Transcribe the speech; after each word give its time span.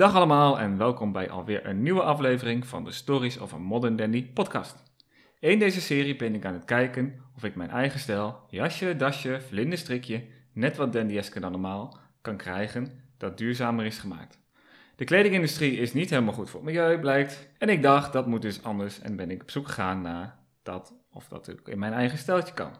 Dag 0.00 0.14
allemaal 0.14 0.58
en 0.58 0.76
welkom 0.76 1.12
bij 1.12 1.30
alweer 1.30 1.66
een 1.66 1.82
nieuwe 1.82 2.02
aflevering 2.02 2.66
van 2.66 2.84
de 2.84 2.92
Stories 2.92 3.38
of 3.38 3.52
a 3.52 3.58
Modern 3.58 3.96
Dandy 3.96 4.26
podcast. 4.26 4.76
In 5.38 5.58
deze 5.58 5.80
serie 5.80 6.16
ben 6.16 6.34
ik 6.34 6.44
aan 6.44 6.52
het 6.52 6.64
kijken 6.64 7.20
of 7.36 7.44
ik 7.44 7.54
mijn 7.54 7.70
eigen 7.70 8.00
stijl, 8.00 8.40
jasje, 8.48 8.96
dasje, 8.96 9.40
vlinderstrikje, 9.48 10.24
net 10.52 10.76
wat 10.76 10.92
dandyesker 10.92 11.40
dan 11.40 11.50
normaal, 11.52 11.98
kan 12.20 12.36
krijgen 12.36 13.00
dat 13.16 13.38
duurzamer 13.38 13.84
is 13.84 13.98
gemaakt. 13.98 14.38
De 14.96 15.04
kledingindustrie 15.04 15.76
is 15.78 15.92
niet 15.92 16.10
helemaal 16.10 16.34
goed 16.34 16.50
voor 16.50 16.60
het 16.60 16.68
milieu, 16.68 16.98
blijkt. 16.98 17.48
En 17.58 17.68
ik 17.68 17.82
dacht, 17.82 18.12
dat 18.12 18.26
moet 18.26 18.42
dus 18.42 18.62
anders 18.62 19.00
en 19.00 19.16
ben 19.16 19.30
ik 19.30 19.42
op 19.42 19.50
zoek 19.50 19.66
gegaan 19.66 20.00
naar 20.00 20.36
dat 20.62 20.94
of 21.12 21.28
dat 21.28 21.50
ook 21.50 21.68
in 21.68 21.78
mijn 21.78 21.92
eigen 21.92 22.18
steltje 22.18 22.54
kan. 22.54 22.70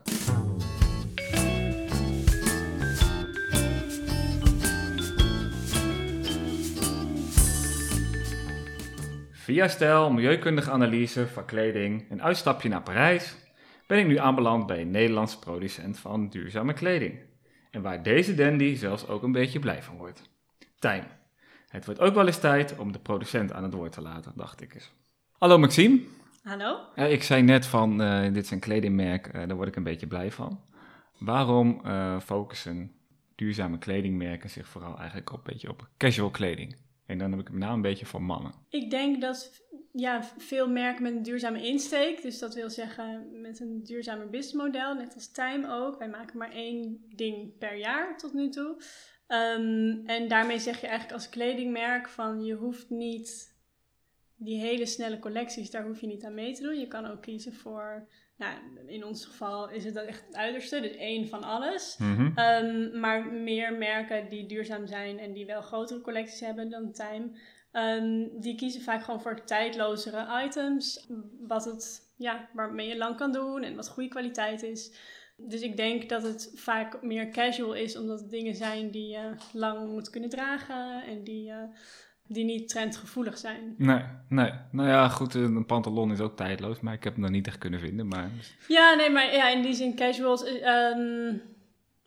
Via 9.50 9.68
stijl, 9.68 10.10
milieukundige 10.10 10.70
analyse 10.70 11.28
van 11.28 11.44
kleding, 11.44 12.10
een 12.10 12.22
uitstapje 12.22 12.68
naar 12.68 12.82
Parijs, 12.82 13.36
ben 13.86 13.98
ik 13.98 14.06
nu 14.06 14.18
aanbeland 14.18 14.66
bij 14.66 14.80
een 14.80 14.90
Nederlandse 14.90 15.38
producent 15.38 15.98
van 15.98 16.28
duurzame 16.28 16.72
kleding. 16.72 17.18
En 17.70 17.82
waar 17.82 18.02
deze 18.02 18.34
dandy 18.34 18.74
zelfs 18.74 19.08
ook 19.08 19.22
een 19.22 19.32
beetje 19.32 19.58
blij 19.58 19.82
van 19.82 19.96
wordt. 19.96 20.30
Tijm. 20.78 21.04
Het 21.68 21.84
wordt 21.84 22.00
ook 22.00 22.14
wel 22.14 22.26
eens 22.26 22.38
tijd 22.38 22.78
om 22.78 22.92
de 22.92 22.98
producent 22.98 23.52
aan 23.52 23.62
het 23.62 23.72
woord 23.72 23.92
te 23.92 24.02
laten, 24.02 24.32
dacht 24.36 24.60
ik 24.60 24.74
eens. 24.74 24.92
Hallo 25.38 25.58
Maxime. 25.58 26.00
Hallo? 26.42 26.78
Ik 26.94 27.22
zei 27.22 27.42
net 27.42 27.66
van, 27.66 28.02
uh, 28.02 28.22
dit 28.22 28.44
is 28.44 28.50
een 28.50 28.60
kledingmerk, 28.60 29.26
uh, 29.26 29.32
daar 29.32 29.56
word 29.56 29.68
ik 29.68 29.76
een 29.76 29.82
beetje 29.82 30.06
blij 30.06 30.30
van. 30.30 30.60
Waarom 31.18 31.82
focussen 32.20 32.92
duurzame 33.34 33.78
kledingmerken 33.78 34.50
zich 34.50 34.68
vooral 34.68 34.98
eigenlijk 34.98 35.32
op, 35.32 35.38
een 35.38 35.52
beetje 35.52 35.68
op 35.68 35.88
casual 35.96 36.30
kleding? 36.30 36.76
En 37.10 37.18
dan 37.18 37.30
heb 37.30 37.40
ik 37.40 37.50
met 37.50 37.58
name 37.58 37.74
een 37.74 37.82
beetje 37.82 38.06
van 38.06 38.22
mannen. 38.22 38.52
Ik 38.68 38.90
denk 38.90 39.20
dat 39.20 39.64
ja, 39.92 40.22
veel 40.38 40.68
merken 40.68 41.02
met 41.02 41.12
een 41.12 41.22
duurzame 41.22 41.66
insteek, 41.66 42.22
dus 42.22 42.38
dat 42.38 42.54
wil 42.54 42.70
zeggen 42.70 43.40
met 43.40 43.60
een 43.60 43.82
duurzamer 43.82 44.30
businessmodel, 44.30 44.94
net 44.94 45.14
als 45.14 45.30
Time 45.30 45.72
ook. 45.72 45.98
Wij 45.98 46.08
maken 46.08 46.38
maar 46.38 46.52
één 46.52 47.04
ding 47.08 47.58
per 47.58 47.76
jaar 47.76 48.16
tot 48.16 48.32
nu 48.32 48.48
toe. 48.48 48.76
Um, 49.28 50.06
en 50.06 50.28
daarmee 50.28 50.58
zeg 50.58 50.80
je 50.80 50.86
eigenlijk 50.86 51.16
als 51.16 51.28
kledingmerk 51.28 52.08
van 52.08 52.44
je 52.44 52.54
hoeft 52.54 52.90
niet 52.90 53.58
die 54.36 54.60
hele 54.60 54.86
snelle 54.86 55.18
collecties, 55.18 55.70
daar 55.70 55.86
hoef 55.86 56.00
je 56.00 56.06
niet 56.06 56.24
aan 56.24 56.34
mee 56.34 56.54
te 56.54 56.62
doen. 56.62 56.78
Je 56.78 56.88
kan 56.88 57.06
ook 57.06 57.22
kiezen 57.22 57.54
voor, 57.54 58.08
nou, 58.40 58.54
in 58.86 59.04
ons 59.04 59.24
geval 59.24 59.70
is 59.70 59.84
het 59.84 59.94
dan 59.94 60.04
echt 60.04 60.26
het 60.26 60.36
uiterste, 60.36 60.80
dus 60.80 60.96
één 60.96 61.28
van 61.28 61.42
alles. 61.42 61.96
Mhm. 61.98 62.38
Um, 62.38 63.00
maar 63.00 63.32
meer 63.32 63.72
merken 63.72 64.28
die 64.28 64.46
duurzaam 64.46 64.86
zijn 64.86 65.18
en 65.18 65.32
die 65.32 65.46
wel 65.46 65.62
grotere 65.62 66.00
collecties 66.00 66.40
hebben 66.40 66.70
dan 66.70 66.92
Time, 66.92 67.30
um, 67.72 68.40
die 68.40 68.54
kiezen 68.54 68.82
vaak 68.82 69.04
gewoon 69.04 69.20
voor 69.20 69.44
tijdlozere 69.44 70.44
items. 70.44 71.06
Wat 71.40 71.64
het, 71.64 72.12
ja, 72.16 72.48
waarmee 72.52 72.88
je 72.88 72.96
lang 72.96 73.16
kan 73.16 73.32
doen 73.32 73.62
en 73.62 73.76
wat 73.76 73.88
goede 73.88 74.08
kwaliteit 74.08 74.62
is. 74.62 74.92
Dus 75.36 75.60
ik 75.60 75.76
denk 75.76 76.08
dat 76.08 76.22
het 76.22 76.52
vaak 76.54 77.02
meer 77.02 77.30
casual 77.30 77.74
is, 77.74 77.96
omdat 77.96 78.20
het 78.20 78.30
dingen 78.30 78.54
zijn 78.54 78.90
die 78.90 79.08
je 79.08 79.34
lang 79.52 79.90
moet 79.90 80.10
kunnen 80.10 80.30
dragen 80.30 81.02
en 81.04 81.24
die, 81.24 81.52
die 82.34 82.44
niet 82.44 82.68
trendgevoelig 82.68 83.38
zijn. 83.38 83.74
Nee, 83.78 84.02
nee. 84.28 84.50
Nou 84.72 84.88
ja, 84.88 85.08
goed, 85.08 85.34
een 85.34 85.66
pantalon 85.66 86.12
is 86.12 86.20
ook 86.20 86.36
tijdloos, 86.36 86.80
maar 86.80 86.94
ik 86.94 87.04
heb 87.04 87.12
hem 87.12 87.22
nog 87.22 87.30
niet 87.30 87.46
echt 87.46 87.58
kunnen 87.58 87.80
vinden. 87.80 88.08
Maar... 88.08 88.30
Ja, 88.68 88.94
nee, 88.94 89.10
maar 89.10 89.34
ja, 89.34 89.48
in 89.50 89.62
die 89.62 89.74
zin 89.74 89.94
casuals. 89.96 90.46
Um, 90.46 91.42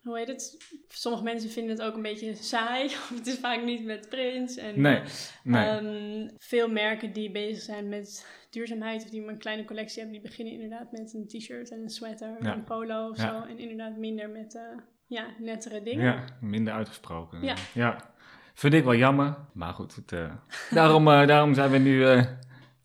hoe 0.02 0.18
heet 0.18 0.28
het? 0.28 0.58
Sommige 0.88 1.24
mensen 1.24 1.50
vinden 1.50 1.76
het 1.76 1.82
ook 1.86 1.94
een 1.94 2.02
beetje 2.02 2.34
saai. 2.34 2.90
het 3.16 3.26
is 3.26 3.38
vaak 3.38 3.64
niet 3.64 3.84
met 3.84 4.08
prints. 4.08 4.56
En, 4.56 4.80
nee, 4.80 5.00
nee. 5.42 5.68
Um, 5.68 6.30
veel 6.38 6.68
merken 6.68 7.12
die 7.12 7.30
bezig 7.30 7.62
zijn 7.62 7.88
met 7.88 8.26
duurzaamheid 8.50 9.04
of 9.04 9.10
die 9.10 9.26
een 9.26 9.38
kleine 9.38 9.64
collectie 9.64 10.02
hebben, 10.02 10.20
die 10.20 10.28
beginnen 10.28 10.54
inderdaad 10.54 10.92
met 10.92 11.14
een 11.14 11.26
t-shirt 11.26 11.70
en 11.70 11.82
een 11.82 11.90
sweater 11.90 12.28
Ja. 12.28 12.52
en 12.52 12.58
een 12.58 12.64
polo 12.64 13.08
of 13.08 13.16
Ja. 13.16 13.28
zo. 13.28 13.48
En 13.48 13.58
inderdaad 13.58 13.96
minder 13.96 14.28
met 14.28 14.54
uh, 14.54 14.62
ja, 15.06 15.26
nettere 15.38 15.82
dingen. 15.82 16.04
Ja, 16.04 16.24
minder 16.40 16.74
uitgesproken. 16.74 17.42
Ja. 17.42 17.54
ja. 17.74 18.13
Vind 18.54 18.74
ik 18.74 18.84
wel 18.84 18.94
jammer, 18.94 19.36
maar 19.52 19.72
goed. 19.72 19.94
Het, 19.94 20.12
uh, 20.12 20.24
daarom, 20.78 21.08
uh, 21.08 21.26
daarom 21.26 21.54
zijn 21.54 21.70
we 21.70 21.78
nu 21.78 22.10
uh, 22.10 22.22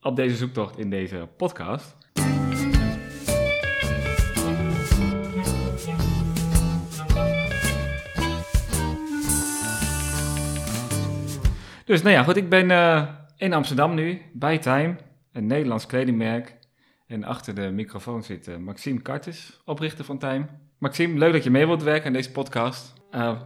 op 0.02 0.16
deze 0.16 0.35
zoektocht 0.35 0.78
in 0.78 0.90
deze 0.90 1.28
podcast. 1.38 1.97
Dus 11.86 12.01
nou 12.01 12.16
ja, 12.16 12.24
goed, 12.24 12.38
ik 12.38 12.50
ben 12.50 12.69
in 13.38 13.53
Amsterdam 13.53 13.94
nu, 13.94 14.22
bij 14.34 14.57
Time, 14.57 14.96
een 15.31 15.46
Nederlands 15.46 15.86
kledingmerk. 15.86 16.57
En 17.07 17.24
achter 17.24 17.56
de 17.56 17.72
microfoon 17.72 18.24
zit 18.24 18.59
Maxime 18.59 19.01
Kartes, 19.01 19.62
oprichter 19.66 20.06
van 20.06 20.18
Time. 20.18 20.46
Maxime, 20.78 21.18
leuk 21.18 21.34
dat 21.34 21.44
je 21.44 21.50
mee 21.50 21.66
wilt 21.66 21.84
werken 21.84 22.07
aan 22.07 22.13
deze 22.13 22.31
podcast. 22.31 22.94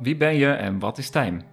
Wie 0.01 0.15
ben 0.15 0.35
je 0.35 0.51
en 0.51 0.79
wat 0.79 0.97
is 0.97 1.09
Time? 1.09 1.52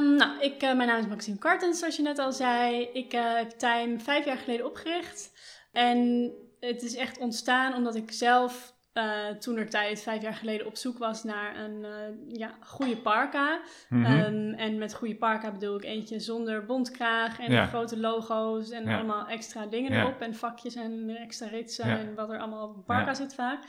Um, 0.00 0.16
nou, 0.16 0.40
ik, 0.40 0.62
uh, 0.62 0.74
mijn 0.74 0.88
naam 0.88 0.98
is 0.98 1.06
Maxime 1.06 1.38
Kartens, 1.38 1.78
zoals 1.78 1.96
je 1.96 2.02
net 2.02 2.18
al 2.18 2.32
zei. 2.32 2.88
Ik 2.92 3.12
heb 3.12 3.50
Time 3.50 3.98
vijf 3.98 4.24
jaar 4.24 4.36
geleden 4.36 4.66
opgericht. 4.66 5.32
En 5.72 6.30
het 6.60 6.82
is 6.82 6.96
echt 6.96 7.18
ontstaan 7.18 7.74
omdat 7.74 7.94
ik 7.94 8.12
zelf 8.12 8.74
uh, 8.94 9.28
toenertijd, 9.28 10.02
vijf 10.02 10.22
jaar 10.22 10.34
geleden, 10.34 10.66
op 10.66 10.76
zoek 10.76 10.98
was 10.98 11.24
naar 11.24 11.58
een 11.58 11.86
ja, 12.28 12.54
goede 12.60 12.96
parka. 12.96 13.60
Mhm. 13.88 14.00
Mm 14.00 14.06
-hmm. 14.06 14.34
um, 14.34 14.54
en 14.54 14.78
met 14.78 14.94
goede 14.94 15.16
parka 15.16 15.50
bedoel 15.50 15.76
ik 15.76 15.84
eentje 15.84 16.20
zonder 16.20 16.66
bontkraag 16.66 17.40
en 17.40 17.52
Ja. 17.52 17.66
grote 17.66 17.98
logo's 17.98 18.70
en 18.70 18.84
Ja. 18.84 18.96
allemaal 18.96 19.26
extra 19.26 19.66
dingen 19.66 19.92
erop. 19.92 20.20
En 20.20 20.34
vakjes 20.34 20.74
en 20.74 21.08
extra 21.08 21.46
ritsen 21.46 21.84
en 21.84 22.14
wat 22.14 22.30
er 22.30 22.38
allemaal 22.38 22.68
op 22.68 22.76
een 22.76 22.84
parka 22.84 23.14
zit 23.14 23.34
vaak. 23.34 23.62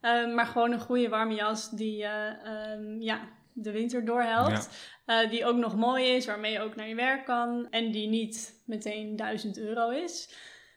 Um, 0.00 0.34
maar 0.34 0.46
gewoon 0.46 0.72
een 0.72 0.80
goede 0.80 1.08
warme 1.08 1.34
jas 1.34 1.70
die 1.70 2.04
um, 2.04 3.00
ja, 3.00 3.20
de 3.56 3.70
winter 3.70 4.04
doorhelpt. 4.04 4.68
Uh, 5.06 5.30
die 5.30 5.44
ook 5.44 5.56
nog 5.56 5.76
mooi 5.76 6.04
is, 6.04 6.26
waarmee 6.26 6.52
je 6.52 6.60
ook 6.60 6.76
naar 6.76 6.88
je 6.88 6.94
werk 6.94 7.24
kan. 7.24 7.66
En 7.70 7.90
die 7.90 8.08
niet 8.08 8.62
meteen 8.64 9.16
1000 9.16 9.58
euro 9.58 9.90
is. 9.90 10.34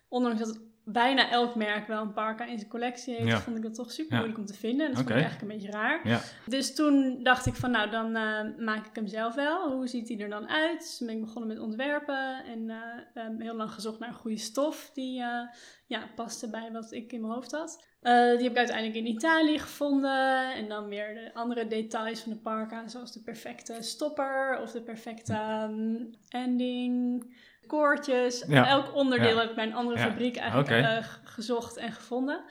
Ondanks 0.08 0.40
dat 0.40 0.60
bijna 0.92 1.30
elk 1.30 1.56
merk 1.56 1.88
wel 1.88 2.02
een 2.02 2.14
parka 2.14 2.46
in 2.46 2.58
zijn 2.58 2.70
collectie 2.70 3.14
heeft, 3.16 3.28
Ja. 3.28 3.40
vond 3.40 3.58
ik 3.58 3.64
dat 3.64 3.76
toch 3.76 3.92
super 3.92 4.12
Ja. 4.12 4.18
moeilijk 4.18 4.40
om 4.40 4.46
te 4.46 4.54
vinden. 4.60 4.86
En 4.86 4.92
dat 4.94 4.96
vond 5.02 5.10
Oké. 5.10 5.18
ik 5.20 5.26
eigenlijk 5.26 5.52
een 5.52 5.58
beetje 5.60 5.78
raar. 5.80 6.08
Ja. 6.08 6.20
Dus 6.46 6.76
toen 6.76 7.24
dacht 7.24 7.46
ik 7.46 7.56
van, 7.56 7.72
nou, 7.72 7.90
dan 7.90 8.16
eh, 8.16 8.42
maak 8.58 8.86
ik 8.86 8.96
hem 8.96 9.08
zelf 9.08 9.36
wel. 9.36 9.72
Hoe 9.72 9.88
ziet 9.88 10.08
hij 10.10 10.20
er 10.20 10.30
dan 10.30 10.50
uit? 10.50 10.80
Dus 10.80 10.98
toen 10.98 11.08
ben 11.08 11.16
ik 11.16 11.22
begonnen 11.22 11.48
met 11.50 11.60
ontwerpen 11.60 12.44
en 12.46 12.70
eh, 12.70 13.24
eh, 13.24 13.30
heel 13.38 13.56
lang 13.56 13.72
gezocht 13.72 14.00
naar 14.00 14.10
een 14.10 14.16
goede 14.16 14.38
stof 14.38 14.92
die 14.94 15.22
eh, 15.22 15.48
ja, 15.86 16.10
paste 16.16 16.50
bij 16.50 16.70
wat 16.72 16.92
ik 16.92 17.12
in 17.12 17.22
mijn 17.22 17.34
hoofd 17.34 17.52
had. 17.52 17.88
Die 18.02 18.12
heb 18.44 18.52
ik 18.52 18.58
uiteindelijk 18.58 18.98
in 18.98 19.08
Italië 19.08 19.60
gevonden. 19.60 20.54
En 20.54 20.68
dan 20.70 20.88
weer 20.88 21.14
de 21.14 21.34
andere 21.34 21.68
details 21.68 22.22
van 22.22 22.32
de 22.32 22.38
parka, 22.38 22.88
zoals 22.88 23.12
de 23.14 23.22
perfecte 23.22 23.78
stopper 23.80 24.60
of 24.62 24.72
de 24.72 24.82
perfecte 24.82 25.34
ehm, 25.34 25.96
ending, 26.30 27.26
koordjes. 27.70 28.44
Ja. 28.48 28.68
Elk 28.68 28.96
onderdeel 28.96 29.38
heb 29.38 29.50
ik 29.50 29.56
bij 29.56 29.66
een 29.66 29.74
andere 29.74 29.98
fabriek 30.00 30.36
eigenlijk 30.38 30.70
eh, 30.70 30.98
gezocht 31.24 31.78
en 31.78 31.92
gevonden. 31.92 32.42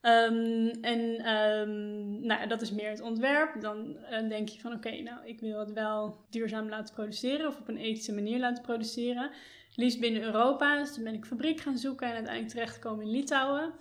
Ehm, 0.00 0.68
en 0.80 1.16
ehm, 1.24 2.26
nou, 2.26 2.46
dat 2.48 2.62
is 2.62 2.70
meer 2.72 2.90
het 2.90 3.00
ontwerp. 3.00 3.60
Dan 3.60 3.96
eh, 3.96 4.28
denk 4.28 4.48
je 4.48 4.60
van 4.60 4.72
oké, 4.72 5.02
nou 5.02 5.26
ik 5.26 5.40
wil 5.40 5.58
het 5.58 5.72
wel 5.72 6.24
duurzaam 6.30 6.68
laten 6.68 6.94
produceren 6.94 7.46
of 7.48 7.58
op 7.58 7.68
een 7.68 7.76
ethische 7.76 8.14
manier 8.14 8.38
laten 8.38 8.62
produceren. 8.62 9.30
Liefst 9.74 10.00
binnen 10.00 10.22
Europa. 10.22 10.78
Dus 10.78 10.94
toen 10.94 11.04
ben 11.04 11.14
ik 11.14 11.24
fabriek 11.24 11.60
gaan 11.60 11.78
zoeken 11.78 12.06
en 12.06 12.12
uiteindelijk 12.14 12.52
terechtgekomen 12.54 13.04
in 13.04 13.10
Litouwen. 13.10 13.72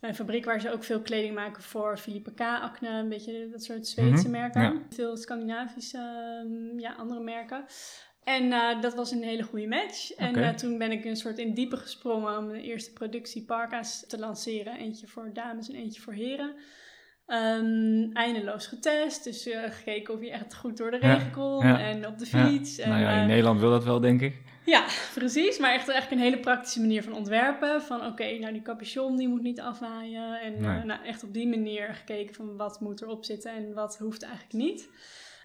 Een 0.00 0.14
fabriek 0.14 0.44
waar 0.44 0.60
ze 0.60 0.72
ook 0.72 0.84
veel 0.84 1.00
kleding 1.00 1.34
maken 1.34 1.62
voor 1.62 1.96
Philippe 1.98 2.34
K, 2.34 2.40
Acne, 2.40 2.88
een 2.88 3.08
beetje 3.08 3.48
dat 3.50 3.62
soort 3.62 3.86
Zweedse 3.86 4.22
Mhm, 4.28 4.30
merken. 4.30 4.62
ja. 4.62 4.72
Veel 4.90 5.16
Scandinavische, 5.16 5.98
ehm, 5.98 6.78
ja, 6.78 6.92
andere 6.94 7.20
merken. 7.20 7.64
En 8.36 8.52
eh, 8.52 8.80
dat 8.80 8.94
was 8.94 9.10
een 9.10 9.22
hele 9.22 9.42
goede 9.42 9.66
match. 9.66 10.12
En 10.12 10.34
eh, 10.34 10.48
toen 10.54 10.78
ben 10.78 10.92
ik 10.92 11.04
een 11.04 11.16
soort 11.16 11.38
in 11.38 11.54
diepe 11.54 11.76
gesprongen 11.76 12.38
om 12.38 12.48
de 12.48 12.62
eerste 12.62 12.92
productie 12.92 13.44
parka's 13.44 14.04
te 14.06 14.18
lanceren. 14.18 14.76
Eentje 14.76 15.06
voor 15.06 15.30
dames 15.32 15.68
en 15.68 15.74
eentje 15.74 16.00
voor 16.00 16.12
heren. 16.12 16.54
Ehm, 17.26 18.10
eindeloos 18.12 18.66
getest, 18.66 19.24
dus 19.24 19.46
eh, 19.48 19.60
gekeken 19.70 20.14
of 20.14 20.20
je 20.20 20.30
echt 20.30 20.54
goed 20.54 20.76
door 20.76 20.90
de 20.90 20.98
Ja, 21.00 21.14
regen 21.14 21.30
kon 21.30 21.66
ja, 21.66 21.80
en 21.80 22.06
op 22.06 22.18
de 22.18 22.26
Ja. 22.30 22.46
fiets. 22.46 22.78
En, 22.78 22.88
nou 22.88 23.00
ja, 23.02 23.20
in 23.20 23.26
Nederland 23.26 23.60
wil 23.60 23.70
dat 23.70 23.84
wel, 23.84 24.00
denk 24.00 24.20
ik. 24.20 24.34
ja, 24.64 24.84
precies. 25.14 25.58
Maar 25.58 25.72
echt 25.74 25.88
eigenlijk 25.88 26.20
een 26.22 26.28
hele 26.30 26.40
praktische 26.42 26.80
manier 26.80 27.02
van 27.02 27.12
ontwerpen. 27.12 27.82
Van 27.82 28.06
oké, 28.06 28.38
nou 28.38 28.52
die 28.52 28.62
capuchon 28.62 29.16
die 29.16 29.28
moet 29.28 29.42
niet 29.42 29.60
afwaaien. 29.60 30.40
En 30.40 30.60
Nee. 30.60 30.84
nou, 30.84 31.04
echt 31.04 31.22
op 31.24 31.32
die 31.32 31.48
manier 31.48 31.94
gekeken 31.94 32.34
van 32.34 32.56
wat 32.56 32.80
moet 32.80 33.02
erop 33.02 33.24
zitten 33.24 33.52
en 33.52 33.72
wat 33.74 33.98
hoeft 33.98 34.22
eigenlijk 34.22 34.52
niet. 34.54 34.88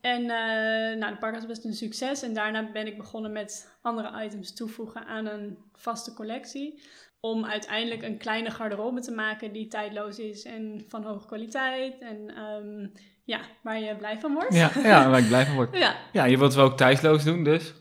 En 0.05 0.21
eh, 0.21 0.97
nou, 0.97 1.11
de 1.13 1.17
park 1.19 1.35
was 1.35 1.45
best 1.45 1.65
een 1.65 1.73
succes. 1.73 2.21
En 2.21 2.33
daarna 2.33 2.71
ben 2.71 2.87
ik 2.87 2.97
begonnen 2.97 3.31
met 3.31 3.77
andere 3.81 4.23
items 4.23 4.53
toevoegen 4.53 5.05
aan 5.05 5.25
een 5.25 5.57
vaste 5.73 6.13
collectie. 6.13 6.81
Om 7.19 7.45
uiteindelijk 7.45 8.03
een 8.03 8.17
kleine 8.17 8.51
garderobe 8.51 9.01
te 9.01 9.11
maken 9.11 9.53
die 9.53 9.67
tijdloos 9.67 10.19
is 10.19 10.43
en 10.43 10.85
van 10.87 11.03
hoge 11.03 11.27
kwaliteit. 11.27 11.99
En 11.99 12.35
ehm, 12.35 12.87
ja, 13.23 13.39
waar 13.61 13.79
je 13.79 13.95
blij 13.95 14.19
van 14.19 14.33
wordt. 14.33 14.53
Ja, 14.53 14.71
ja 14.83 15.09
waar 15.09 15.19
ik 15.19 15.27
blij 15.27 15.45
van 15.45 15.55
word. 15.55 15.77
ja. 15.85 15.95
Ja, 16.11 16.25
je 16.25 16.37
wilt 16.37 16.53
het 16.53 16.61
wel 16.61 16.71
ook 16.71 16.77
thuisloos 16.77 17.23
doen, 17.23 17.43
dus. 17.43 17.73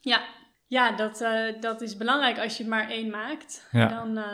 Ja, 0.00 0.22
Ja, 0.72 0.92
dat, 0.92 1.20
eh, 1.20 1.60
dat 1.60 1.80
is 1.80 1.96
belangrijk 1.96 2.38
als 2.38 2.56
je 2.56 2.66
maar 2.66 2.88
één 2.90 3.10
maakt. 3.10 3.68
Ja. 3.72 3.86
Dan, 3.88 4.16
eh, 4.18 4.24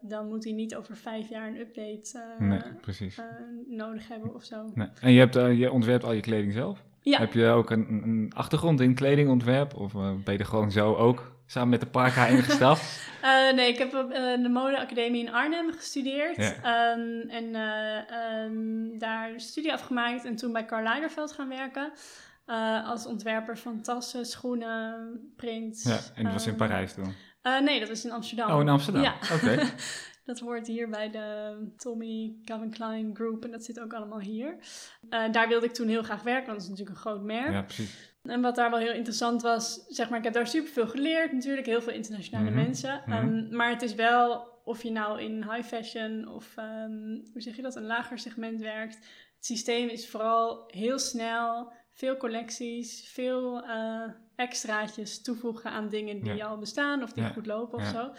dan 0.00 0.28
moet 0.28 0.44
hij 0.44 0.52
niet 0.52 0.74
over 0.74 0.96
vijf 0.96 1.28
jaar 1.28 1.46
een 1.48 1.58
update 1.58 2.18
eh, 2.38 2.46
Nee, 2.48 2.60
nodig 3.66 4.08
hebben 4.08 4.34
of 4.34 4.44
zo. 4.44 4.70
Nee. 4.74 4.88
En 5.00 5.12
je, 5.12 5.18
hebt, 5.18 5.34
je 5.34 5.72
ontwerpt 5.72 6.04
al 6.04 6.12
je 6.12 6.20
kleding 6.20 6.52
zelf? 6.52 6.82
Ja, 7.00 7.18
Heb 7.18 7.32
je 7.32 7.46
ook 7.46 7.70
een, 7.70 7.86
een- 7.88 8.32
achtergrond 8.36 8.80
in 8.80 8.94
kledingontwerp? 8.94 9.74
Of 9.76 9.92
ben 9.92 10.22
je 10.24 10.38
er 10.38 10.44
gewoon 10.46 10.70
zo 10.70 10.94
ook 10.94 11.32
samen 11.46 11.68
met 11.68 11.80
de 11.80 11.86
parka 11.86 12.26
ingestapt? 12.36 13.10
Nee, 13.54 13.68
ik 13.68 13.78
heb 13.78 13.94
op 13.94 14.10
de 14.42 14.48
modeacademie 14.52 15.26
in 15.26 15.32
Arnhem 15.32 15.72
gestudeerd. 15.72 16.36
Ja. 16.36 16.52
Ehm, 16.62 17.28
en 17.28 17.54
ehm, 17.54 18.98
daar 18.98 19.30
een 19.30 19.40
studie 19.40 19.72
afgemaakt 19.72 20.24
en 20.24 20.36
toen 20.36 20.52
bij 20.52 20.64
Karl 20.64 20.82
Lagerfeld 20.82 21.32
gaan 21.32 21.48
werken. 21.48 21.92
Eh, 22.46 22.88
als 22.88 23.06
ontwerper 23.06 23.58
van 23.58 23.80
tassen, 23.82 24.26
schoenen, 24.26 25.18
prints. 25.36 25.82
ja, 25.82 25.98
en 26.14 26.24
dat 26.24 26.32
was 26.32 26.42
in 26.46 26.48
Ehm, 26.48 26.58
Parijs 26.58 26.94
toen. 26.94 27.14
eh, 27.42 27.60
nee, 27.60 27.80
dat 27.80 27.88
was 27.88 28.04
in 28.04 28.10
Amsterdam. 28.12 28.50
Oh, 28.50 28.60
in 28.60 28.68
Amsterdam. 28.68 29.02
Ja. 29.02 29.14
Oké. 29.34 29.56
dat 30.24 30.38
hoort 30.40 30.66
hier 30.66 30.88
bij 30.88 31.10
de 31.10 31.56
Tommy 31.76 32.34
Calvin 32.44 32.70
Klein 32.70 33.10
Group 33.14 33.44
en 33.44 33.50
dat 33.50 33.64
zit 33.64 33.80
ook 33.80 33.92
allemaal 33.94 34.20
hier. 34.20 34.56
Eh, 35.08 35.32
daar 35.32 35.48
wilde 35.48 35.66
ik 35.66 35.72
toen 35.72 35.88
heel 35.88 36.02
graag 36.02 36.22
werken, 36.22 36.46
want 36.46 36.58
dat 36.58 36.62
is 36.64 36.68
natuurlijk 36.78 36.96
een 36.96 37.02
groot 37.02 37.22
merk. 37.22 37.52
Ja, 37.52 37.62
precies. 37.62 38.12
En 38.22 38.40
wat 38.40 38.54
daar 38.56 38.70
wel 38.70 38.78
heel 38.78 38.92
interessant 38.92 39.42
was, 39.42 39.84
zeg 39.88 40.08
maar, 40.08 40.18
ik 40.18 40.24
heb 40.24 40.32
daar 40.32 40.46
superveel 40.46 40.86
geleerd 40.88 41.32
natuurlijk, 41.32 41.66
heel 41.66 41.82
veel 41.82 41.92
internationale 41.92 42.50
Mhm, 42.50 42.54
mensen. 42.54 43.02
mhm. 43.06 43.12
Ehm, 43.12 43.56
maar 43.56 43.70
het 43.70 43.82
is 43.82 43.94
wel, 43.94 44.52
of 44.64 44.82
je 44.82 44.90
nou 44.90 45.20
in 45.22 45.50
high 45.50 45.66
fashion 45.68 46.28
of, 46.28 46.52
ehm, 46.56 47.00
hoe 47.32 47.40
zeg 47.42 47.56
je 47.56 47.62
dat, 47.62 47.76
een 47.76 47.86
lager 47.86 48.18
segment 48.18 48.60
werkt. 48.60 48.94
Het 49.36 49.46
systeem 49.46 49.88
is 49.88 50.08
vooral 50.08 50.64
heel 50.66 50.98
snel, 50.98 51.72
veel 51.94 52.16
collecties, 52.16 53.08
veel 53.12 53.62
eh, 53.64 54.02
extraatjes 54.36 55.22
toevoegen 55.22 55.70
aan 55.70 55.88
dingen 55.88 56.22
die 56.22 56.34
Ja. 56.34 56.46
al 56.46 56.58
bestaan 56.58 57.02
of 57.02 57.12
die 57.12 57.22
Ja, 57.22 57.28
goed 57.28 57.46
lopen 57.46 57.78
of 57.78 57.84
ja. 57.84 57.90
zo. 57.90 58.10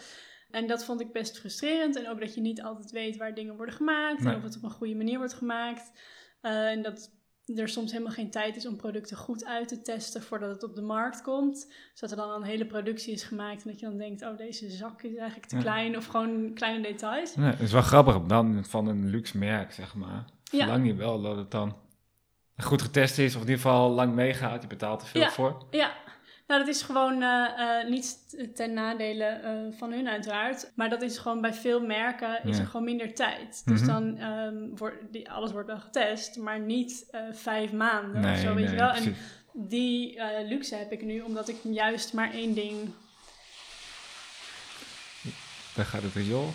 En 0.50 0.66
dat 0.66 0.84
vond 0.84 1.00
ik 1.00 1.12
best 1.12 1.38
frustrerend. 1.38 1.96
En 1.96 2.08
ook 2.08 2.20
dat 2.20 2.34
je 2.34 2.40
niet 2.40 2.62
altijd 2.62 2.90
weet 2.90 3.16
waar 3.16 3.34
dingen 3.34 3.56
worden 3.56 3.74
gemaakt 3.74 4.20
Nee. 4.22 4.32
en 4.32 4.38
of 4.38 4.44
het 4.44 4.56
op 4.56 4.62
een 4.62 4.70
goede 4.70 4.94
manier 4.94 5.18
wordt 5.18 5.34
gemaakt. 5.34 5.92
Eh, 6.40 6.70
en 6.70 6.82
dat 6.82 7.14
er 7.56 7.68
soms 7.68 7.92
helemaal 7.92 8.12
geen 8.12 8.30
tijd 8.30 8.56
is 8.56 8.66
om 8.66 8.76
producten 8.76 9.16
goed 9.16 9.44
uit 9.44 9.68
te 9.68 9.82
testen 9.82 10.22
voordat 10.22 10.50
het 10.50 10.62
op 10.62 10.74
de 10.74 10.82
markt 10.82 11.22
komt. 11.22 11.72
Zodat 11.94 12.18
er 12.18 12.24
dan 12.24 12.34
een 12.34 12.48
hele 12.48 12.66
productie 12.66 13.12
is 13.12 13.22
gemaakt 13.22 13.62
en 13.64 13.70
dat 13.70 13.80
je 13.80 13.86
dan 13.86 13.98
denkt, 13.98 14.22
oh 14.22 14.36
deze 14.36 14.70
zak 14.70 15.02
is 15.02 15.14
eigenlijk 15.16 15.48
te 15.48 15.56
klein 15.56 15.96
of 15.96 16.06
gewoon 16.06 16.54
kleine 16.54 16.82
details. 16.82 17.36
Nee, 17.36 17.50
het 17.50 17.60
is 17.60 17.72
wel 17.72 17.82
grappig 17.82 18.20
dan 18.22 18.64
van 18.64 18.86
een 18.86 19.06
luxe 19.06 19.38
merk, 19.38 19.72
zeg 19.72 19.94
maar. 19.94 20.24
Verlang 20.44 20.86
je 20.86 20.94
wel 20.94 21.22
dat 21.22 21.36
het 21.36 21.50
dan 21.50 21.76
goed 22.58 22.82
getest 22.82 23.18
is, 23.18 23.34
of 23.34 23.42
in 23.42 23.48
ieder 23.48 23.62
geval 23.62 23.90
lang 23.90 24.14
meegaat. 24.14 24.62
Je 24.62 24.68
betaalt 24.68 25.02
er 25.02 25.08
veel 25.08 25.20
Ja. 25.20 25.30
voor. 25.30 25.66
Ja, 25.70 25.92
nou 26.46 26.60
dat 26.64 26.74
is 26.74 26.82
gewoon 26.82 27.22
eh, 27.22 27.88
niet 27.88 28.36
ten 28.54 28.72
nadele 28.72 29.24
eh, 29.24 29.52
van 29.78 29.92
hun 29.92 30.08
uiteraard. 30.08 30.72
Maar 30.74 30.88
dat 30.90 31.02
is 31.02 31.18
gewoon 31.18 31.40
bij 31.40 31.54
veel 31.54 31.80
merken 31.80 32.44
is 32.44 32.56
Ja. 32.56 32.62
er 32.62 32.68
gewoon 32.68 32.84
minder 32.84 33.14
tijd. 33.14 33.62
Dus 33.64 33.80
Mhm. 33.80 33.88
dan 33.88 34.16
ehm, 34.18 34.54
wordt 34.76 34.96
die, 35.12 35.30
alles 35.30 35.52
wordt 35.52 35.66
wel 35.68 35.78
getest, 35.80 36.36
maar 36.36 36.60
niet 36.60 37.06
vijf 37.32 37.72
maanden 37.72 38.20
Nee, 38.20 38.32
of 38.32 38.38
zo, 38.38 38.54
weet 38.54 38.64
nee, 38.64 38.74
je 38.74 38.80
wel. 38.80 38.90
En 38.90 39.16
die 39.52 40.20
luxe 40.48 40.74
heb 40.74 40.92
ik 40.92 41.02
nu, 41.02 41.20
omdat 41.20 41.48
ik 41.48 41.56
juist 41.62 42.12
maar 42.12 42.32
één 42.32 42.54
ding... 42.54 42.90
Daar 45.74 45.84
gaat 45.84 46.02
het 46.02 46.14
riool. 46.14 46.48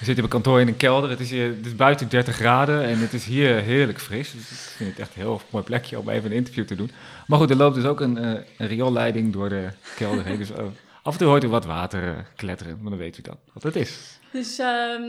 We 0.00 0.06
zitten 0.06 0.24
op 0.24 0.30
kantoor 0.30 0.60
in 0.60 0.68
een 0.68 0.76
kelder. 0.76 1.10
Het 1.10 1.20
is, 1.20 1.30
hier, 1.30 1.46
het 1.56 1.66
is 1.66 1.76
buiten 1.76 2.08
30 2.08 2.34
graden 2.34 2.84
en 2.84 2.98
het 2.98 3.12
is 3.12 3.24
hier 3.24 3.56
heerlijk 3.60 4.00
fris. 4.00 4.32
Dus 4.32 4.50
ik 4.50 4.56
vind 4.56 4.90
het 4.90 4.98
echt 4.98 5.14
een 5.14 5.20
heel 5.20 5.40
mooi 5.50 5.64
plekje 5.64 5.98
om 5.98 6.08
even 6.08 6.30
een 6.30 6.36
interview 6.36 6.64
te 6.66 6.74
doen. 6.74 6.90
Maar 7.26 7.38
goed, 7.38 7.50
er 7.50 7.56
loopt 7.56 7.74
dus 7.74 7.84
ook 7.84 8.00
een, 8.00 8.18
eh, 8.18 8.30
een 8.58 8.66
rioolleiding 8.66 9.32
door 9.32 9.48
de 9.48 9.68
kelder 9.96 10.24
heen. 10.24 10.38
Dus 10.38 10.50
eh, 10.50 10.64
af 11.02 11.12
en 11.12 11.18
toe 11.18 11.28
hoort 11.28 11.44
u 11.44 11.48
wat 11.48 11.64
water 11.64 12.02
eh, 12.08 12.18
kletteren. 12.36 12.78
Maar 12.80 12.90
dan 12.90 12.98
weet 12.98 13.18
u 13.18 13.22
dan 13.22 13.36
wat 13.52 13.62
het 13.62 13.76
is. 13.76 14.18
Dus 14.32 14.58
ehm, 14.58 15.00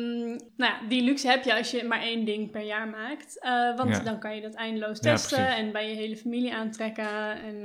nou 0.57 0.71
ja, 0.71 0.79
die 0.89 1.03
luxe 1.03 1.27
heb 1.27 1.43
je 1.43 1.57
als 1.57 1.71
je 1.71 1.83
maar 1.83 2.01
één 2.01 2.25
ding 2.25 2.51
per 2.51 2.63
jaar 2.63 2.87
maakt. 2.87 3.39
Want 3.77 3.89
Ja. 3.95 3.99
dan 3.99 4.19
kan 4.19 4.35
je 4.35 4.41
dat 4.41 4.53
eindeloos 4.53 4.99
testen 4.99 5.55
en 5.55 5.71
bij 5.71 5.89
je 5.89 5.95
hele 5.95 6.17
familie 6.17 6.53
aantrekken. 6.53 7.41
En 7.43 7.55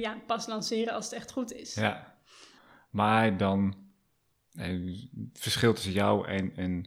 ja, 0.00 0.16
pas 0.26 0.46
lanceren 0.46 0.94
als 0.94 1.04
het 1.04 1.14
echt 1.14 1.32
goed 1.32 1.52
is. 1.52 1.74
Ja. 1.74 2.14
Maar 2.90 3.36
dan, 3.36 3.74
het 4.56 5.08
verschil 5.32 5.72
tussen 5.74 5.92
jou 5.92 6.26
en, 6.28 6.56
en 6.56 6.84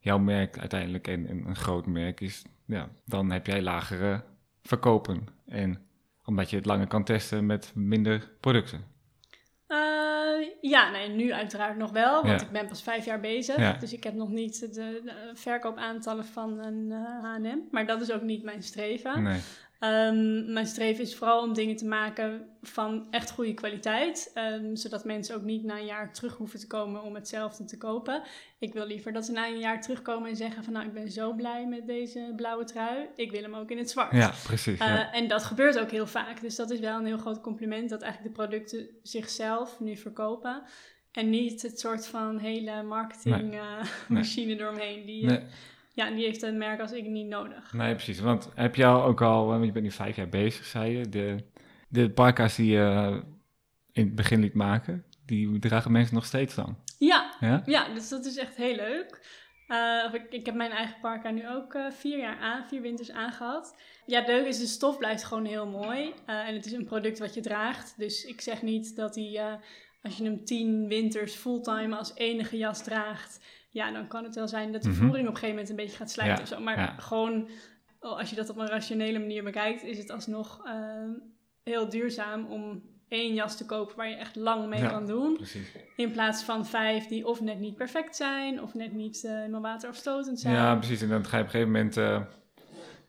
jouw 0.00 0.18
merk 0.18 0.58
uiteindelijk 0.58 1.08
en, 1.08 1.26
en 1.26 1.46
een 1.46 1.56
groot 1.56 1.86
merk 1.86 2.20
is, 2.20 2.42
ja, 2.66 2.88
dan 3.04 3.30
heb 3.30 3.46
jij 3.46 3.62
lagere 3.62 4.22
verkopen. 4.62 5.26
En 5.46 5.86
omdat 6.24 6.50
je 6.50 6.56
het 6.56 6.66
langer 6.66 6.86
kan 6.86 7.04
testen 7.04 7.46
met 7.46 7.72
minder 7.74 8.30
producten. 8.40 8.84
Eh, 9.66 9.78
ja, 10.60 10.90
nee, 10.90 11.08
nu 11.08 11.32
uiteraard 11.32 11.76
nog 11.76 11.90
wel, 11.90 12.22
want 12.22 12.40
Ja. 12.40 12.46
ik 12.46 12.52
ben 12.52 12.66
pas 12.66 12.82
vijf 12.82 13.04
jaar 13.04 13.20
bezig. 13.20 13.56
Ja. 13.56 13.72
Dus 13.72 13.92
ik 13.92 14.04
heb 14.04 14.14
nog 14.14 14.28
niet 14.28 14.60
de, 14.60 15.00
de 15.04 15.30
verkoopaantallen 15.34 16.24
van 16.24 16.58
een 16.58 16.90
H&M. 17.22 17.58
Maar 17.70 17.86
dat 17.86 18.00
is 18.00 18.12
ook 18.12 18.22
niet 18.22 18.42
mijn 18.42 18.62
streven. 18.62 19.22
Nee. 19.22 19.40
Ehm, 19.78 20.52
mijn 20.52 20.66
streven 20.66 21.04
is 21.04 21.16
vooral 21.16 21.42
om 21.42 21.54
dingen 21.54 21.76
te 21.76 21.86
maken 21.86 22.48
van 22.62 23.06
echt 23.10 23.30
goede 23.30 23.54
kwaliteit. 23.54 24.30
ehm, 24.34 24.74
zodat 24.74 25.04
mensen 25.04 25.36
ook 25.36 25.42
niet 25.42 25.64
na 25.64 25.78
een 25.78 25.84
jaar 25.86 26.12
terug 26.12 26.36
hoeven 26.36 26.58
te 26.58 26.66
komen 26.66 27.02
om 27.02 27.14
hetzelfde 27.14 27.64
te 27.64 27.76
kopen. 27.76 28.22
Ik 28.58 28.72
wil 28.72 28.86
liever 28.86 29.12
dat 29.12 29.24
ze 29.24 29.32
na 29.32 29.46
een 29.46 29.58
jaar 29.58 29.80
terugkomen 29.80 30.28
en 30.28 30.36
zeggen 30.36 30.64
van 30.64 30.72
nou 30.72 30.86
ik 30.86 30.92
ben 30.92 31.10
zo 31.10 31.32
blij 31.34 31.66
met 31.66 31.86
deze 31.86 32.32
blauwe 32.36 32.64
trui. 32.64 33.06
Ik 33.16 33.30
wil 33.30 33.42
hem 33.42 33.54
ook 33.54 33.70
in 33.70 33.78
het 33.78 33.90
zwart. 33.90 34.12
Ja, 34.12 34.32
precies. 34.44 34.78
ja. 34.78 35.12
Eh, 35.12 35.20
en 35.20 35.28
dat 35.28 35.44
gebeurt 35.44 35.78
ook 35.78 35.90
heel 35.90 36.06
vaak. 36.06 36.40
Dus 36.40 36.56
dat 36.56 36.70
is 36.70 36.80
wel 36.80 36.98
een 36.98 37.06
heel 37.06 37.18
groot 37.18 37.40
compliment 37.40 37.90
dat 37.90 38.02
eigenlijk 38.02 38.34
de 38.34 38.42
producten 38.42 38.88
zichzelf 39.02 39.80
nu 39.80 39.96
verkopen. 39.96 40.62
En 41.12 41.30
niet 41.30 41.62
het 41.62 41.80
soort 41.80 42.06
van 42.06 42.38
hele 42.38 42.82
marketingmachine 42.82 44.56
eromheen. 44.58 45.06
Die, 45.06 45.22
eh, 45.22 45.28
Nee, 45.28 45.42
ja, 45.98 46.10
die 46.10 46.24
heeft 46.24 46.42
een 46.42 46.58
merk 46.58 46.80
als 46.80 46.92
ik 46.92 47.06
niet 47.06 47.26
nodig. 47.26 47.72
nee, 47.72 47.94
precies. 47.94 48.20
Want 48.20 48.50
heb 48.54 48.74
je 48.74 48.86
al 48.86 49.02
ook 49.02 49.22
al, 49.22 49.46
want 49.46 49.64
je 49.64 49.72
bent 49.72 49.84
nu 49.84 49.90
vijf 49.90 50.16
jaar 50.16 50.28
bezig, 50.28 50.64
zei 50.64 50.98
je, 50.98 51.08
de, 51.08 51.44
de 51.88 52.10
parka's 52.10 52.56
die 52.56 52.70
je 52.70 53.20
in 53.92 54.04
het 54.04 54.14
begin 54.14 54.40
liet 54.40 54.54
maken, 54.54 55.04
die 55.26 55.58
dragen 55.58 55.92
mensen 55.92 56.14
nog 56.14 56.24
steeds 56.24 56.54
dan. 56.54 56.78
Ja, 56.98 57.34
Ja? 57.40 57.62
Ja, 57.64 57.94
dus 57.94 58.08
dat 58.08 58.24
is 58.24 58.36
echt 58.36 58.56
heel 58.56 58.74
leuk. 58.74 59.26
Eh, 59.66 60.14
ik, 60.14 60.26
ik 60.30 60.46
heb 60.46 60.54
mijn 60.54 60.70
eigen 60.70 61.00
parka 61.00 61.30
nu 61.30 61.48
ook 61.48 61.74
eh, 61.74 61.90
vier 61.90 62.18
jaar 62.18 62.38
aan, 62.38 62.68
vier 62.68 62.80
winters 62.80 63.10
aangehad. 63.10 63.76
Ja, 64.06 64.18
het 64.18 64.28
leuke 64.28 64.48
is, 64.48 64.58
de 64.58 64.66
stof 64.66 64.98
blijft 64.98 65.24
gewoon 65.24 65.44
heel 65.44 65.66
mooi. 65.66 66.14
Eh, 66.26 66.48
en 66.48 66.54
het 66.54 66.66
is 66.66 66.72
een 66.72 66.84
product 66.84 67.18
wat 67.18 67.34
je 67.34 67.40
draagt. 67.40 67.94
Dus 67.96 68.24
ik 68.24 68.40
zeg 68.40 68.62
niet 68.62 68.96
dat 68.96 69.14
hij, 69.14 69.58
als 70.02 70.16
je 70.16 70.24
hem 70.24 70.44
tien 70.44 70.88
winters 70.88 71.34
fulltime 71.34 71.96
als 71.96 72.14
enige 72.14 72.56
jas 72.56 72.82
draagt... 72.84 73.40
Ja, 73.70 73.92
dan 73.92 74.06
kan 74.08 74.24
het 74.24 74.34
wel 74.34 74.48
zijn 74.48 74.72
dat 74.72 74.82
de 74.82 74.88
Mhm. 74.88 74.98
voering 74.98 75.28
op 75.28 75.34
een 75.34 75.38
gegeven 75.40 75.48
moment 75.48 75.68
een 75.70 75.76
beetje 75.76 75.96
gaat 75.96 76.10
slijten 76.10 76.34
Ja, 76.36 76.42
of 76.42 76.48
zo. 76.48 76.60
Maar 76.60 76.78
ja. 76.78 76.94
gewoon, 76.98 77.48
als 78.00 78.30
je 78.30 78.36
dat 78.36 78.50
op 78.50 78.56
een 78.56 78.66
rationele 78.68 79.18
manier 79.18 79.44
bekijkt, 79.44 79.82
is 79.82 79.98
het 79.98 80.10
alsnog 80.10 80.60
eh, 80.66 80.74
heel 81.62 81.88
duurzaam 81.88 82.46
om 82.46 82.82
één 83.08 83.34
jas 83.34 83.56
te 83.56 83.66
kopen 83.66 83.96
waar 83.96 84.08
je 84.08 84.14
echt 84.16 84.36
lang 84.36 84.68
mee 84.68 84.80
Ja. 84.80 84.88
kan 84.88 85.06
doen. 85.06 85.34
Precies. 85.36 85.72
In 85.96 86.12
plaats 86.12 86.42
van 86.42 86.66
vijf 86.66 87.06
die 87.06 87.26
of 87.26 87.40
net 87.40 87.58
niet 87.58 87.76
perfect 87.76 88.16
zijn, 88.16 88.62
of 88.62 88.74
net 88.74 88.92
niet 88.92 89.22
uh, 89.24 89.30
helemaal 89.32 89.60
waterafstotend 89.60 90.40
zijn. 90.40 90.54
Ja, 90.54 90.76
precies. 90.76 91.02
En 91.02 91.08
dan 91.08 91.24
ga 91.24 91.36
je 91.36 91.42
op 91.42 91.48
een 91.48 91.52
gegeven 91.54 91.72
moment, 91.72 91.96
eh, 91.96 92.22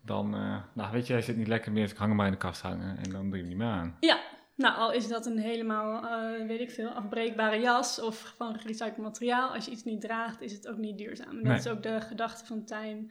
dan, 0.05 0.35
eh, 0.35 0.57
nou 0.73 0.91
weet 0.91 1.07
je, 1.07 1.13
hij 1.13 1.21
zit 1.21 1.37
niet 1.37 1.47
lekker 1.47 1.71
meer, 1.71 1.81
dus 1.83 1.91
ik 1.91 1.97
hang 1.97 2.09
hem 2.09 2.17
maar 2.17 2.25
in 2.27 2.31
de 2.33 2.37
kast 2.37 2.61
hangen 2.61 2.97
en 2.97 3.09
dan 3.11 3.21
doe 3.29 3.31
je 3.31 3.37
hem 3.39 3.47
niet 3.47 3.57
meer 3.57 3.67
aan. 3.67 3.97
Ja, 3.99 4.19
nou 4.59 4.75
al 4.75 4.91
is 4.91 5.07
dat 5.07 5.25
een 5.25 5.37
helemaal, 5.37 6.03
eh, 6.03 6.47
weet 6.47 6.59
ik 6.59 6.71
veel, 6.71 6.89
afbreekbare 6.89 7.59
jas 7.59 8.01
of 8.01 8.33
van 8.37 8.59
gerecycled 8.59 8.97
materiaal. 8.97 9.53
Als 9.53 9.65
je 9.65 9.71
iets 9.71 9.83
niet 9.83 10.01
draagt, 10.01 10.41
is 10.41 10.51
het 10.51 10.67
ook 10.67 10.77
niet 10.77 10.97
duurzaam. 10.97 11.37
En 11.37 11.43
dat 11.43 11.59
is 11.59 11.67
ook 11.67 11.83
de 11.83 12.01
gedachte 12.01 12.45
van 12.45 12.63
Time, 12.63 13.05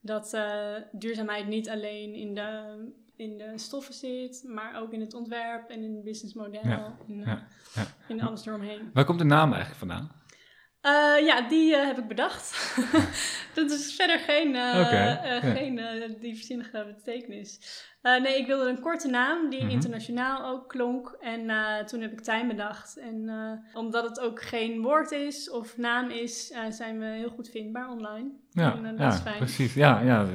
dat 0.00 0.34
eh, 0.34 0.74
duurzaamheid 0.92 1.46
niet 1.46 1.68
alleen 1.68 2.14
in 2.14 2.34
de, 2.34 2.76
in 3.16 3.38
de 3.38 3.52
stoffen 3.54 3.94
zit, 3.94 4.44
maar 4.46 4.80
ook 4.80 4.92
in 4.92 5.00
het 5.00 5.14
ontwerp 5.14 5.70
en 5.70 5.82
in 5.82 5.94
het 5.94 6.04
businessmodel 6.04 6.66
Ja, 6.66 6.96
en 7.08 7.18
uh, 7.18 7.26
ja, 7.26 7.46
ja. 7.74 7.86
in 8.08 8.22
alles 8.22 8.46
eromheen. 8.46 8.90
Waar 8.92 9.04
komt 9.04 9.18
de 9.18 9.24
naam 9.24 9.52
eigenlijk 9.52 9.78
vandaan? 9.78 10.10
Uh, 10.86 11.26
ja, 11.26 11.48
die 11.48 11.72
uh, 11.74 11.84
heb 11.86 11.98
ik 11.98 12.08
bedacht. 12.08 12.74
dat 13.54 13.70
is 13.70 13.94
verder 13.96 14.18
geen, 14.18 14.54
uh, 14.54 14.80
okay, 14.86 15.40
geen 15.40 15.80
diepzinnige 16.20 16.94
betekenis. 16.96 17.58
nee, 18.02 18.38
ik 18.38 18.46
wilde 18.46 18.70
een 18.70 18.80
korte 18.80 19.08
naam 19.08 19.48
die 19.50 19.60
Mhm. 19.62 19.70
internationaal 19.70 20.44
ook 20.46 20.68
klonk. 20.68 21.16
En 21.20 21.50
toen 21.86 22.00
heb 22.00 22.12
ik 22.12 22.20
Tijn 22.20 22.48
bedacht. 22.48 22.96
En 22.96 23.30
omdat 23.74 24.08
het 24.08 24.20
ook 24.20 24.42
geen 24.42 24.82
woord 24.82 25.10
is 25.10 25.50
of 25.50 25.76
naam 25.76 26.10
is, 26.10 26.52
zijn 26.68 26.98
we 26.98 27.04
heel 27.06 27.28
goed 27.30 27.48
vindbaar 27.48 27.88
online. 27.90 28.30
Ja, 28.50 28.74
en, 28.76 28.82
dat 28.82 28.98
ja 28.98 29.08
is 29.08 29.20
fijn. 29.20 29.36
precies. 29.38 29.74
Ja, 29.74 30.00
ja. 30.00 30.26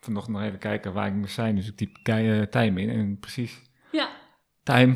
Vanochtend 0.00 0.36
nog 0.36 0.44
even 0.46 0.58
kijken 0.58 0.92
waar 0.92 1.06
ik 1.06 1.14
moest 1.14 1.34
zijn. 1.34 1.54
Dus 1.56 1.66
ik 1.68 1.76
typ 1.76 1.96
time 2.50 2.80
in 2.80 2.90
en 2.90 3.18
precies. 3.20 3.60
Ja. 3.92 4.08
Time. 4.62 4.94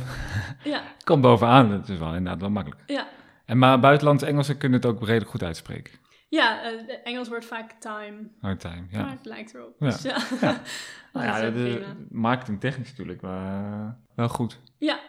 ja. 0.65 0.83
Komt 1.05 1.23
bovenaan. 1.23 1.71
Dat 1.71 1.89
is 1.89 1.99
wel 1.99 2.15
inderdaad 2.15 2.41
wel 2.41 2.51
makkelijk. 2.51 2.83
Ja. 2.87 3.07
En 3.45 3.59
maar 3.59 3.81
buitenlandse 3.81 4.27
Engelsen 4.27 4.59
kunnen 4.59 4.81
het 4.81 4.91
ook 4.91 5.01
redelijk 5.01 5.31
goed 5.31 5.43
uitspreken. 5.43 5.93
Ja, 6.29 6.73
uh, 6.73 6.81
Engels 7.05 7.29
wordt 7.29 7.45
vaak 7.45 7.73
time. 7.73 8.31
Oh, 8.41 8.51
time, 8.51 8.87
ja. 8.91 9.03
Maar 9.03 9.11
het 9.11 9.27
lijkt 9.27 9.55
erop. 9.55 9.77
Ja. 9.79 9.87
Dus, 9.87 10.03
ja. 10.03 10.19
ja. 10.41 10.61
nou 11.13 11.27
ja, 11.27 11.51
de, 11.51 11.95
marketingtechnisch 12.11 12.91
natuurlijk 12.91 13.21
wel, 13.21 13.33
uh, 13.33 13.89
wel 14.15 14.29
goed. 14.29 14.61
Ja. 14.79 15.01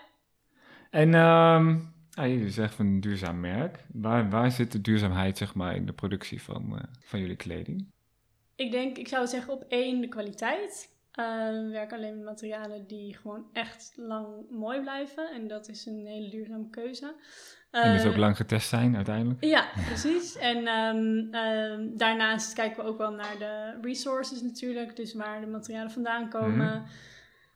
En 0.89 1.13
ehm 1.13 1.77
ah, 2.15 2.27
jullie 2.27 2.49
zeggen 2.49 2.75
van 2.75 2.85
een 2.85 3.01
duurzaam 3.01 3.39
merk. 3.39 3.85
Waar, 3.93 4.29
waar 4.29 4.51
zit 4.51 4.71
de 4.71 4.81
duurzaamheid 4.81 5.37
zeg 5.37 5.55
maar, 5.55 5.75
in 5.75 5.85
de 5.85 5.93
productie 5.93 6.41
van, 6.41 6.77
eh, 6.77 6.83
van 6.99 7.19
jullie 7.19 7.35
kleding? 7.35 7.91
Ik 8.55 8.71
denk, 8.71 8.97
ik 8.97 9.07
zou 9.07 9.27
zeggen 9.27 9.53
op 9.53 9.65
één 9.67 10.01
de 10.01 10.07
kwaliteit. 10.07 10.94
We 11.15 11.69
werken 11.71 11.97
alleen 11.97 12.15
met 12.15 12.25
materialen 12.25 12.87
die 12.87 13.17
gewoon 13.17 13.45
echt 13.53 13.93
lang 13.95 14.27
mooi 14.49 14.81
blijven. 14.81 15.31
En 15.31 15.47
dat 15.47 15.67
is 15.67 15.85
een 15.85 16.05
hele 16.05 16.29
duurzame 16.29 16.69
keuze. 16.69 17.15
en 17.71 17.93
dus 17.93 18.05
ook 18.05 18.17
lang 18.17 18.37
getest 18.37 18.67
zijn 18.67 18.95
uiteindelijk? 18.95 19.43
Ja, 19.43 19.65
precies. 19.85 20.37
En 20.37 20.67
ehm, 20.67 21.33
ehm, 21.33 21.97
daarnaast 21.97 22.53
kijken 22.53 22.83
we 22.83 22.89
ook 22.89 22.97
wel 22.97 23.11
naar 23.11 23.37
de 23.37 23.77
resources 23.81 24.41
natuurlijk. 24.41 24.95
Dus 24.95 25.13
waar 25.13 25.41
de 25.41 25.47
materialen 25.47 25.91
vandaan 25.91 26.29
komen. 26.29 26.83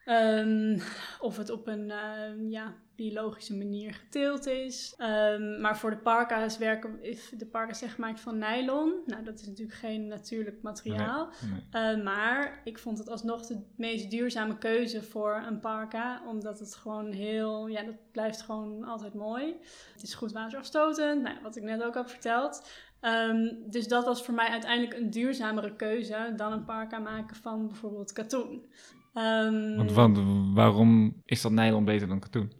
Ehm, 0.05 0.79
of 1.19 1.37
het 1.37 1.49
op 1.49 1.67
een 1.67 1.91
ehm, 1.91 2.49
ja, 2.49 2.73
biologische 3.03 3.57
manier 3.57 3.93
geteeld 3.93 4.47
is. 4.47 4.93
Ehm, 4.97 5.61
maar 5.61 5.77
voor 5.77 5.89
de 5.89 5.97
parka's 5.97 6.57
werken 6.57 7.03
is 7.03 7.31
de 7.37 7.45
parka 7.45 7.71
is 7.71 7.81
echt 7.81 7.93
gemaakt 7.93 8.19
van 8.19 8.37
nylon. 8.37 8.93
Nou, 9.05 9.23
dat 9.23 9.39
is 9.39 9.47
natuurlijk 9.47 9.77
geen 9.77 10.07
natuurlijk 10.07 10.61
materiaal. 10.61 11.29
Nee. 11.51 11.65
Eh, 11.71 12.03
maar 12.03 12.61
ik 12.63 12.79
vond 12.79 12.97
het 12.97 13.09
alsnog 13.09 13.45
de 13.45 13.61
meest 13.75 14.11
duurzame 14.11 14.57
keuze 14.57 15.03
voor 15.03 15.43
een 15.47 15.59
parka. 15.59 16.21
Omdat 16.27 16.59
het 16.59 16.75
gewoon 16.75 17.11
heel... 17.11 17.67
Ja, 17.67 17.83
dat 17.83 17.95
blijft 18.11 18.41
gewoon 18.41 18.83
altijd 18.83 19.13
mooi. 19.13 19.55
Het 19.93 20.03
is 20.03 20.13
goed 20.13 20.31
waterafstotend. 20.31 21.21
Nou, 21.21 21.35
wat 21.43 21.55
ik 21.55 21.63
net 21.63 21.83
ook 21.83 21.95
heb 21.95 22.09
verteld. 22.09 22.69
Ehm, 22.99 23.47
dus 23.69 23.87
dat 23.87 24.05
was 24.05 24.23
voor 24.23 24.33
mij 24.33 24.47
uiteindelijk 24.47 24.93
een 24.99 25.09
duurzamere 25.09 25.75
keuze... 25.75 26.33
dan 26.35 26.51
een 26.51 26.65
parka 26.65 26.99
maken 26.99 27.35
van 27.35 27.67
bijvoorbeeld 27.67 28.11
katoen. 28.11 28.65
Ehm, 29.13 29.75
Want, 29.75 29.91
want 29.91 30.19
waarom 30.53 31.21
is 31.25 31.41
dat 31.41 31.51
nylon 31.51 31.85
beter 31.85 32.07
dan 32.07 32.19
katoen? 32.19 32.51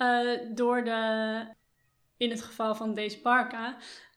Eh, 0.00 0.38
door 0.54 0.84
de, 0.84 1.40
in 2.16 2.30
het 2.30 2.42
geval 2.42 2.74
van 2.74 2.94
deze 2.94 3.20
parka, 3.20 3.76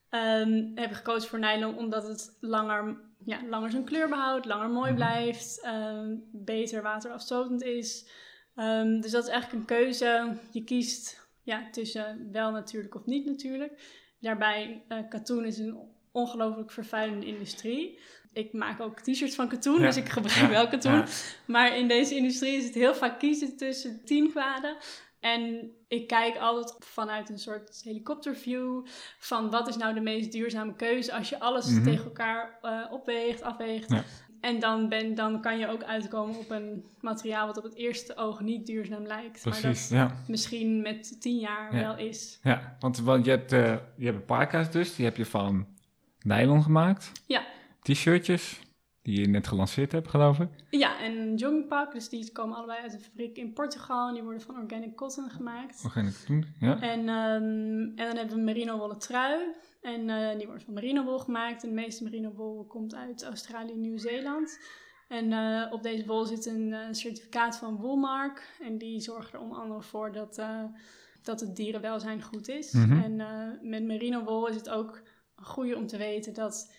ehm, 0.10 0.72
heb 0.76 0.90
ik 0.90 0.96
gekozen 0.96 1.30
voor 1.30 1.40
nylon 1.40 1.78
omdat 1.78 2.08
het 2.08 2.38
langer, 2.40 3.00
ja, 3.26 3.40
langer 3.50 3.72
zijn 3.72 3.84
kleur 3.84 4.10
behoudt, 4.10 4.46
langer 4.46 4.70
mooi 4.70 4.88
Mhm. 4.88 4.96
blijft, 4.96 5.62
ehm, 5.62 6.16
beter 6.32 6.82
waterafstotend 6.82 7.62
is. 7.64 8.10
Ehm, 8.56 9.00
dus 9.00 9.12
dat 9.12 9.24
is 9.24 9.30
eigenlijk 9.30 9.60
een 9.62 9.78
keuze. 9.78 10.38
Je 10.52 10.64
kiest 10.64 11.28
ja, 11.44 11.70
tussen 11.72 12.30
wel 12.32 12.52
natuurlijk 12.52 12.96
of 12.96 13.06
niet 13.06 13.26
natuurlijk. 13.26 14.02
Daarbij, 14.20 14.84
eh 14.88 14.98
katoen 15.10 15.46
is 15.46 15.58
een 15.58 15.78
ongelooflijk 16.12 16.72
vervuilende 16.72 17.26
industrie. 17.26 18.00
Ik 18.34 18.54
maak 18.54 18.80
ook 18.80 19.00
t-shirts 19.00 19.36
van 19.36 19.48
katoen, 19.48 19.80
Ja. 19.80 19.86
dus 19.86 19.98
ik 19.98 20.10
gebruik 20.10 20.40
Ja. 20.40 20.50
wel 20.50 20.68
katoen. 20.68 20.92
Ja. 20.92 21.06
Maar 21.46 21.78
in 21.78 21.88
deze 21.88 22.16
industrie 22.16 22.58
is 22.58 22.66
het 22.66 22.74
heel 22.74 22.96
vaak 22.96 23.20
kiezen 23.20 23.58
tussen 23.58 24.06
tien 24.06 24.30
kwaden. 24.32 24.78
En 25.24 25.72
ik 25.88 26.08
kijk 26.08 26.38
altijd 26.38 26.76
vanuit 26.80 27.30
een 27.30 27.40
soort 27.40 27.82
helikopterview 27.84 28.86
van 29.18 29.50
wat 29.50 29.68
is 29.68 29.78
nou 29.78 29.94
de 29.94 30.00
meest 30.02 30.32
duurzame 30.32 30.76
keuze 30.76 31.14
als 31.14 31.30
je 31.30 31.40
alles 31.40 31.70
Mhm. 31.70 31.84
tegen 31.84 32.04
elkaar 32.06 32.58
eh, 32.62 32.92
opweegt, 32.92 33.42
afweegt. 33.42 33.90
Ja. 33.92 34.04
En 34.42 34.60
dan, 34.60 34.90
ben, 34.90 35.16
dan 35.16 35.42
kan 35.42 35.58
je 35.60 35.68
ook 35.68 35.84
uitkomen 35.84 36.36
op 36.36 36.50
een 36.50 36.86
materiaal 37.02 37.48
wat 37.48 37.58
op 37.58 37.64
het 37.64 37.76
eerste 37.76 38.16
oog 38.16 38.40
niet 38.42 38.66
duurzaam 38.66 39.06
lijkt. 39.06 39.46
Maar 39.46 39.60
Precies, 39.60 39.90
dat 39.90 39.98
ja. 39.98 40.16
misschien 40.28 40.82
met 40.82 41.22
tien 41.22 41.38
jaar 41.40 41.76
Ja. 41.76 41.82
wel 41.82 41.98
is. 42.08 42.40
ja. 42.42 42.76
Want, 42.80 42.98
want 43.00 43.26
je 43.26 43.32
hebt, 43.32 43.52
eh 43.52 43.76
je 43.98 44.06
hebt 44.06 44.26
parka's 44.26 44.72
dus, 44.72 44.96
die 44.96 45.06
heb 45.06 45.18
je 45.18 45.26
van 45.26 45.68
nylon 46.20 46.64
gemaakt. 46.64 47.12
Ja. 47.28 47.46
T-shirtjes, 47.82 48.60
die 49.04 49.20
je 49.20 49.28
net 49.28 49.48
gelanceerd 49.48 49.92
hebt 49.92 50.10
geloof 50.10 50.40
ik. 50.40 50.50
Ja, 50.70 51.00
en 51.00 51.36
joggingpak, 51.36 51.94
dus 51.94 52.10
die 52.10 52.32
komen 52.32 52.58
allebei 52.58 52.80
uit 52.82 52.94
een 52.94 53.00
fabriek 53.00 53.38
in 53.38 53.54
Portugal. 53.54 54.08
En 54.08 54.14
die 54.14 54.24
worden 54.24 54.42
van 54.42 54.58
organic 54.58 54.96
cotton 54.96 55.30
gemaakt. 55.30 55.84
Ik 55.96 56.28
doen? 56.28 56.46
Ja. 56.60 56.82
En, 56.82 57.00
ehm, 57.00 57.82
en 57.82 57.96
dan 57.96 58.16
hebben 58.16 58.28
we 58.28 58.34
een 58.34 58.44
merino 58.44 58.78
wollen 58.78 59.00
trui. 59.00 59.42
En 59.82 60.10
eh, 60.10 60.38
die 60.38 60.48
wordt 60.48 60.64
van 60.64 60.74
merino 60.74 61.04
wol 61.04 61.20
gemaakt. 61.20 61.64
En 61.64 61.70
de 61.70 61.76
meeste 61.76 62.04
merino 62.04 62.32
wol 62.32 62.66
komt 62.66 62.96
uit 62.96 63.24
Australië 63.24 63.72
en 63.72 63.82
Nieuw-Zeeland. 63.82 64.60
En 65.08 65.32
eh, 65.32 65.72
op 65.72 65.84
deze 65.84 66.06
wol 66.06 66.26
zit 66.26 66.46
een 66.46 66.74
eh, 66.74 66.88
certificaat 66.92 67.58
van 67.58 67.76
Woolmark. 67.76 68.58
En 68.62 68.78
die 68.78 69.00
zorgt 69.00 69.34
er 69.34 69.40
onder 69.40 69.58
andere 69.58 69.82
voor 69.82 70.12
dat, 70.12 70.42
dat 71.22 71.40
het 71.40 71.56
dierenwelzijn 71.56 72.22
goed 72.22 72.48
is. 72.48 72.72
Mhm. 72.72 73.02
En 73.02 73.16
met 73.62 73.84
merino 73.84 74.24
wol 74.24 74.48
is 74.48 74.56
het 74.56 74.70
ook 74.70 75.02
een 75.36 75.46
goede 75.46 75.76
om 75.76 75.88
te 75.88 75.98
weten 75.98 76.34
dat 76.34 76.74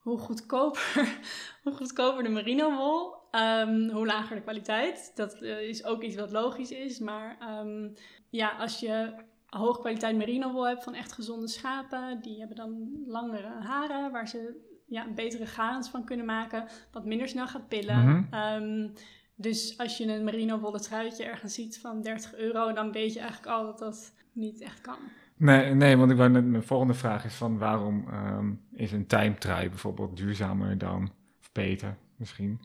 hoe 0.00 0.18
goedkoper, 0.18 1.18
hoe 1.62 1.72
goedkoper 1.72 2.22
de 2.22 2.28
merino 2.28 2.76
wol, 2.76 3.14
ehm, 3.30 3.88
hoe 3.88 4.06
lager 4.06 4.36
de 4.36 4.42
kwaliteit. 4.42 5.12
Dat 5.14 5.34
eh, 5.34 5.60
is 5.60 5.84
ook 5.84 6.02
iets 6.02 6.16
wat 6.16 6.30
logisch 6.32 6.70
is. 6.70 6.98
Maar 6.98 7.36
ehm, 7.40 7.88
ja, 8.30 8.48
als 8.48 8.80
je 8.80 9.12
hoge 9.46 9.80
kwaliteit 9.80 10.16
merino 10.16 10.52
wol 10.52 10.66
hebt 10.66 10.84
van 10.84 10.94
echt 10.94 11.12
gezonde 11.12 11.48
schapen, 11.48 12.20
die 12.20 12.38
hebben 12.38 12.56
dan 12.56 13.02
langere 13.06 13.60
haren 13.60 14.12
waar 14.12 14.28
ze 14.28 14.68
ja, 14.86 15.06
betere 15.14 15.46
garens 15.46 15.88
van 15.88 16.04
kunnen 16.04 16.26
maken, 16.26 16.68
wat 16.92 17.04
minder 17.04 17.28
snel 17.28 17.46
gaat 17.46 17.68
pillen. 17.68 18.08
Mhm. 18.08 18.34
Ehm, 18.34 18.88
dus 19.34 19.78
als 19.78 19.96
je 19.96 20.06
een 20.06 20.24
merino 20.24 20.58
wollen 20.58 20.80
truitje 20.80 21.24
ergens 21.24 21.54
ziet 21.54 21.80
van 21.80 22.02
30 22.02 22.34
euro, 22.34 22.72
dan 22.72 22.92
weet 22.92 23.12
je 23.12 23.20
eigenlijk 23.20 23.52
al 23.52 23.64
dat 23.64 23.78
dat 23.78 24.12
niet 24.32 24.60
echt 24.60 24.80
kan. 24.80 24.98
Nee, 25.40 25.74
nee, 25.74 25.96
want 25.96 26.10
ik 26.10 26.16
mijn 26.16 26.62
volgende 26.62 26.94
vraag 26.94 27.24
is 27.24 27.34
van 27.34 27.58
waarom 27.58 28.04
ehm, 28.10 28.52
is 28.72 28.92
een 28.92 29.06
tijmtrui 29.06 29.68
bijvoorbeeld 29.68 30.16
duurzamer 30.16 30.78
dan, 30.78 31.10
of 31.40 31.52
beter 31.52 31.96
misschien, 32.16 32.60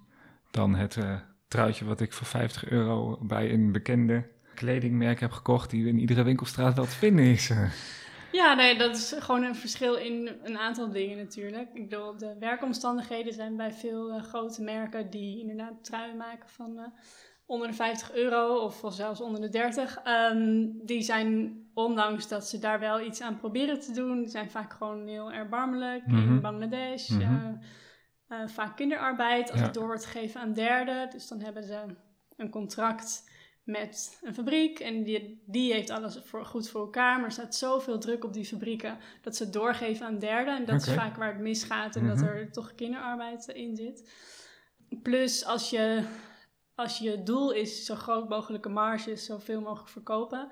dan 0.51 0.75
het 0.75 0.97
eh, 0.97 1.19
truitje 1.47 1.85
wat 1.85 2.01
ik 2.01 2.13
voor 2.13 2.27
50 2.27 2.69
euro 2.69 3.17
bij 3.21 3.53
een 3.53 3.71
bekende 3.71 4.27
kledingmerk 4.53 5.19
heb 5.19 5.31
gekocht, 5.31 5.69
die 5.69 5.87
in 5.87 5.99
iedere 5.99 6.23
winkelstraat 6.23 6.75
wel 6.75 6.85
te 6.85 6.95
vinden 6.95 7.25
is. 7.25 7.51
Ja, 8.31 8.53
nee, 8.53 8.77
dat 8.77 8.95
is 8.95 9.15
gewoon 9.19 9.43
een 9.43 9.55
verschil 9.55 9.95
in 9.95 10.29
een 10.43 10.57
aantal 10.57 10.91
dingen 10.91 11.17
natuurlijk. 11.17 11.69
Ik 11.73 11.89
bedoel, 11.89 12.17
de 12.17 12.35
werkomstandigheden 12.39 13.33
zijn 13.33 13.55
bij 13.55 13.71
veel 13.71 14.11
eh, 14.11 14.23
grote 14.23 14.61
merken 14.61 15.09
die 15.09 15.39
inderdaad 15.39 15.83
truien 15.83 16.17
maken 16.17 16.49
van 16.49 16.79
eh, 16.79 16.85
onder 17.45 17.67
de 17.67 17.73
50 17.73 18.13
euro 18.13 18.55
of 18.55 18.81
zelfs 18.87 19.21
onder 19.21 19.41
de 19.41 19.49
30. 19.49 19.99
Ehm, 20.03 20.65
die 20.83 21.01
zijn, 21.01 21.53
ondanks 21.75 22.27
dat 22.27 22.47
ze 22.47 22.59
daar 22.59 22.79
wel 22.79 23.01
iets 23.01 23.21
aan 23.21 23.37
proberen 23.37 23.79
te 23.79 23.91
doen, 23.91 24.27
zijn 24.29 24.49
vaak 24.51 24.73
gewoon 24.73 25.07
heel 25.07 25.31
erbarmelijk. 25.31 26.07
Mhm. 26.07 26.17
In 26.17 26.41
Bangladesh, 26.41 27.09
Mhm. 27.09 27.55
eh, 28.27 28.47
vaak 28.47 28.75
kinderarbeid, 28.75 29.51
als 29.51 29.59
Ja. 29.59 29.65
het 29.65 29.73
door 29.73 29.85
wordt 29.85 30.05
gegeven 30.05 30.41
aan 30.41 30.53
derden. 30.53 31.09
Dus 31.09 31.27
dan 31.27 31.39
hebben 31.41 31.63
ze 31.63 31.85
een 32.37 32.49
contract 32.49 33.29
met 33.63 34.19
een 34.23 34.33
fabriek 34.33 34.79
en 34.79 35.03
die, 35.03 35.43
die 35.45 35.73
heeft 35.73 35.89
alles 35.89 36.19
voor, 36.23 36.45
goed 36.45 36.69
voor 36.69 36.81
elkaar. 36.81 37.15
Maar 37.15 37.25
er 37.25 37.31
staat 37.31 37.55
zoveel 37.55 37.99
druk 37.99 38.23
op 38.23 38.33
die 38.33 38.45
fabrieken 38.45 38.97
dat 39.21 39.35
ze 39.35 39.43
het 39.43 39.53
doorgeven 39.53 40.05
aan 40.05 40.19
derden. 40.19 40.55
En 40.57 40.65
dat 40.65 40.81
is 40.87 40.93
vaak 40.93 41.15
waar 41.15 41.33
het 41.33 41.41
misgaat 41.41 41.95
en 41.95 42.07
dat 42.07 42.17
Mhm. 42.17 42.25
er 42.25 42.51
toch 42.51 42.75
kinderarbeid 42.75 43.47
in 43.47 43.75
zit. 43.75 44.09
Plus 45.01 45.45
als 45.45 45.69
je, 45.69 46.03
als 46.75 46.97
je 46.97 47.23
doel 47.23 47.51
is 47.51 47.85
zo 47.85 47.95
groot 47.95 48.29
mogelijke 48.29 48.69
marges, 48.69 49.25
zoveel 49.25 49.61
mogelijk 49.61 49.89
verkopen. 49.89 50.51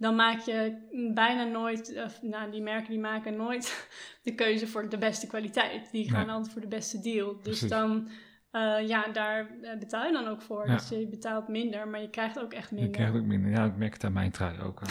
Dan 0.00 0.14
maak 0.14 0.38
je 0.40 0.76
bijna 1.14 1.44
nooit, 1.44 2.02
of, 2.04 2.22
nou 2.22 2.50
die 2.50 2.62
merken 2.62 2.90
die 2.90 2.98
maken 3.00 3.36
nooit 3.36 3.88
de 4.22 4.34
keuze 4.34 4.66
voor 4.66 4.88
de 4.88 4.98
beste 4.98 5.26
kwaliteit. 5.26 5.90
Die 5.90 6.10
gaan 6.10 6.26
Nee. 6.26 6.34
altijd 6.34 6.52
voor 6.52 6.60
de 6.62 6.68
beste 6.68 7.00
deal. 7.00 7.32
Dus 7.34 7.42
Precies. 7.42 7.68
dan, 7.68 8.08
eh, 8.50 8.88
ja, 8.88 9.08
daar 9.12 9.50
eh, 9.62 9.78
betaal 9.78 10.06
je 10.06 10.12
dan 10.12 10.26
ook 10.26 10.42
voor. 10.42 10.66
Ja. 10.68 10.74
Dus 10.74 10.88
je 10.88 11.06
betaalt 11.08 11.48
minder, 11.48 11.88
maar 11.88 12.00
je 12.00 12.10
krijgt 12.10 12.40
ook 12.40 12.52
echt 12.52 12.68
Je 12.70 12.74
minder. 12.74 12.92
krijgt 12.92 13.14
ook 13.14 13.24
minder. 13.24 13.50
Ja, 13.50 13.64
ik 13.64 13.76
merk 13.76 13.92
het 13.92 14.04
aan 14.04 14.12
mijn 14.12 14.30
trui 14.30 14.60
ook. 14.60 14.82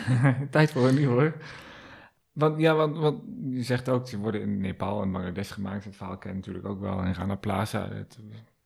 Tijd 0.50 0.70
voor 0.72 0.88
een 0.88 0.94
nieuwe. 0.94 1.32
Want, 2.32 2.60
ja, 2.60 2.74
want, 2.74 2.96
want 2.96 3.22
je 3.50 3.62
zegt 3.62 3.88
ook, 3.88 4.08
ze 4.08 4.18
worden 4.18 4.40
in 4.40 4.60
Nepal 4.60 5.02
en 5.02 5.12
Bangladesh 5.12 5.52
gemaakt. 5.52 5.84
Het 5.84 5.96
verhaal 5.96 6.18
ken 6.18 6.30
je 6.30 6.36
natuurlijk 6.36 6.66
ook 6.66 6.80
wel. 6.80 6.98
En 7.00 7.14
Rana 7.14 7.34
Plaza, 7.34 7.88
het 7.88 8.18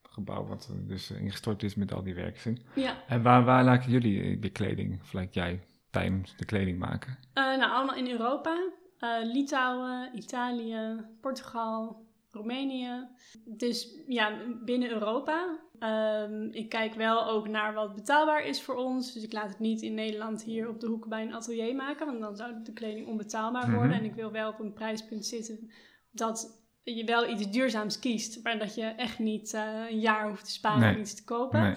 gebouw 0.09 0.45
wat 0.45 0.71
dus 0.87 1.11
ingestort 1.11 1.63
is 1.63 1.75
met 1.75 1.93
al 1.93 2.03
die 2.03 2.13
werksen. 2.15 2.57
Ja, 2.75 2.93
En 3.07 3.21
waar, 3.21 3.43
waar 3.43 3.63
laten 3.63 3.91
jullie 3.91 4.39
de 4.39 4.49
kleding, 4.49 4.99
laat 5.11 5.33
jij 5.33 5.59
tijdens 5.91 6.35
de 6.37 6.45
kleding 6.45 6.79
maken? 6.79 7.17
Eh, 7.33 7.43
nou 7.43 7.71
allemaal 7.71 7.95
in 7.95 8.09
Europa. 8.09 8.71
Eh, 8.99 9.09
Litouwen, 9.23 10.17
Italië, 10.17 11.05
Portugal, 11.21 12.05
Roemenië. 12.31 13.07
Dus 13.45 14.01
ja, 14.07 14.37
binnen 14.65 14.89
Europa. 14.89 15.59
Ehm, 15.79 16.47
ik 16.51 16.69
kijk 16.69 16.93
wel 16.93 17.27
ook 17.27 17.47
naar 17.47 17.73
wat 17.73 17.95
betaalbaar 17.95 18.45
is 18.45 18.61
voor 18.61 18.75
ons. 18.75 19.13
Dus 19.13 19.23
ik 19.23 19.33
laat 19.33 19.49
het 19.49 19.59
niet 19.59 19.81
in 19.81 19.93
Nederland 19.93 20.43
hier 20.43 20.69
op 20.69 20.79
de 20.79 20.87
hoek 20.87 21.07
bij 21.07 21.21
een 21.21 21.33
atelier 21.33 21.75
maken. 21.75 22.05
Want 22.05 22.19
dan 22.19 22.35
zou 22.35 22.63
de 22.63 22.73
kleding 22.73 23.07
onbetaalbaar 23.07 23.71
worden. 23.71 23.89
Mhm. 23.89 23.99
En 23.99 24.05
ik 24.05 24.13
wil 24.15 24.31
wel 24.31 24.49
op 24.49 24.59
een 24.59 24.73
prijspunt 24.73 25.25
zitten 25.25 25.71
dat 26.11 26.65
je 26.83 27.03
wel 27.03 27.29
iets 27.29 27.49
duurzaams 27.51 27.99
kiest. 27.99 28.43
Maar 28.43 28.59
dat 28.59 28.75
je 28.75 28.85
echt 28.85 29.19
niet 29.19 29.53
eh, 29.53 29.89
een 29.89 29.99
jaar 29.99 30.27
hoeft 30.29 30.45
te 30.45 30.51
sparen 30.51 30.79
Nee. 30.79 30.95
om 30.95 31.01
iets 31.01 31.15
te 31.15 31.23
kopen. 31.23 31.61
Nee. 31.61 31.75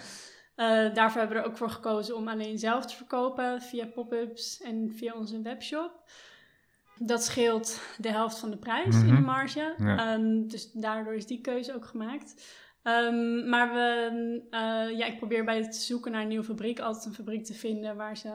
Eh, 0.61 0.95
daarvoor 0.95 1.21
hebben 1.21 1.37
we 1.37 1.43
er 1.43 1.49
ook 1.49 1.57
voor 1.57 1.71
gekozen 1.71 2.17
om 2.17 2.29
alleen 2.29 2.59
zelf 2.59 2.87
te 2.87 2.97
verkopen 2.97 3.62
via 3.62 3.87
pop-ups 3.87 4.61
en 4.62 4.93
via 4.97 5.14
onze 5.14 5.43
webshop. 5.43 5.93
Dat 6.99 7.25
scheelt 7.25 7.81
de 7.99 8.11
helft 8.11 8.38
van 8.38 8.50
de 8.50 8.57
prijs 8.57 8.95
in 8.95 9.07
de 9.07 9.12
Mhm. 9.12 9.23
marge. 9.23 9.75
Ja. 9.79 9.97
Ehm, 10.14 10.47
dus 10.49 10.73
daardoor 10.73 11.14
is 11.14 11.26
die 11.26 11.40
keuze 11.40 11.75
ook 11.75 11.85
gemaakt. 11.85 12.59
Ehm, 12.83 13.49
maar 13.49 13.73
we, 13.73 14.11
eh, 14.50 14.99
ja, 14.99 15.07
ik 15.07 15.17
probeer 15.17 15.45
bij 15.45 15.57
het 15.57 15.76
zoeken 15.76 16.12
naar 16.12 16.23
een 16.23 16.29
nieuwe 16.29 16.45
fabriek 16.45 16.81
altijd 16.81 17.05
een 17.05 17.14
fabriek 17.14 17.45
te 17.45 17.55
vinden 17.55 17.97
waar 17.97 18.17
ze 18.17 18.33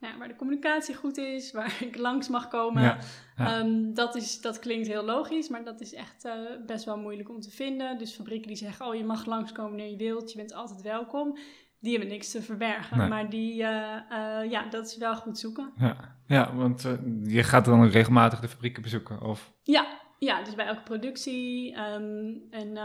nou 0.00 0.12
ja, 0.12 0.18
waar 0.18 0.28
de 0.28 0.36
communicatie 0.36 0.94
goed 0.94 1.16
is, 1.16 1.52
waar 1.58 1.76
ik 1.80 1.96
langs 1.96 2.28
mag 2.28 2.48
komen. 2.48 2.82
Ja, 2.82 2.98
ja. 3.36 3.58
Ehm, 3.58 3.92
dat, 3.94 4.14
is, 4.14 4.40
dat 4.40 4.58
klinkt 4.58 4.86
heel 4.86 5.04
logisch, 5.04 5.48
maar 5.48 5.64
dat 5.64 5.80
is 5.80 5.94
echt 5.94 6.24
eh, 6.24 6.34
best 6.66 6.84
wel 6.84 6.98
moeilijk 6.98 7.28
om 7.28 7.40
te 7.40 7.50
vinden. 7.50 7.98
Dus 7.98 8.14
fabrieken 8.14 8.48
die 8.48 8.56
zeggen, 8.56 8.86
oh 8.86 8.94
je 8.94 9.04
mag 9.04 9.26
langskomen 9.26 9.70
wanneer 9.70 9.90
je 9.90 9.96
wilt, 9.96 10.32
je 10.32 10.36
bent 10.36 10.54
altijd 10.54 10.82
welkom. 10.82 11.38
Die 11.80 11.92
hebben 11.92 12.10
niks 12.10 12.30
te 12.30 12.42
verbergen, 12.42 12.98
Nee. 12.98 13.08
maar 13.08 13.30
die, 13.30 13.62
eh, 13.64 13.96
eh, 14.10 14.50
ja, 14.50 14.68
dat 14.68 14.86
is 14.86 14.96
wel 14.96 15.16
goed 15.16 15.38
zoeken. 15.38 15.72
Ja, 15.76 16.16
ja 16.26 16.54
want 16.54 16.82
je 17.24 17.42
gaat 17.42 17.64
dan 17.64 17.88
regelmatig 17.88 18.40
de 18.40 18.48
fabrieken 18.48 18.82
bezoeken. 18.82 19.22
Of, 19.22 19.52
Ja, 19.62 19.86
ja 20.18 20.42
dus 20.42 20.54
bij 20.54 20.66
elke 20.66 20.82
productie 20.82 21.74
ehm, 21.74 22.34
en 22.50 22.76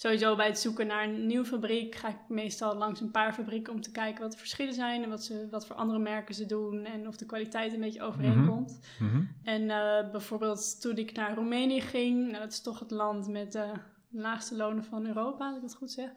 sowieso 0.00 0.36
bij 0.36 0.46
het 0.46 0.58
zoeken 0.58 0.86
naar 0.86 1.04
een 1.04 1.26
nieuwe 1.26 1.44
fabriek 1.44 1.94
ga 1.94 2.08
ik 2.08 2.18
meestal 2.28 2.76
langs 2.76 3.00
een 3.00 3.10
paar 3.10 3.32
fabrieken 3.32 3.72
om 3.72 3.80
te 3.80 3.90
kijken 3.90 4.22
wat 4.22 4.32
de 4.32 4.38
verschillen 4.38 4.74
zijn 4.74 5.02
en 5.02 5.08
wat, 5.08 5.24
ze, 5.24 5.48
wat 5.50 5.66
voor 5.66 5.76
andere 5.76 5.98
merken 5.98 6.34
ze 6.34 6.46
doen 6.46 6.84
en 6.84 7.06
of 7.06 7.16
de 7.16 7.26
kwaliteit 7.26 7.72
een 7.72 7.80
beetje 7.80 8.02
overeenkomt. 8.02 8.80
Mhm. 8.98 9.22
En 9.42 9.70
eh, 9.70 10.10
bijvoorbeeld 10.10 10.80
toen 10.80 10.96
ik 10.96 11.12
naar 11.12 11.34
Roemenië 11.34 11.80
ging, 11.80 12.26
nou, 12.26 12.42
dat 12.42 12.52
is 12.52 12.60
toch 12.60 12.78
het 12.78 12.90
land 12.90 13.28
met 13.28 13.52
de 13.52 13.72
laagste 14.10 14.56
lonen 14.56 14.84
van 14.84 15.06
Europa, 15.06 15.46
als 15.46 15.56
ik 15.56 15.62
het 15.62 15.74
goed 15.74 15.90
zeg. 15.90 16.10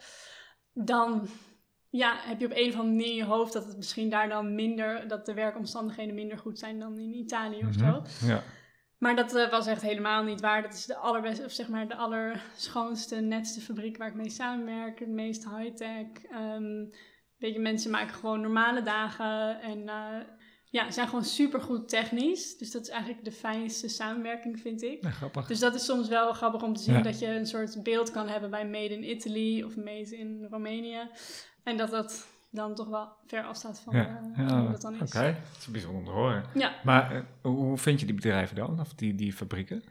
Dan 0.74 1.28
ja, 1.90 2.16
heb 2.20 2.40
je 2.40 2.46
op 2.46 2.52
een 2.56 2.70
of 2.70 2.76
andere 2.76 2.96
manier 2.96 3.10
in 3.10 3.16
je 3.16 3.26
hoofd 3.26 3.54
dat 3.54 3.66
het 3.66 3.78
misschien 3.78 4.10
daar 4.10 4.30
dan 4.30 4.56
minder, 4.56 5.08
dat 5.08 5.26
de 5.26 5.34
werkomstandigheden 5.34 6.16
minder 6.16 6.38
goed 6.38 6.60
zijn 6.60 6.80
dan 6.80 6.98
in 6.98 7.14
Italië 7.14 7.66
of 7.66 7.74
zo. 7.74 8.02
Mhm. 8.02 8.28
Ja, 8.28 8.44
Maar 9.02 9.16
dat 9.16 9.36
eh, 9.36 9.50
was 9.50 9.68
echt 9.68 9.82
helemaal 9.82 10.24
niet 10.24 10.42
waar. 10.42 10.62
Dat 10.62 10.74
is 10.74 10.86
de 10.86 10.96
allerbeste, 10.96 11.44
of 11.46 11.52
zeg 11.52 11.68
maar 11.68 11.88
de 11.88 11.96
allerschoonste, 11.96 13.16
netste 13.16 13.62
fabriek 13.62 13.98
waar 13.98 14.08
ik 14.08 14.16
mee 14.16 14.30
samenwerk. 14.30 15.00
Het 15.00 15.10
meest 15.10 15.50
high-tech. 15.50 16.08
Ehm 16.32 16.86
weet 17.38 17.54
je, 17.54 17.60
mensen 17.60 17.92
maken 17.92 18.14
gewoon 18.14 18.42
normale 18.42 18.82
dagen. 18.82 19.62
En 19.62 19.90
eh, 19.90 20.20
ja, 20.70 20.92
zijn 20.92 21.08
gewoon 21.08 21.24
supergoed 21.24 21.90
technisch. 21.90 22.58
Dus 22.58 22.72
dat 22.72 22.82
is 22.82 22.90
eigenlijk 22.90 23.24
de 23.24 23.32
fijnste 23.32 23.88
samenwerking, 23.88 24.60
vind 24.60 24.82
ik. 24.82 25.04
ja, 25.04 25.10
grappig. 25.12 25.48
Dus 25.48 25.60
dat 25.60 25.76
is 25.76 25.86
soms 25.86 26.08
wel 26.08 26.34
grappig 26.34 26.64
om 26.64 26.74
te 26.74 26.84
zien 26.84 26.96
Ja. 26.96 27.02
dat 27.02 27.20
je 27.20 27.28
een 27.28 27.46
soort 27.46 27.84
beeld 27.84 28.12
kan 28.12 28.28
hebben 28.28 28.50
bij 28.50 28.68
Made 28.68 28.94
in 28.94 29.10
Italy 29.10 29.64
of 29.64 29.76
Made 29.76 30.18
in 30.18 30.48
Roemenië. 30.50 31.10
En 31.64 31.78
dat 31.78 31.90
dat 31.90 32.28
dan 32.52 32.76
toch 32.76 32.88
wel 32.88 33.08
ver 33.26 33.44
afstaat 33.44 33.80
van, 33.80 33.96
Ja, 33.96 34.06
eh, 34.36 34.38
ja, 34.48 34.54
hoe 34.54 34.62
oké. 34.62 34.72
dat 34.72 34.82
dan 34.82 34.94
is. 34.94 35.14
Het 35.14 35.38
is 35.58 35.68
bijzonder 35.68 36.00
om 36.00 36.06
te 36.06 36.12
horen. 36.12 36.44
Ja, 36.54 36.74
Maar 36.84 37.16
eh, 37.16 37.22
hoe 37.42 37.78
vind 37.78 38.00
je 38.00 38.06
die 38.06 38.16
bedrijven 38.16 38.56
dan? 38.56 38.80
Of 38.80 38.94
die, 38.94 39.16
die 39.16 39.34
fabrieken? 39.34 39.84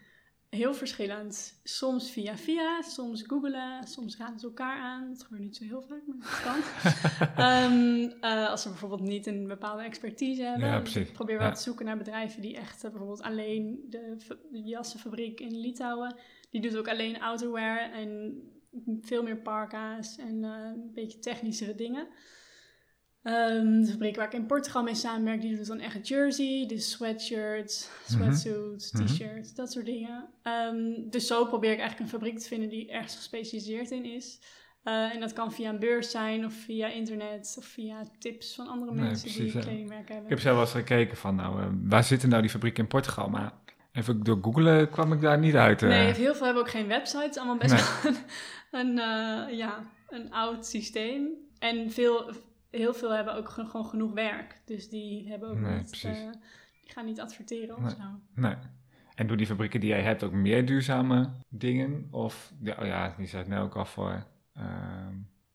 Heel 0.48 0.74
verschillend. 0.74 1.60
Soms 1.64 2.10
via 2.10 2.36
via, 2.36 2.82
soms 2.82 3.22
googelen, 3.22 3.86
soms 3.88 4.16
raden 4.16 4.38
ze 4.38 4.46
elkaar 4.46 4.80
aan. 4.80 5.08
Dat 5.12 5.22
gebeurt 5.22 5.42
niet 5.42 5.56
zo 5.56 5.64
heel 5.64 5.82
vaak, 5.82 6.00
maar 6.06 6.16
dat 6.18 6.40
kan. 6.42 6.60
Eh, 8.20 8.48
als 8.50 8.62
ze 8.62 8.68
bijvoorbeeld 8.68 9.00
niet 9.00 9.26
een 9.26 9.46
bepaalde 9.46 9.82
expertise 9.82 10.42
hebben. 10.42 10.68
Ja, 10.68 10.80
precies. 10.80 11.10
Probeer 11.10 11.38
wel 11.38 11.46
Ja. 11.46 11.52
te 11.52 11.62
zoeken 11.62 11.84
naar 11.84 11.96
bedrijven 11.96 12.42
die 12.42 12.56
echt 12.56 12.82
bijvoorbeeld 12.82 13.22
alleen 13.22 13.86
de, 13.90 14.16
fa- 14.18 14.36
de 14.50 14.62
jassenfabriek 14.62 15.40
in 15.40 15.60
Litouwen. 15.60 16.14
Die 16.50 16.60
doet 16.60 16.76
ook 16.76 16.88
alleen 16.88 17.20
outerwear 17.20 17.92
en 17.92 18.34
veel 19.00 19.22
meer 19.22 19.36
parka's 19.36 20.16
en 20.18 20.42
een 20.42 20.90
beetje 20.94 21.18
technischere 21.18 21.74
dingen. 21.74 22.06
Ehm, 23.22 23.80
de 23.80 23.86
fabriek 23.90 24.16
waar 24.16 24.26
ik 24.26 24.32
in 24.32 24.46
Portugal 24.46 24.82
mee 24.82 24.94
samenwerk, 24.94 25.40
die 25.40 25.56
doet 25.56 25.66
dan 25.66 25.80
echt 25.80 26.08
jersey, 26.08 26.64
dus 26.68 26.90
sweatshirts, 26.90 27.90
sweatsuits, 28.08 28.92
Mhm. 28.92 29.04
t-shirts, 29.06 29.54
dat 29.54 29.72
soort 29.72 29.86
dingen. 29.86 30.28
Ehm, 30.42 30.76
dus 31.10 31.26
zo 31.26 31.44
probeer 31.46 31.72
ik 31.72 31.78
eigenlijk 31.78 32.12
een 32.12 32.18
fabriek 32.18 32.38
te 32.38 32.48
vinden 32.48 32.68
die 32.68 32.90
ergens 32.90 33.16
gespecialiseerd 33.16 33.90
in 33.90 34.04
is. 34.04 34.40
Eh, 34.82 35.14
en 35.14 35.20
dat 35.20 35.32
kan 35.32 35.52
via 35.52 35.70
een 35.70 35.78
beurs 35.78 36.10
zijn 36.10 36.44
of 36.44 36.52
via 36.54 36.88
internet 36.88 37.54
of 37.58 37.64
via 37.64 38.02
tips 38.18 38.54
van 38.54 38.68
andere 38.68 38.92
Nee, 38.94 39.04
mensen 39.04 39.30
precies, 39.32 39.52
die 39.52 39.62
kledingmerken 39.62 40.06
hebben. 40.14 40.24
Ik 40.24 40.30
heb 40.30 40.40
zelf 40.40 40.54
wel 40.54 40.64
eens 40.64 40.74
gekeken 40.74 41.16
van, 41.16 41.34
nou, 41.34 41.60
eh, 41.60 41.66
waar 41.82 42.04
zitten 42.04 42.28
nou 42.28 42.40
die 42.42 42.50
fabrieken 42.50 42.82
in 42.82 42.88
Portugal? 42.88 43.28
Maar 43.28 43.52
even 43.92 44.22
door 44.22 44.38
googlen 44.42 44.90
kwam 44.90 45.12
ik 45.12 45.20
daar 45.20 45.38
niet 45.38 45.54
uit. 45.54 45.82
eh. 45.82 45.88
Nee, 45.88 46.12
heel 46.12 46.34
veel 46.34 46.44
hebben 46.44 46.62
ook 46.62 46.70
geen 46.70 46.86
websites. 46.86 47.36
Allemaal 47.36 47.56
best 47.56 47.74
Nee. 47.74 48.12
wel 48.12 48.12
een, 48.12 48.18
een, 48.80 48.98
eh, 49.48 49.56
ja, 49.58 49.84
een 50.08 50.32
oud 50.32 50.66
systeem. 50.66 51.28
En 51.58 51.90
veel, 51.90 52.30
heel 52.70 52.94
veel 52.94 53.10
hebben 53.14 53.34
ook 53.34 53.48
ge- 53.48 53.66
gewoon 53.66 53.86
genoeg 53.86 54.12
werk. 54.12 54.60
Dus 54.64 54.88
die 54.88 55.28
hebben 55.28 55.48
ook 55.48 55.58
Nee, 55.58 55.76
niet, 55.78 56.04
eh, 56.04 56.12
die 56.82 56.92
gaan 56.92 57.04
niet 57.04 57.20
adverteren 57.20 57.76
of 57.76 57.82
Nee. 57.82 57.90
zo. 57.90 58.02
Nee. 58.34 58.54
En 59.14 59.26
doen 59.26 59.36
die 59.36 59.46
fabrieken 59.46 59.80
die 59.80 59.88
jij 59.88 60.02
hebt 60.02 60.22
ook 60.22 60.32
meer 60.32 60.66
duurzame 60.66 61.28
dingen? 61.48 62.08
Of, 62.10 62.52
ja, 62.62 62.76
oh 62.80 62.86
ja, 62.86 63.14
die 63.16 63.26
zei 63.26 63.42
het 63.42 63.50
net 63.50 63.60
ook 63.60 63.76
al 63.76 63.84
voor, 63.84 64.26
ehm, 64.54 65.14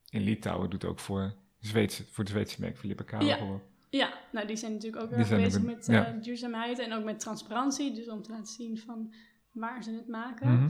in 0.09 0.21
Litouwen 0.21 0.69
doet 0.69 0.85
ook 0.85 0.99
voor, 0.99 1.33
Zweedse, 1.59 2.03
voor 2.11 2.23
de 2.23 2.29
Zweedse 2.31 2.61
merk 2.61 2.77
Philippe 2.77 3.03
Kamer 3.03 3.25
Ja. 3.25 3.37
bijvoorbeeld. 3.37 3.69
Ja, 3.89 4.13
nou 4.31 4.47
die 4.47 4.55
zijn 4.55 4.73
natuurlijk 4.73 5.03
ook 5.03 5.09
heel 5.09 5.23
ook 5.23 5.29
bezig 5.43 5.61
met 5.61 5.89
eh, 5.89 6.05
duurzaamheid 6.21 6.79
en 6.79 6.93
ook 6.93 7.03
met 7.03 7.19
transparantie. 7.19 7.93
Dus 7.93 8.09
om 8.09 8.21
te 8.21 8.31
laten 8.31 8.53
zien 8.53 8.77
van 8.77 9.13
waar 9.51 9.83
ze 9.83 9.91
het 9.91 10.07
maken. 10.07 10.53
Mhm. 10.53 10.69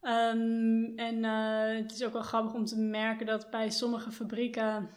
Ehm, 0.00 0.98
en 0.98 1.24
eh, 1.24 1.76
het 1.82 1.92
is 1.92 2.04
ook 2.04 2.12
wel 2.12 2.22
grappig 2.22 2.54
om 2.54 2.64
te 2.64 2.78
merken 2.78 3.26
dat 3.26 3.50
bij 3.50 3.70
sommige 3.70 4.10
fabrieken, 4.12 4.88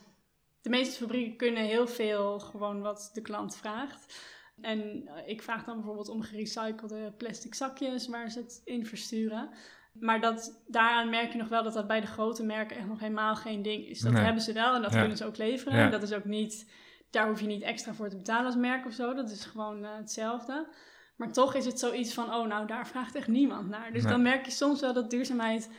de 0.61 0.69
meeste 0.69 0.97
fabrieken 1.03 1.37
kunnen 1.37 1.63
heel 1.63 1.87
veel 1.87 2.39
gewoon 2.39 2.81
wat 2.81 3.09
de 3.13 3.21
klant 3.21 3.55
vraagt. 3.55 4.21
En 4.61 5.07
eh, 5.07 5.27
ik 5.27 5.41
vraag 5.41 5.63
dan 5.63 5.75
bijvoorbeeld 5.75 6.09
om 6.09 6.21
gerecyclede 6.21 7.13
plastic 7.17 7.53
zakjes 7.55 8.07
waar 8.07 8.29
ze 8.31 8.39
het 8.39 8.61
in 8.63 8.85
versturen. 8.85 9.49
Maar 9.93 10.21
dat, 10.21 10.63
daaraan 10.67 11.09
merk 11.09 11.31
je 11.31 11.37
nog 11.37 11.47
wel 11.47 11.63
dat 11.63 11.73
dat 11.73 11.87
bij 11.87 12.01
de 12.01 12.07
grote 12.07 12.43
merken 12.43 12.77
echt 12.77 12.87
nog 12.87 12.99
helemaal 12.99 13.35
geen 13.35 13.61
ding 13.61 13.85
is. 13.87 13.99
Dat 13.99 14.11
Nee. 14.11 14.23
hebben 14.23 14.41
ze 14.41 14.53
wel 14.53 14.75
en 14.75 14.81
dat 14.81 14.93
Ja. 14.93 14.99
kunnen 14.99 15.17
ze 15.17 15.25
ook 15.25 15.37
leveren. 15.37 15.77
Ja. 15.79 15.89
Dat 15.89 16.03
is 16.03 16.13
ook 16.13 16.25
niet, 16.25 16.71
daar 17.09 17.27
hoef 17.27 17.39
je 17.39 17.47
niet 17.47 17.61
extra 17.61 17.93
voor 17.93 18.09
te 18.09 18.15
betalen 18.17 18.45
als 18.45 18.55
merk 18.55 18.85
of 18.85 18.93
zo. 18.93 19.13
Dat 19.13 19.31
is 19.31 19.45
gewoon 19.45 19.83
eh, 19.85 19.95
hetzelfde. 19.95 20.67
Maar 21.15 21.31
toch 21.31 21.55
is 21.55 21.65
het 21.65 21.79
zoiets 21.79 22.13
van, 22.13 22.33
oh 22.33 22.47
nou, 22.47 22.67
daar 22.67 22.87
vraagt 22.87 23.15
echt 23.15 23.27
niemand 23.27 23.69
naar. 23.69 23.91
Dus 23.93 24.03
Nee. 24.03 24.11
dan 24.11 24.21
merk 24.21 24.45
je 24.45 24.51
soms 24.51 24.81
wel 24.81 24.93
dat 24.93 25.09
duurzaamheid 25.09 25.69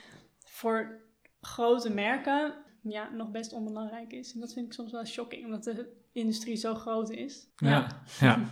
voor 0.46 1.00
grote 1.40 1.90
merken 1.90 2.54
ja, 2.82 3.10
nog 3.10 3.30
best 3.30 3.52
onbelangrijk 3.52 4.12
is. 4.12 4.34
En 4.34 4.40
dat 4.40 4.52
vind 4.52 4.66
ik 4.66 4.72
soms 4.72 4.92
wel 4.92 5.04
shocking, 5.06 5.44
omdat 5.44 5.64
de 5.64 5.92
industrie 6.12 6.56
zo 6.56 6.74
groot 6.74 7.10
is. 7.10 7.48
Ja, 7.56 8.02
ja. 8.20 8.44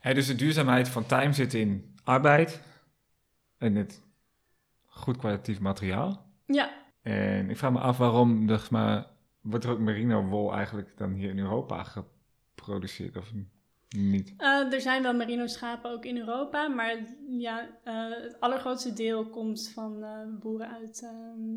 Hè, 0.00 0.14
dus 0.14 0.26
de 0.26 0.34
duurzaamheid 0.34 0.88
van 0.88 1.06
time 1.06 1.32
zit 1.32 1.54
in 1.54 1.94
arbeid 2.04 2.62
en 3.58 3.74
het 3.74 4.02
goed 4.84 5.16
kwalitatief 5.16 5.60
materiaal. 5.60 6.26
Ja, 6.46 6.70
En 7.02 7.50
ik 7.50 7.56
vraag 7.56 7.72
me 7.72 7.78
af 7.78 7.98
waarom, 7.98 8.48
zeg 8.48 8.70
maar, 8.70 9.06
wordt 9.40 9.64
er 9.64 9.70
ook 9.70 9.78
merino 9.78 10.24
wol 10.24 10.54
eigenlijk 10.54 10.96
dan 10.96 11.12
hier 11.12 11.30
in 11.30 11.38
Europa 11.38 11.84
geproduceerd 11.84 13.16
of 13.16 13.32
niet? 13.96 14.34
eh, 14.36 14.72
er 14.72 14.80
zijn 14.80 15.02
wel 15.02 15.14
merino 15.14 15.46
schapen 15.46 15.90
ook 15.90 16.04
in 16.04 16.18
Europa, 16.18 16.68
maar 16.68 16.96
ja, 17.28 17.78
eh, 17.84 18.10
het 18.22 18.40
allergrootste 18.40 18.92
deel 18.92 19.30
komt 19.30 19.70
van 19.74 20.02
eh, 20.02 20.20
boeren 20.40 20.68
uit 20.68 21.02
ehm, 21.02 21.56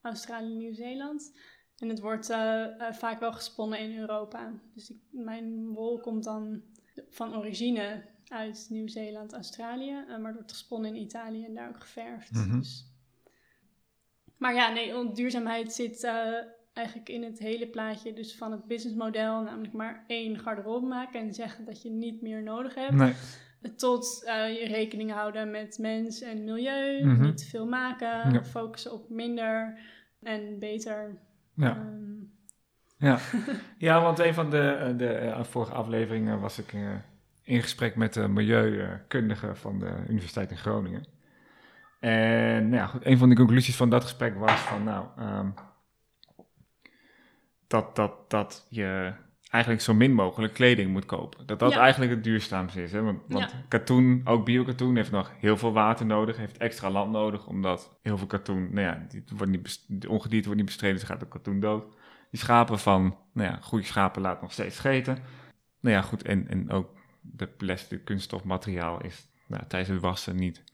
Australië 0.00 0.52
en 0.52 0.56
Nieuw-Zeeland. 0.58 1.32
En 1.78 1.88
het 1.88 2.00
wordt 2.00 2.30
eh, 2.30 2.62
eh, 2.64 2.92
vaak 2.94 3.20
wel 3.20 3.32
gesponnen 3.32 3.78
in 3.78 3.98
Europa. 3.98 4.52
Dus 4.74 4.90
ik- 4.90 5.02
mijn 5.10 5.72
wol 5.72 6.00
komt 6.00 6.24
dan 6.24 6.62
van 7.08 7.36
origine 7.36 8.04
uit 8.28 8.66
Nieuw-Zeeland, 8.70 9.32
Australië, 9.32 10.04
eh, 10.08 10.18
maar 10.18 10.34
wordt 10.34 10.52
gesponnen 10.52 10.94
in 10.94 11.00
Italië 11.02 11.44
en 11.44 11.54
daar 11.54 11.68
ook 11.68 11.80
geverfd. 11.80 12.30
Mhm. 12.30 12.58
Dus. 12.58 12.92
Maar 14.38 14.54
ja, 14.54 14.72
nee, 14.72 15.12
duurzaamheid 15.12 15.72
zit 15.72 16.04
eigenlijk 16.72 17.08
in 17.08 17.22
het 17.22 17.38
hele 17.38 17.66
plaatje 17.68 18.12
dus 18.12 18.36
van 18.36 18.52
het 18.52 18.64
businessmodel, 18.66 19.42
namelijk 19.42 19.72
maar 19.72 20.04
één 20.06 20.38
garderobe 20.38 20.86
maken 20.86 21.20
en 21.20 21.34
zeggen 21.34 21.64
dat 21.64 21.82
je 21.82 21.90
niet 21.90 22.22
meer 22.22 22.42
nodig 22.42 22.74
hebt. 22.74 22.92
Nee. 22.94 23.14
Tot 23.76 24.22
je 24.26 24.64
rekening 24.66 25.10
houden 25.12 25.50
met 25.50 25.78
mens 25.78 26.20
en 26.20 26.44
milieu, 26.44 27.04
Mhm. 27.04 27.22
niet 27.22 27.36
te 27.36 27.44
veel 27.46 27.66
maken, 27.66 28.32
Ja. 28.32 28.44
focussen 28.44 28.92
op 28.92 29.08
minder 29.08 29.78
en 30.22 30.58
beter. 30.58 31.18
Ja. 31.54 31.76
Ehm, 31.76 31.94
Ja. 32.96 33.18
ja, 33.78 34.02
want 34.02 34.18
een 34.18 34.34
van 34.34 34.50
de, 34.50 34.68
eh, 34.70 34.98
de 34.98 35.08
eh, 35.08 35.44
vorige 35.44 35.72
afleveringen 35.72 36.40
was 36.40 36.58
ik 36.58 36.72
eh, 36.72 36.80
in 37.42 37.62
gesprek 37.62 37.96
met 37.96 38.14
de 38.14 38.28
milieukundige 38.28 39.54
van 39.54 39.78
de 39.78 40.04
Universiteit 40.08 40.50
in 40.50 40.56
Groningen. 40.56 41.04
En 42.00 42.68
nou 42.68 42.74
ja, 42.82 42.86
goed, 42.86 43.06
een 43.06 43.18
van 43.18 43.28
de 43.28 43.34
conclusies 43.34 43.76
van 43.76 43.90
dat 43.90 44.02
gesprek 44.02 44.36
was 44.38 44.60
van 44.60 44.84
nou, 44.84 45.06
ehm, 45.16 45.48
dat, 47.66 47.96
dat, 47.96 48.30
dat 48.30 48.66
je 48.68 49.12
eigenlijk 49.54 49.82
zo 49.82 49.94
min 49.94 50.12
mogelijk 50.12 50.54
kleding 50.54 50.90
moet 50.90 51.06
kopen. 51.06 51.46
Dat 51.46 51.58
dat 51.58 51.72
Ja. 51.72 51.80
eigenlijk 51.80 52.10
het 52.10 52.24
duurzaamste 52.24 52.82
is. 52.82 52.92
Hè? 52.92 53.02
Want, 53.02 53.20
want 53.28 53.50
Ja. 53.50 53.56
katoen, 53.68 54.20
ook 54.24 54.44
biokatoen, 54.44 54.96
heeft 54.96 55.10
nog 55.10 55.32
heel 55.38 55.56
veel 55.56 55.72
water 55.72 56.06
nodig, 56.06 56.36
heeft 56.36 56.56
extra 56.56 56.90
land 56.90 57.12
nodig, 57.12 57.46
omdat 57.46 57.98
heel 58.02 58.18
veel 58.18 58.26
katoen, 58.26 58.68
nou 58.72 58.86
ja, 58.86 59.06
die 59.08 59.24
wordt 59.36 59.52
niet 59.52 59.84
de 59.88 60.08
ongedierte 60.08 60.44
wordt 60.44 60.56
niet 60.60 60.70
bestreden, 60.70 60.98
dus 60.98 61.08
gaat 61.08 61.24
ook 61.24 61.30
katoen 61.30 61.60
dood. 61.60 61.84
Die 62.30 62.40
schapen 62.40 62.78
van, 62.78 63.16
nou 63.32 63.50
ja, 63.50 63.58
goede 63.62 63.84
schapen 63.84 64.22
laten 64.22 64.42
nog 64.42 64.52
steeds 64.52 64.76
scheten. 64.76 65.18
Nou 65.80 65.94
ja, 65.96 66.02
goed, 66.02 66.22
en, 66.22 66.48
en 66.48 66.70
ook 66.70 66.88
de 67.20 67.46
plastic 67.46 68.04
kunststofmateriaal 68.04 69.02
is 69.02 69.28
nou, 69.46 69.62
tijdens 69.68 69.90
het 69.92 70.00
wassen 70.00 70.36
niet, 70.36 70.64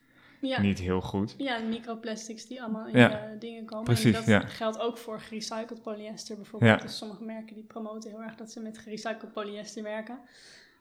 ja. 0.40 0.61
niet 0.61 0.79
heel 0.79 1.00
goed. 1.00 1.35
Ja, 1.38 1.59
de 1.59 1.64
microplastics 1.64 2.46
die 2.46 2.62
allemaal 2.62 2.87
in 2.87 2.98
Ja, 2.98 3.35
dingen 3.38 3.64
komen. 3.64 3.85
precies, 3.85 4.24
en 4.26 4.40
dat 4.40 4.50
geldt 4.50 4.79
ook 4.79 4.98
voor 4.98 5.20
gerecycled 5.20 5.83
polyester 5.83 6.37
bijvoorbeeld. 6.37 6.83
Dus 6.83 6.96
sommige 6.96 7.24
merken 7.24 7.55
die 7.55 7.64
promoten 7.64 8.11
heel 8.11 8.22
erg 8.22 8.35
dat 8.37 8.50
ze 8.50 8.61
met 8.61 8.79
gerecycled 8.79 9.33
polyester 9.33 9.83
werken. 9.83 10.18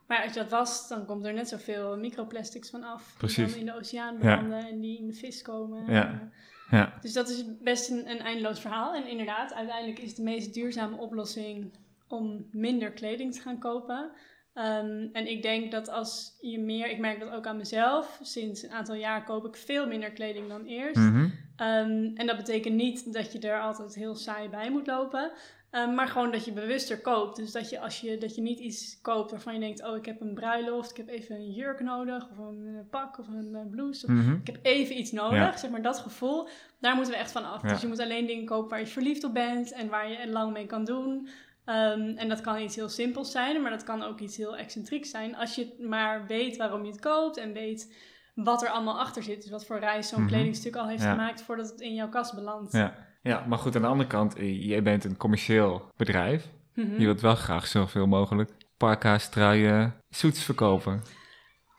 Maar 0.08 0.24
als 0.24 0.34
je 0.34 0.40
dat 0.40 0.50
wast, 0.50 0.90
dan 0.90 1.06
komt 1.06 1.26
er 1.26 1.34
net 1.34 1.48
zoveel 1.50 1.98
microplastics 1.98 2.70
van 2.70 2.84
af. 2.84 3.16
Die 3.20 3.36
dan 3.46 3.56
in 3.56 3.66
de 3.66 3.76
oceaan 3.76 4.14
Ja. 4.14 4.20
belanden 4.20 4.68
en 4.70 4.80
die 4.80 4.98
in 5.00 5.08
de 5.08 5.14
vis 5.14 5.42
komen. 5.42 5.94
Ja. 5.94 6.06
En, 6.10 6.34
Ja. 6.72 6.94
Dus 7.02 7.14
dat 7.14 7.30
is 7.30 7.44
best 7.62 7.90
een, 7.90 8.10
een 8.10 8.20
eindeloos 8.20 8.60
verhaal. 8.60 8.94
En 8.96 9.08
inderdaad, 9.08 9.54
uiteindelijk 9.54 10.00
is 10.00 10.16
de 10.16 10.24
meest 10.24 10.54
duurzame 10.54 10.98
oplossing 10.98 11.72
om 12.08 12.46
minder 12.52 12.92
kleding 12.92 13.34
te 13.34 13.42
gaan 13.42 13.60
kopen. 13.60 14.12
Ehm, 14.60 15.08
en 15.14 15.28
ik 15.30 15.42
denk 15.42 15.72
dat 15.72 15.90
als 15.90 16.38
je 16.42 16.60
meer, 16.60 16.90
ik 16.90 16.98
merk 17.00 17.20
dat 17.20 17.32
ook 17.32 17.46
aan 17.48 17.58
mezelf, 17.58 18.20
sinds 18.22 18.64
een 18.64 18.72
aantal 18.72 18.96
jaar 18.96 19.24
koop 19.24 19.46
ik 19.46 19.56
veel 19.56 19.88
minder 19.88 20.12
kleding 20.12 20.48
dan 20.48 20.66
eerst. 20.66 20.96
Mhm. 20.96 21.28
Ehm, 21.56 22.12
en 22.16 22.28
dat 22.28 22.38
betekent 22.38 22.76
niet 22.76 23.14
dat 23.14 23.32
je 23.32 23.40
er 23.40 23.62
altijd 23.62 23.96
heel 23.96 24.16
saai 24.16 24.50
bij 24.50 24.72
moet 24.72 24.88
lopen. 24.88 25.32
Ehm, 25.70 25.94
maar 25.94 26.08
gewoon 26.08 26.32
dat 26.32 26.46
je 26.46 26.52
bewuster 26.52 27.02
koopt. 27.02 27.36
Dus 27.36 27.52
dat 27.52 27.70
je 27.70 27.80
als 27.80 28.02
je, 28.02 28.18
dat 28.18 28.36
je 28.36 28.42
niet 28.42 28.60
iets 28.60 29.00
koopt 29.02 29.32
waarvan 29.32 29.54
je 29.54 29.60
denkt: 29.60 29.84
oh, 29.86 29.96
ik 29.96 30.06
heb 30.06 30.22
een 30.22 30.34
bruiloft, 30.34 30.92
ik 30.92 30.98
heb 30.98 31.10
even 31.10 31.36
een 31.36 31.52
jurk 31.52 31.80
nodig, 31.80 32.30
of 32.32 32.38
een 32.38 32.66
eh, 32.68 32.90
pak 32.90 33.20
of 33.20 33.28
een 33.28 33.56
eh, 33.56 33.62
blouse. 33.72 34.06
Of, 34.06 34.12
Mhm. 34.14 34.34
ik 34.34 34.48
heb 34.48 34.60
even 34.62 34.98
iets 35.00 35.12
nodig. 35.12 35.38
Ja. 35.38 35.58
Zeg 35.58 35.72
maar 35.72 35.82
dat 35.82 36.00
gevoel, 36.00 36.48
daar 36.80 36.96
moeten 36.96 37.14
we 37.14 37.20
echt 37.20 37.32
van 37.32 37.52
af. 37.52 37.62
Ja. 37.62 37.68
Dus 37.68 37.82
je 37.82 37.88
moet 37.88 38.00
alleen 38.00 38.26
dingen 38.26 38.46
kopen 38.46 38.70
waar 38.70 38.80
je 38.80 38.88
verliefd 38.88 39.24
op 39.24 39.34
bent 39.34 39.72
en 39.72 39.90
waar 39.90 40.10
je 40.12 40.28
lang 40.28 40.54
mee 40.54 40.66
kan 40.66 40.86
doen. 40.86 41.28
Ehm, 41.70 42.18
en 42.18 42.30
dat 42.30 42.42
kan 42.42 42.60
iets 42.62 42.76
heel 42.76 42.90
simpels 42.90 43.32
zijn, 43.32 43.62
maar 43.62 43.72
dat 43.72 43.84
kan 43.84 44.04
ook 44.04 44.20
iets 44.20 44.38
heel 44.38 44.58
excentrieks 44.58 45.10
zijn. 45.10 45.36
Als 45.36 45.56
je 45.56 45.76
maar 45.90 46.28
weet 46.28 46.58
waarom 46.58 46.86
je 46.86 46.92
het 46.92 47.00
koopt 47.02 47.38
en 47.38 47.54
weet 47.54 47.96
wat 48.36 48.62
er 48.62 48.70
allemaal 48.70 49.00
achter 49.00 49.24
zit. 49.24 49.42
Dus 49.42 49.52
wat 49.52 49.66
voor 49.66 49.80
reis 49.80 50.08
zo'n 50.08 50.20
Mhm. 50.22 50.30
kledingstuk 50.30 50.76
al 50.76 50.88
heeft 50.88 51.04
Ja. 51.04 51.12
gemaakt 51.12 51.42
voordat 51.42 51.70
het 51.70 51.82
in 51.82 51.94
jouw 51.94 52.10
kast 52.10 52.36
belandt. 52.36 52.72
Ja. 52.72 52.96
ja, 53.24 53.46
maar 53.48 53.58
goed, 53.58 53.76
aan 53.76 53.82
de 53.82 53.88
andere 53.88 54.10
kant, 54.10 54.36
eh, 54.36 54.66
jij 54.68 54.84
bent 54.84 55.04
een 55.04 55.18
commercieel 55.18 55.92
bedrijf. 55.98 56.48
Mhm. 56.76 57.00
Je 57.00 57.06
wilt 57.06 57.22
wel 57.22 57.36
graag 57.36 57.68
zoveel 57.68 58.08
mogelijk 58.08 58.52
parka's, 58.78 59.30
truien, 59.30 59.96
suits 60.10 60.44
verkopen. 60.44 61.02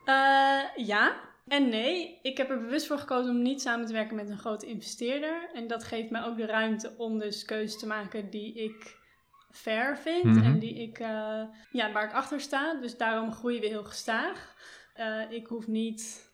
Eh, 0.05 0.59
ja 0.85 1.15
en 1.47 1.69
nee. 1.69 2.19
Ik 2.21 2.37
heb 2.37 2.49
er 2.49 2.59
bewust 2.61 2.87
voor 2.87 2.97
gekozen 2.97 3.31
om 3.31 3.41
niet 3.41 3.61
samen 3.61 3.85
te 3.85 3.93
werken 3.93 4.15
met 4.15 4.29
een 4.29 4.37
grote 4.37 4.65
investeerder. 4.65 5.49
En 5.53 5.67
dat 5.67 5.83
geeft 5.83 6.09
mij 6.09 6.23
ook 6.23 6.37
de 6.37 6.45
ruimte 6.45 6.93
om 6.97 7.19
dus 7.19 7.45
keuzes 7.45 7.79
te 7.79 7.87
maken 7.87 8.29
die 8.29 8.53
ik 8.53 8.99
fair 9.51 9.97
vind 9.97 10.23
Mhm. 10.23 10.43
en 10.43 10.59
die 10.59 10.73
ik, 10.73 10.99
eh, 10.99 11.43
ja, 11.71 11.91
waar 11.91 12.03
ik 12.03 12.13
achter 12.13 12.39
sta. 12.41 12.73
Dus 12.81 12.97
daarom 12.97 13.31
groeien 13.33 13.61
we 13.61 13.67
heel 13.67 13.83
gestaag. 13.83 14.55
Eh, 14.93 15.31
ik 15.31 15.47
hoef 15.47 15.67
niet 15.67 16.29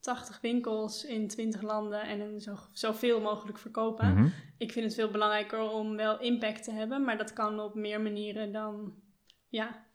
80 0.00 0.40
winkels 0.40 1.04
in 1.04 1.28
20 1.28 1.62
landen 1.62 2.02
en 2.02 2.40
zo, 2.40 2.56
zoveel 2.72 3.20
mogelijk 3.20 3.58
verkopen. 3.58 4.14
Mhm. 4.14 4.28
Ik 4.58 4.72
vind 4.72 4.84
het 4.84 4.94
veel 4.94 5.10
belangrijker 5.10 5.60
om 5.60 5.96
wel 5.96 6.20
impact 6.20 6.64
te 6.64 6.72
hebben, 6.72 7.04
maar 7.04 7.18
dat 7.18 7.32
kan 7.32 7.60
op 7.60 7.74
meer 7.74 8.00
manieren 8.00 8.52
dan 8.52 8.94
ja, 9.48 9.86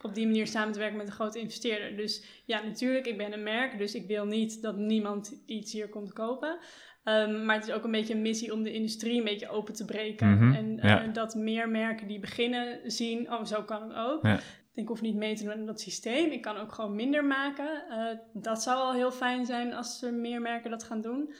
op 0.00 0.14
die 0.14 0.26
manier 0.26 0.46
samen 0.46 0.72
te 0.72 0.78
werken 0.78 0.96
met 0.96 1.06
een 1.06 1.12
grote 1.12 1.38
investeerder. 1.38 1.96
Dus 1.96 2.42
ja, 2.46 2.62
natuurlijk, 2.62 3.06
ik 3.06 3.16
ben 3.16 3.32
een 3.32 3.42
merk, 3.42 3.78
dus 3.78 3.94
ik 3.94 4.06
wil 4.06 4.24
niet 4.24 4.62
dat 4.62 4.76
niemand 4.76 5.42
iets 5.46 5.72
hier 5.72 5.88
komt 5.88 6.12
kopen. 6.12 6.58
Ehm, 7.04 7.44
maar 7.44 7.56
het 7.56 7.68
is 7.68 7.74
ook 7.74 7.84
een 7.84 7.90
beetje 7.90 8.14
een 8.14 8.22
missie 8.22 8.52
om 8.52 8.62
de 8.62 8.72
industrie 8.72 9.18
een 9.18 9.24
beetje 9.24 9.48
open 9.48 9.74
te 9.74 9.84
breken. 9.84 10.30
Mhm, 10.30 10.52
En 10.54 10.78
eh, 10.80 10.90
ja. 10.90 11.06
dat 11.06 11.34
meer 11.34 11.68
merken 11.68 12.06
die 12.06 12.18
beginnen 12.20 12.78
zien, 12.90 13.32
oh, 13.32 13.44
zo 13.44 13.62
kan 13.62 13.82
het 13.82 13.96
ook. 13.96 14.22
Ja. 14.26 14.38
Ik 14.74 14.88
hoef 14.88 15.00
niet 15.00 15.16
mee 15.16 15.34
te 15.34 15.44
doen 15.44 15.52
aan 15.52 15.66
dat 15.66 15.80
systeem. 15.80 16.30
Ik 16.30 16.42
kan 16.42 16.56
ook 16.56 16.72
gewoon 16.72 16.94
minder 16.94 17.24
maken. 17.24 17.82
Eh, 17.90 18.18
dat 18.32 18.62
zou 18.62 18.78
al 18.78 18.92
heel 18.94 19.10
fijn 19.12 19.46
zijn 19.46 19.74
als 19.74 20.02
er 20.02 20.12
meer 20.14 20.40
merken 20.40 20.70
dat 20.70 20.84
gaan 20.84 21.00
doen. 21.00 21.34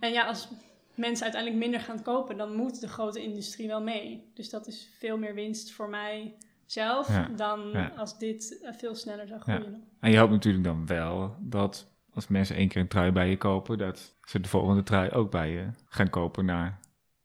En 0.00 0.12
ja, 0.12 0.26
als 0.26 0.48
mensen 0.94 1.22
uiteindelijk 1.22 1.62
minder 1.62 1.80
gaan 1.80 2.02
kopen, 2.02 2.36
dan 2.36 2.54
moet 2.56 2.80
de 2.80 2.88
grote 2.88 3.22
industrie 3.22 3.66
wel 3.68 3.82
mee. 3.82 4.30
Dus 4.34 4.50
dat 4.50 4.66
is 4.66 4.90
veel 4.98 5.18
meer 5.18 5.34
winst 5.34 5.72
voor 5.72 5.88
mij 5.88 6.34
zelf 6.66 7.08
Ja, 7.08 7.28
dan 7.36 7.68
ja. 7.72 7.92
als 7.96 8.18
dit 8.18 8.60
eh, 8.62 8.72
veel 8.72 8.94
sneller 8.94 9.26
zou 9.28 9.40
Ja. 9.46 9.54
groeien. 9.56 9.84
En 10.00 10.10
je 10.10 10.18
hoopt 10.18 10.32
natuurlijk 10.32 10.64
dan 10.64 10.86
wel 10.86 11.36
dat 11.40 11.90
als 12.14 12.28
mensen 12.28 12.56
één 12.56 12.68
keer 12.68 12.80
een 12.80 12.88
trui 12.88 13.10
bij 13.12 13.28
je 13.28 13.36
kopen, 13.36 13.78
dat 13.78 14.16
ze 14.32 14.40
de 14.40 14.48
volgende 14.48 14.82
trui 14.82 15.10
ook 15.10 15.30
bij 15.30 15.50
je 15.50 15.66
gaan 15.88 16.10
kopen 16.10 16.44
na 16.44 16.78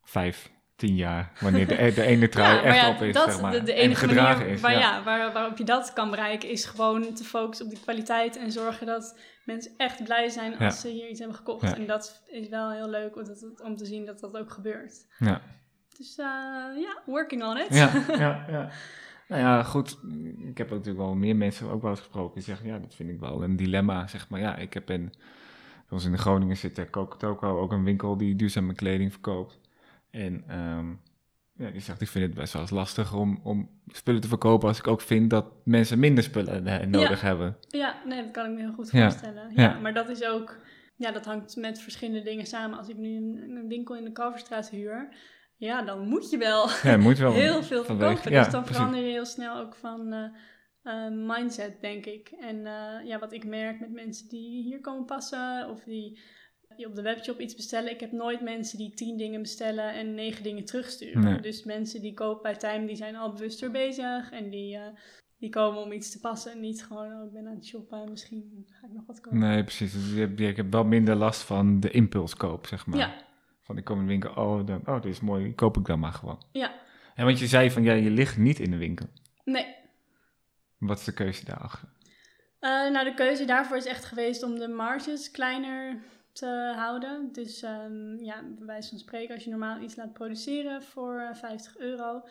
vijf, 0.04 0.52
tien 0.76 0.96
jaar. 0.96 1.32
Wanneer 1.39 1.67
de, 1.67 1.91
de 1.96 2.02
ene 2.02 2.30
trui 2.36 2.63
echt 2.63 2.76
ja, 2.76 2.89
op 2.89 3.02
is, 3.02 3.13
dat, 3.13 3.32
zeg 3.32 3.41
maar. 3.41 3.52
de, 3.52 3.63
de 3.63 3.74
en 3.74 3.80
enige 3.80 4.08
gedragen 4.08 4.39
manier 4.39 4.54
is. 4.54 4.62
waar, 4.62 4.72
ja. 4.72 4.80
ja. 4.80 5.04
waar, 5.04 5.34
waarop 5.34 5.58
je 5.58 5.63
dat 5.63 5.93
kan 5.93 6.10
bereiken 6.10 6.50
is 6.50 6.65
gewoon 6.65 7.13
te 7.13 7.24
focussen 7.24 7.65
op 7.65 7.72
de 7.72 7.80
kwaliteit 7.80 8.38
en 8.38 8.52
zorgen 8.52 8.86
dat 8.86 9.20
mensen 9.46 9.72
echt 9.78 10.04
blij 10.04 10.30
zijn 10.30 10.58
als 10.58 10.80
ze 10.80 10.88
hier 10.88 11.10
iets 11.10 11.20
hebben 11.20 11.38
gekocht. 11.38 11.74
En 11.74 11.86
dat 11.86 12.24
is 12.26 12.50
wel 12.50 12.72
heel 12.72 12.89
leuk 12.89 13.15
om, 13.15 13.24
dat, 13.24 13.62
om 13.63 13.76
te 13.76 13.86
zien 13.86 14.06
dat 14.06 14.20
dat 14.20 14.38
ook 14.38 14.52
gebeurt. 14.52 15.06
Ja. 15.20 15.41
Dus 15.98 16.17
eh, 16.17 16.26
ja, 16.82 17.02
working 17.06 17.43
on 17.43 17.58
it. 17.58 17.76
Ja, 17.76 17.91
ja, 18.26 18.46
ja. 18.50 18.70
Nou 19.28 19.41
ja, 19.41 19.63
goed. 19.63 20.00
Ik 20.39 20.58
heb 20.58 20.70
natuurlijk 20.70 20.98
wel 20.98 21.15
meer 21.15 21.36
mensen 21.36 21.70
ook 21.70 21.82
wel 21.82 21.91
eens 21.91 22.00
gesproken 22.00 22.34
die 22.34 22.43
zeggen, 22.43 22.67
ja, 22.67 22.80
dat 22.80 22.96
vind 22.96 23.10
ik 23.10 23.20
wel 23.20 23.43
een 23.43 23.56
dilemma. 23.56 24.08
Zeg 24.08 24.30
maar, 24.30 24.39
ja, 24.39 24.56
ik 24.56 24.74
heb 24.74 24.89
in, 24.89 25.13
ons 25.89 26.06
in 26.06 26.12
de 26.12 26.17
Groningen 26.17 26.58
zit 26.58 26.78
er 26.78 26.89
Coco 26.89 27.60
ook 27.60 27.71
een 27.71 27.84
winkel 27.84 28.17
die 28.17 28.36
duurzame 28.36 28.73
kleding 28.73 29.12
verkoopt. 29.12 29.60
En 30.12 30.43
ehm, 30.47 30.89
ja, 31.58 31.71
die 31.71 31.82
zegt, 31.82 32.02
ik 32.02 32.08
vind 32.08 32.26
het 32.26 32.34
best 32.34 32.54
wel 32.54 32.62
eens 32.62 32.71
lastig 32.71 33.13
om, 33.13 33.39
om 33.43 33.69
spullen 33.88 34.21
te 34.21 34.28
verkopen 34.28 34.67
als 34.67 34.78
ik 34.78 34.88
ook 34.88 35.02
vind 35.02 35.30
dat 35.30 35.45
mensen 35.63 36.00
minder 36.00 36.23
spullen 36.23 36.67
eh, 36.67 36.88
nodig 36.88 37.21
hebben. 37.21 37.58
Ja, 37.67 37.95
nee, 38.06 38.23
dat 38.23 38.32
kan 38.32 38.45
ik 38.45 38.52
me 38.52 38.60
heel 38.60 38.73
goed 38.73 38.89
voorstellen. 38.89 39.52
Ja, 39.56 39.63
Ja. 39.63 39.80
Maar 39.80 39.93
dat 39.93 40.10
is 40.10 40.23
ook, 40.23 40.58
ja, 40.95 41.12
dat 41.12 41.26
hangt 41.26 41.56
met 41.56 41.82
verschillende 41.82 42.23
dingen 42.23 42.45
samen. 42.45 42.78
Als 42.78 42.88
ik 42.88 42.97
nu 42.97 43.15
een, 43.15 43.56
een 43.56 43.67
winkel 43.67 43.95
in 43.95 44.04
de 44.04 44.12
Kalverstraat 44.12 44.69
huur, 44.69 45.10
ja, 45.56 45.82
dan 45.82 46.08
moet 46.08 46.30
je 46.30 46.38
wel 46.38 46.69
Ja, 46.84 46.91
je 46.91 46.97
moet 46.97 47.17
wel 47.17 47.34
heel 47.47 47.63
veel 47.63 47.84
verkopen. 47.84 48.32
dus 48.32 48.50
dan 48.50 48.62
precies. 48.62 48.76
verander 48.76 49.00
je 49.00 49.12
heel 49.12 49.26
snel 49.26 49.58
ook 49.58 49.76
van 49.76 50.13
eh, 50.13 50.30
eh, 50.88 51.08
mindset, 51.12 51.82
denk 51.82 52.06
ik. 52.06 52.30
En 52.39 52.65
eh, 52.65 53.06
ja, 53.06 53.19
wat 53.19 53.34
ik 53.34 53.45
merk 53.45 53.80
met 53.80 53.91
mensen 53.91 54.30
die 54.30 54.63
hier 54.63 54.82
komen 54.82 55.06
passen 55.06 55.69
of 55.69 55.84
die, 55.84 56.19
die 56.76 56.88
op 56.88 56.95
de 56.95 57.02
webshop 57.02 57.39
iets 57.39 57.56
bestellen. 57.56 57.91
Ik 57.91 58.00
heb 58.00 58.12
nooit 58.12 58.41
mensen 58.41 58.78
die 58.78 58.93
tien 58.93 59.17
dingen 59.17 59.41
bestellen 59.41 59.93
en 59.93 60.13
negen 60.13 60.43
dingen 60.43 60.65
terugsturen. 60.65 61.23
Nee. 61.23 61.39
Dus 61.39 61.63
mensen 61.63 62.02
die 62.02 62.13
kopen 62.13 62.41
bij 62.41 62.56
Time, 62.56 62.86
die 62.86 62.95
zijn 62.95 63.15
al 63.15 63.32
bewuster 63.34 63.71
bezig 63.71 64.32
en 64.32 64.50
die... 64.50 64.76
eh, 64.78 64.88
die 65.39 65.50
komen 65.50 65.82
om 65.84 65.91
iets 65.91 66.12
te 66.12 66.19
passen 66.19 66.52
en 66.52 66.60
niet 66.60 66.84
gewoon, 66.86 67.13
oh, 67.13 67.26
ik 67.26 67.32
ben 67.32 67.47
aan 67.47 67.56
het 67.56 67.65
shoppen, 67.65 68.10
misschien 68.10 68.65
ga 68.69 68.88
ik 68.88 68.93
nog 68.93 69.06
wat 69.08 69.19
kopen. 69.21 69.39
Nee, 69.39 69.63
precies. 69.63 69.93
Dus 69.93 70.13
je 70.13 70.19
hebt, 70.19 70.39
je 70.39 70.45
hebt 70.45 70.73
wel 70.73 70.84
minder 70.84 71.15
last 71.15 71.41
van 71.41 71.80
de 71.80 71.89
impulskoop, 71.91 72.65
zeg 72.67 72.86
maar. 72.86 72.97
Ja, 73.00 73.15
Van 73.62 73.78
ik 73.78 73.84
kom 73.84 73.95
in 74.00 74.02
de 74.06 74.12
winkel, 74.12 74.30
oh, 74.30 74.65
dan, 74.65 74.82
oh, 74.86 75.02
dit 75.02 75.12
is 75.12 75.19
mooi, 75.19 75.56
koop 75.56 75.78
ik 75.78 75.86
dan 75.86 76.00
maar 76.00 76.12
gewoon. 76.13 76.43
ja, 76.52 76.73
En 77.15 77.26
want 77.26 77.39
je 77.39 77.47
zei 77.47 77.71
van, 77.71 77.84
ja, 77.84 77.93
je 77.93 78.10
ligt 78.10 78.38
niet 78.38 78.60
in 78.60 78.71
de 78.71 78.78
winkel. 78.78 79.06
nee. 79.43 79.76
Wat 80.78 81.00
is 81.00 81.06
de 81.06 81.13
keuze 81.13 81.46
daarachter? 81.46 81.90
Eh, 82.60 82.90
nou, 82.90 83.06
de 83.06 83.13
keuze 83.13 83.46
daarvoor 83.46 83.78
is 83.78 83.86
echt 83.86 84.06
geweest 84.06 84.44
om 84.44 84.60
de 84.60 84.68
marges 84.68 85.32
kleiner 85.32 86.02
te 86.32 86.74
houden. 86.76 87.32
Dus 87.32 87.62
ehm, 87.62 88.24
ja, 88.24 88.44
bij 88.58 88.66
wijze 88.66 88.90
van 88.90 89.00
spreken, 89.00 89.36
als 89.36 89.44
je 89.44 89.50
normaal 89.50 89.82
iets 89.82 89.96
laat 89.96 90.13
produceren 90.13 90.84
voor 90.84 91.20
eh, 91.20 91.36
50 91.36 91.78
euro, 91.78 92.22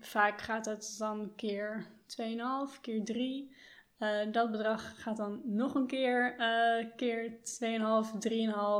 vaak 0.00 0.40
gaat 0.40 0.64
dat 0.64 0.94
dan 0.98 1.32
keer 1.36 1.86
2,5, 2.06 2.80
keer 2.80 3.04
3. 3.04 3.56
Eh, 3.98 4.32
dat 4.32 4.50
bedrag 4.50 5.02
gaat 5.02 5.16
dan 5.16 5.40
nog 5.44 5.74
een 5.74 5.86
keer 5.86 6.34
uh, 6.38 6.86
keer 6.96 7.30
2,5, 7.30 7.36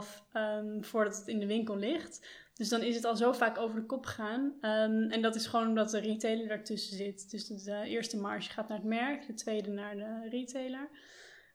3,5 0.05 0.33
um, 0.33 0.85
voordat 0.85 1.17
het 1.17 1.27
in 1.27 1.39
de 1.39 1.47
winkel 1.47 1.77
ligt. 1.77 2.44
Dus 2.55 2.69
dan 2.69 2.83
is 2.83 2.95
het 2.95 3.05
al 3.05 3.17
zo 3.17 3.33
vaak 3.33 3.59
over 3.59 3.81
de 3.81 3.87
kop 3.87 4.07
gegaan. 4.07 4.41
Um, 4.61 5.11
en 5.11 5.23
dat 5.23 5.35
is 5.35 5.47
gewoon 5.47 5.69
omdat 5.69 5.91
de 5.91 5.99
retailer 5.99 6.49
daartussen 6.49 6.97
zit. 6.97 7.31
Dus 7.31 7.47
de, 7.47 7.63
de 7.63 7.89
eerste 7.89 8.17
marge 8.17 8.51
gaat 8.51 8.69
naar 8.69 8.79
het 8.79 8.87
merk, 8.87 9.27
de 9.27 9.35
tweede 9.35 9.71
naar 9.71 9.97
de 9.97 10.29
retailer. 10.31 10.89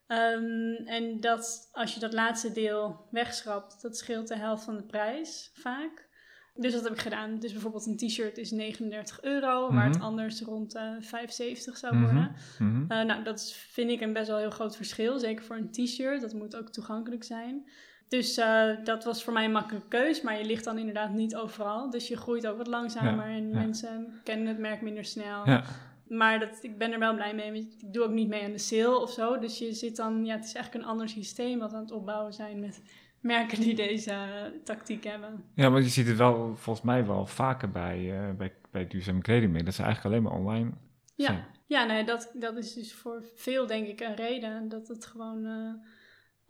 Um, 0.07 0.75
en 0.75 1.19
dat, 1.19 1.69
als 1.71 1.93
je 1.93 1.99
dat 1.99 2.13
laatste 2.13 2.51
deel 2.51 3.07
wegschrapt, 3.11 3.81
dat 3.81 3.97
scheelt 3.97 4.27
de 4.27 4.37
helft 4.37 4.63
van 4.63 4.77
de 4.77 4.85
prijs 4.85 5.51
vaak. 5.53 6.07
Dus 6.53 6.73
dat 6.73 6.83
heb 6.83 6.93
ik 6.93 6.99
gedaan. 6.99 7.39
Dus 7.39 7.51
bijvoorbeeld 7.51 7.85
een 7.85 7.97
t-shirt 7.97 8.37
is 8.37 8.51
39 8.51 9.21
euro, 9.21 9.73
waar 9.73 9.87
het 9.87 9.99
anders 9.99 10.41
rond 10.41 10.75
uh, 10.75 10.95
75 10.99 11.77
zou 11.77 11.99
worden. 11.99 12.35
Mm-hmm. 12.57 12.67
Mm-hmm. 12.67 12.91
Uh, 12.91 13.05
nou, 13.05 13.23
dat 13.23 13.53
vind 13.53 13.89
ik 13.89 14.01
een 14.01 14.13
best 14.13 14.27
wel 14.27 14.37
heel 14.37 14.49
groot 14.49 14.75
verschil. 14.75 15.19
Zeker 15.19 15.45
voor 15.45 15.55
een 15.55 15.71
t-shirt. 15.71 16.21
Dat 16.21 16.33
moet 16.33 16.55
ook 16.55 16.69
toegankelijk 16.69 17.23
zijn. 17.23 17.69
Dus 18.09 18.37
uh, 18.37 18.69
dat 18.83 19.03
was 19.03 19.23
voor 19.23 19.33
mij 19.33 19.45
een 19.45 19.51
makkelijke 19.51 19.87
keus. 19.87 20.21
Maar 20.21 20.37
je 20.37 20.45
ligt 20.45 20.63
dan 20.63 20.77
inderdaad 20.77 21.13
niet 21.13 21.35
overal. 21.35 21.89
Dus 21.89 22.07
je 22.07 22.17
groeit 22.17 22.47
ook 22.47 22.57
wat 22.57 22.67
langzamer. 22.67 23.29
Ja, 23.29 23.35
en 23.35 23.49
ja. 23.49 23.55
mensen 23.55 24.19
kennen 24.23 24.47
het 24.47 24.57
merk 24.57 24.81
minder 24.81 25.05
snel. 25.05 25.45
Ja. 25.45 25.63
Maar 26.07 26.39
dat, 26.39 26.59
ik 26.61 26.77
ben 26.77 26.91
er 26.91 26.99
wel 26.99 27.15
blij 27.15 27.35
mee. 27.35 27.51
Want 27.51 27.81
ik 27.81 27.93
doe 27.93 28.03
ook 28.03 28.11
niet 28.11 28.27
mee 28.27 28.43
aan 28.43 28.51
de 28.51 28.57
sale 28.57 28.99
of 28.99 29.11
zo. 29.11 29.39
Dus 29.39 29.57
je 29.57 29.73
zit 29.73 29.95
dan... 29.95 30.25
Ja, 30.25 30.35
het 30.35 30.45
is 30.45 30.53
eigenlijk 30.53 30.85
een 30.85 30.91
ander 30.91 31.09
systeem 31.09 31.59
wat 31.59 31.73
aan 31.73 31.81
het 31.81 31.91
opbouwen 31.91 32.33
zijn 32.33 32.59
met 32.59 32.81
merken 33.19 33.61
die 33.61 33.75
deze 33.75 34.11
uh, 34.11 34.63
tactiek 34.63 35.03
hebben. 35.03 35.43
Ja, 35.53 35.69
maar 35.69 35.81
je 35.81 35.89
ziet 35.89 36.07
het 36.07 36.17
wel 36.17 36.55
volgens 36.55 36.85
mij 36.85 37.05
wel 37.05 37.25
vaker 37.25 37.71
bij, 37.71 37.99
uh, 37.99 38.35
bij, 38.37 38.53
bij 38.71 38.87
duurzame 38.87 39.21
kleding 39.21 39.51
mee. 39.51 39.63
Dat 39.63 39.73
ze 39.73 39.83
eigenlijk 39.83 40.13
alleen 40.15 40.29
maar 40.29 40.39
online 40.39 40.71
ja. 41.15 41.25
zijn. 41.25 41.45
Ja, 41.65 41.85
nee, 41.85 42.03
dat, 42.03 42.31
dat 42.33 42.57
is 42.57 42.73
dus 42.73 42.93
voor 42.93 43.23
veel 43.35 43.67
denk 43.67 43.87
ik 43.87 43.99
een 43.99 44.15
reden. 44.15 44.69
Dat 44.69 44.87
het 44.87 45.05
gewoon... 45.05 45.47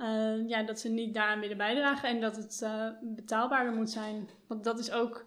Uh, 0.01 0.47
ja, 0.49 0.63
dat 0.63 0.79
ze 0.79 0.89
niet 0.89 1.13
daaraan 1.13 1.39
willen 1.39 1.57
bijdragen. 1.57 2.09
En 2.09 2.19
dat 2.21 2.35
het 2.35 2.65
betaalbaarder 3.15 3.73
moet 3.73 3.89
zijn. 3.89 4.29
Want 4.47 4.63
dat 4.63 4.79
is 4.79 4.91
ook 4.91 5.25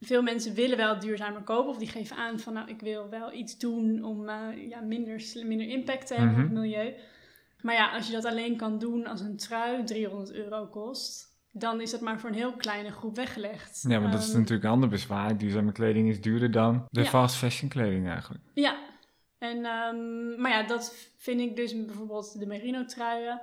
veel 0.00 0.22
mensen 0.22 0.54
willen 0.54 0.76
wel 0.76 0.98
duurzamer 0.98 1.42
kopen. 1.42 1.70
Of 1.70 1.78
die 1.78 1.88
geven 1.88 2.16
aan 2.16 2.38
van 2.38 2.52
nou, 2.52 2.68
ik 2.68 2.80
wil 2.80 3.08
wel 3.08 3.32
iets 3.32 3.58
doen 3.58 4.02
om 4.04 4.28
eh, 4.28 4.68
ja, 4.68 4.80
minder, 4.80 5.22
minder 5.46 5.66
impact 5.68 6.06
te 6.06 6.14
hebben 6.14 6.32
op 6.32 6.40
het 6.42 6.50
Mhm. 6.52 6.60
milieu. 6.60 6.94
Maar 7.60 7.74
ja, 7.74 7.90
als 7.92 8.06
je 8.06 8.12
dat 8.12 8.24
alleen 8.24 8.56
kan 8.56 8.78
doen 8.78 9.06
als 9.06 9.20
een 9.20 9.36
trui 9.36 9.84
300 9.84 10.32
euro 10.32 10.66
kost, 10.66 11.32
dan 11.52 11.80
is 11.80 11.90
dat 11.90 12.00
maar 12.00 12.20
voor 12.20 12.28
een 12.30 12.34
heel 12.36 12.52
kleine 12.56 12.90
groep 12.92 13.16
weggelegd. 13.16 13.84
Ja, 13.88 14.00
maar 14.00 14.10
dat 14.10 14.20
is 14.22 14.28
Ehm, 14.28 14.38
natuurlijk 14.38 14.64
een 14.64 14.70
ander 14.70 14.88
bezwaar. 14.88 15.38
Duurzame 15.38 15.72
kleding 15.72 16.08
is 16.08 16.20
duurder 16.20 16.50
dan 16.50 16.86
de 16.90 17.00
Ja. 17.02 17.06
fast 17.06 17.36
fashion 17.36 17.68
kleding 17.70 18.08
eigenlijk. 18.08 18.44
Ja, 18.54 18.76
en, 19.38 19.64
ehm, 19.64 20.40
maar 20.40 20.50
ja, 20.50 20.62
dat 20.66 21.12
vind 21.16 21.40
ik 21.40 21.56
dus 21.56 21.84
bijvoorbeeld 21.84 22.38
de 22.38 22.46
merino 22.46 22.84
truien. 22.84 23.40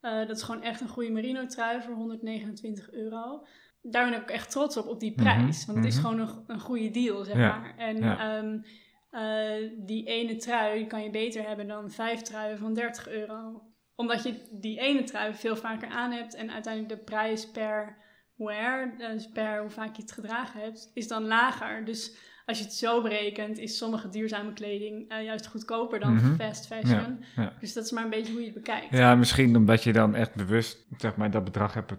Eh, 0.00 0.26
dat 0.26 0.36
is 0.36 0.42
gewoon 0.42 0.62
echt 0.62 0.80
een 0.80 0.88
goede 0.88 1.10
merino 1.10 1.46
trui 1.46 1.82
voor 1.82 1.94
129 1.94 2.92
euro. 2.92 3.46
Daar 3.82 4.04
ben 4.04 4.14
ik 4.14 4.22
ook 4.22 4.30
echt 4.30 4.50
trots 4.50 4.76
op, 4.76 4.86
op 4.86 5.00
die 5.00 5.14
prijs. 5.14 5.58
Mhm, 5.58 5.66
Want 5.66 5.84
het 5.84 5.94
is 5.94 6.00
mhm. 6.00 6.08
gewoon 6.08 6.28
een, 6.28 6.44
een 6.46 6.60
goede 6.60 6.90
deal, 6.90 7.24
zeg 7.24 7.36
Ja, 7.36 7.58
maar. 7.58 7.76
En 7.76 7.96
ja. 7.96 8.36
ehm, 8.36 8.58
eh, 9.10 9.70
die 9.86 10.06
ene 10.06 10.36
trui 10.36 10.86
kan 10.86 11.02
je 11.02 11.10
beter 11.10 11.46
hebben 11.46 11.66
dan 11.66 11.90
vijf 11.90 12.20
truien 12.22 12.58
van 12.58 12.74
30 12.74 13.08
euro. 13.08 13.62
Omdat 13.94 14.22
je 14.22 14.58
die 14.60 14.78
ene 14.78 15.04
trui 15.04 15.34
veel 15.34 15.56
vaker 15.56 15.88
aan 15.88 16.12
hebt 16.12 16.34
en 16.34 16.50
uiteindelijk 16.50 16.98
de 16.98 17.04
prijs 17.04 17.50
per 17.50 17.96
wear, 18.36 18.96
dus 18.96 19.28
per 19.28 19.60
hoe 19.60 19.70
vaak 19.70 19.96
je 19.96 20.02
het 20.02 20.12
gedragen 20.12 20.60
hebt, 20.60 20.90
is 20.94 21.08
dan 21.08 21.24
lager. 21.24 21.84
Dus 21.84 22.16
als 22.50 22.58
je 22.58 22.64
het 22.64 22.74
zo 22.74 23.02
berekent, 23.02 23.58
is 23.58 23.76
sommige 23.76 24.08
duurzame 24.08 24.52
kleding 24.52 25.08
eh, 25.10 25.24
juist 25.24 25.46
goedkoper 25.46 26.00
dan 26.00 26.14
Mhm. 26.14 26.34
fast 26.34 26.66
fashion. 26.66 27.24
ja. 27.36 27.52
Dus 27.60 27.72
dat 27.72 27.84
is 27.84 27.90
maar 27.90 28.04
een 28.04 28.10
beetje 28.10 28.30
hoe 28.32 28.40
je 28.40 28.46
het 28.46 28.54
bekijkt. 28.54 28.86
Ja, 28.96 29.14
misschien 29.14 29.56
omdat 29.56 29.82
je 29.82 29.92
dan 29.92 30.14
echt 30.14 30.34
bewust 30.34 30.78
zeg 30.98 31.16
maar, 31.16 31.30
dat 31.30 31.44
bedrag 31.44 31.74
hebt 31.74 31.92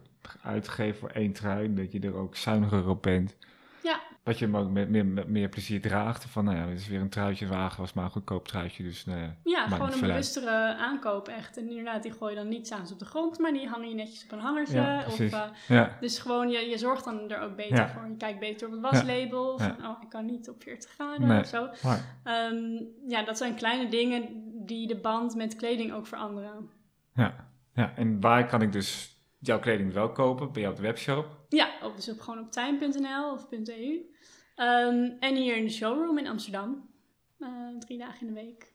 uitgegeven 0.43 0.99
voor 0.99 1.09
één 1.09 1.31
trui. 1.33 1.73
Dat 1.73 1.91
je 1.91 1.99
er 1.99 2.15
ook 2.15 2.35
zuiniger 2.35 2.87
op 2.89 3.01
bent. 3.03 3.35
Ja. 3.84 4.00
Dat 4.24 4.39
je 4.39 4.46
hem 4.46 4.58
ook 4.58 4.70
met 4.70 4.89
meer, 4.89 5.06
met 5.06 5.28
meer 5.28 5.50
plezier 5.50 5.82
draagt. 5.82 6.26
Van 6.26 6.44
nou 6.46 6.58
ja, 6.58 6.65
dit 6.65 6.80
is 6.80 6.88
weer 6.88 7.00
een 7.02 7.10
truitje 7.10 7.48
wagen, 7.48 7.80
was 7.80 7.94
maar 7.94 8.04
een 8.06 8.12
goedkoop 8.12 8.48
truitje. 8.48 8.84
Dus 8.84 9.06
nou 9.06 9.20
ja, 9.44 9.67
gewoon 9.67 9.91
een 9.94 10.00
bewustere 10.00 10.76
aankoop 10.76 11.28
echt. 11.28 11.58
En 11.58 11.70
inderdaad, 11.70 12.04
die 12.04 12.12
gooi 12.12 12.34
je 12.34 12.39
dan 12.39 12.48
niet 12.48 12.67
s'avonds 12.67 12.91
op 12.91 13.00
de 13.00 13.06
grond, 13.06 13.39
maar 13.39 13.52
die 13.54 13.67
hang 13.67 13.88
je 13.88 13.94
netjes 13.94 14.24
op 14.24 14.32
een 14.32 14.39
hangertje. 14.39 14.76
Ja, 14.82 15.04
of, 15.08 15.20
eh, 15.20 15.44
Ja, 15.67 15.98
dus 16.00 16.20
gewoon, 16.20 16.50
je, 16.50 16.60
je 16.60 16.78
zorgt 16.78 17.04
dan 17.06 17.30
er 17.30 17.39
ook 17.41 17.56
beter 17.56 17.89
voor. 17.89 18.08
Je 18.08 18.15
kijkt 18.17 18.39
beter 18.39 18.67
op 18.67 18.74
het 18.74 18.82
waslabel. 18.82 19.58
Van, 19.58 19.86
oh, 19.86 20.02
ik 20.02 20.10
kan 20.10 20.26
niet 20.26 20.50
op 20.50 20.63
40 20.63 20.89
graden 20.91 21.28
Nee. 21.28 21.39
of 21.39 21.48
zo. 21.48 21.70
Ehm, 22.24 22.84
ja, 23.08 23.24
dat 23.24 23.38
zijn 23.38 23.56
kleine 23.56 23.89
dingen 23.89 24.30
die 24.65 24.88
de 24.88 24.96
band 24.96 25.36
met 25.36 25.56
kleding 25.56 25.94
ook 25.94 26.08
veranderen. 26.08 26.70
ja, 27.15 27.50
ja. 27.74 27.94
En 27.96 28.20
waar 28.22 28.46
kan 28.48 28.62
ik 28.62 28.72
dus 28.72 29.20
jouw 29.41 29.60
kleding 29.60 29.93
wel 29.93 30.12
kopen? 30.12 30.51
Bij 30.51 30.62
jou 30.62 30.73
op 30.73 30.80
de 30.82 30.88
webshop? 30.88 31.27
Ja, 31.49 31.69
op, 31.84 31.95
dus 31.95 32.10
op, 32.10 32.19
gewoon 32.19 32.39
op 32.39 32.51
tuin.nl 32.51 33.32
of 33.32 33.47
.eu. 33.51 34.10
Ehm, 34.56 35.10
en 35.19 35.36
hier 35.36 35.56
in 35.58 35.63
de 35.63 35.69
showroom 35.71 36.17
in 36.17 36.27
Amsterdam. 36.27 36.89
Eh, 37.39 37.49
drie 37.80 37.97
dagen 37.97 38.27
in 38.27 38.34
de 38.34 38.39
week. 38.41 38.69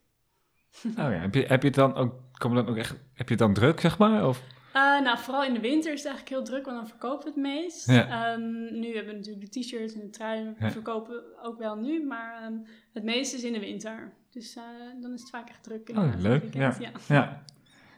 Oh 0.90 0.94
ja, 0.94 1.10
heb 1.10 1.34
je, 1.34 1.44
heb 1.46 1.60
je 1.62 1.66
het 1.68 1.76
dan 1.76 1.94
ook, 1.94 2.14
kom 2.38 2.54
dan 2.54 2.68
ook 2.68 2.76
echt, 2.76 2.90
heb 2.90 3.26
je 3.28 3.34
het 3.34 3.38
dan 3.38 3.54
druk, 3.54 3.80
zeg 3.80 3.98
maar? 3.98 4.26
Of? 4.28 4.42
Eh, 4.72 5.00
nou, 5.00 5.18
vooral 5.18 5.44
in 5.44 5.54
de 5.54 5.60
winter 5.60 5.92
is 5.92 6.02
het 6.02 6.08
eigenlijk 6.12 6.28
heel 6.36 6.44
druk, 6.44 6.64
want 6.64 6.76
dan 6.76 6.88
verkopen 6.88 7.24
we 7.24 7.30
het 7.30 7.38
meest. 7.42 7.86
Ja. 7.90 8.32
Ehm, 8.32 8.78
nu 8.80 8.94
hebben 8.94 9.12
we 9.12 9.18
natuurlijk 9.18 9.52
de 9.52 9.60
t-shirts 9.60 9.94
en 9.94 10.00
de 10.00 10.10
trui, 10.10 10.54
Ja. 10.58 10.70
verkopen 10.70 11.22
ook 11.42 11.58
wel 11.58 11.76
nu, 11.76 12.04
maar 12.06 12.42
ehm, 12.42 12.54
het 12.92 13.04
meeste 13.04 13.36
is 13.36 13.42
in 13.44 13.52
de 13.52 13.58
winter. 13.60 14.12
Dus 14.30 14.56
eh, 14.56 14.62
dan 15.00 15.12
is 15.12 15.20
het 15.20 15.30
vaak 15.30 15.48
echt 15.48 15.62
druk. 15.62 15.88
Oh, 15.88 15.96
inderdaad, 15.96 16.20
leuk, 16.22 16.54
ja. 16.54 16.74
Ja. 17.08 17.42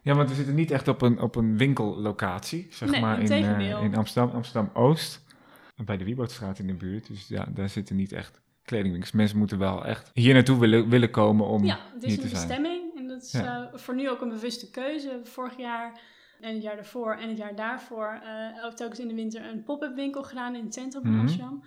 Ja, 0.03 0.15
want 0.15 0.29
we 0.29 0.35
zitten 0.35 0.55
niet 0.55 0.71
echt 0.71 0.89
op 0.89 1.03
een, 1.03 1.21
op 1.21 1.35
een 1.37 1.57
winkellocatie, 1.59 2.67
zeg 2.71 2.91
Nee, 2.91 3.01
maar, 3.01 3.15
in, 3.15 3.21
integendeel. 3.21 3.79
eh, 3.79 3.85
in 3.85 3.97
Amsterdam, 3.97 4.35
Amsterdam-Oost. 4.35 5.25
Bij 5.85 5.97
de 5.97 6.05
Wieboudstraat 6.05 6.59
in 6.59 6.67
de 6.67 6.75
buurt. 6.75 7.07
Dus 7.07 7.29
ja, 7.29 7.47
daar 7.55 7.69
zitten 7.69 7.97
niet 7.97 8.13
echt 8.13 8.41
kledingwinkels. 8.65 9.13
Mensen 9.13 9.39
moeten 9.39 9.59
wel 9.59 9.85
echt 9.87 10.11
hier 10.15 10.35
naartoe 10.35 10.59
willen, 10.59 10.89
willen 10.89 11.11
komen 11.11 11.47
om 11.47 11.65
Ja, 11.65 11.79
het 11.95 12.03
is 12.05 12.13
een 12.17 12.21
te 12.21 12.29
zijn. 12.29 12.47
bestemming 12.47 12.97
en 12.97 13.07
dat 13.09 13.23
is 13.23 13.33
Ja. 13.33 13.71
eh, 13.73 13.79
voor 13.79 13.95
nu 13.95 14.11
ook 14.11 14.21
een 14.21 14.29
bewuste 14.29 14.71
keuze. 14.71 15.21
Vorig 15.25 15.57
jaar 15.57 16.01
en 16.41 16.55
het 16.55 16.63
jaar 16.63 16.75
daarvoor 16.77 17.15
en 17.15 17.29
het 17.29 17.39
jaar 17.39 17.55
daarvoor 17.55 18.21
eh, 18.25 18.65
ook 18.65 18.73
telkens 18.73 18.99
in 19.01 19.09
de 19.09 19.15
winter 19.15 19.45
een 19.53 19.63
pop-up 19.63 19.95
winkel 19.95 20.23
gedaan 20.23 20.55
in 20.55 20.65
het 20.65 20.75
centrum 20.75 21.03
van 21.03 21.11
Mhm. 21.13 21.21
Amsterdam. 21.21 21.63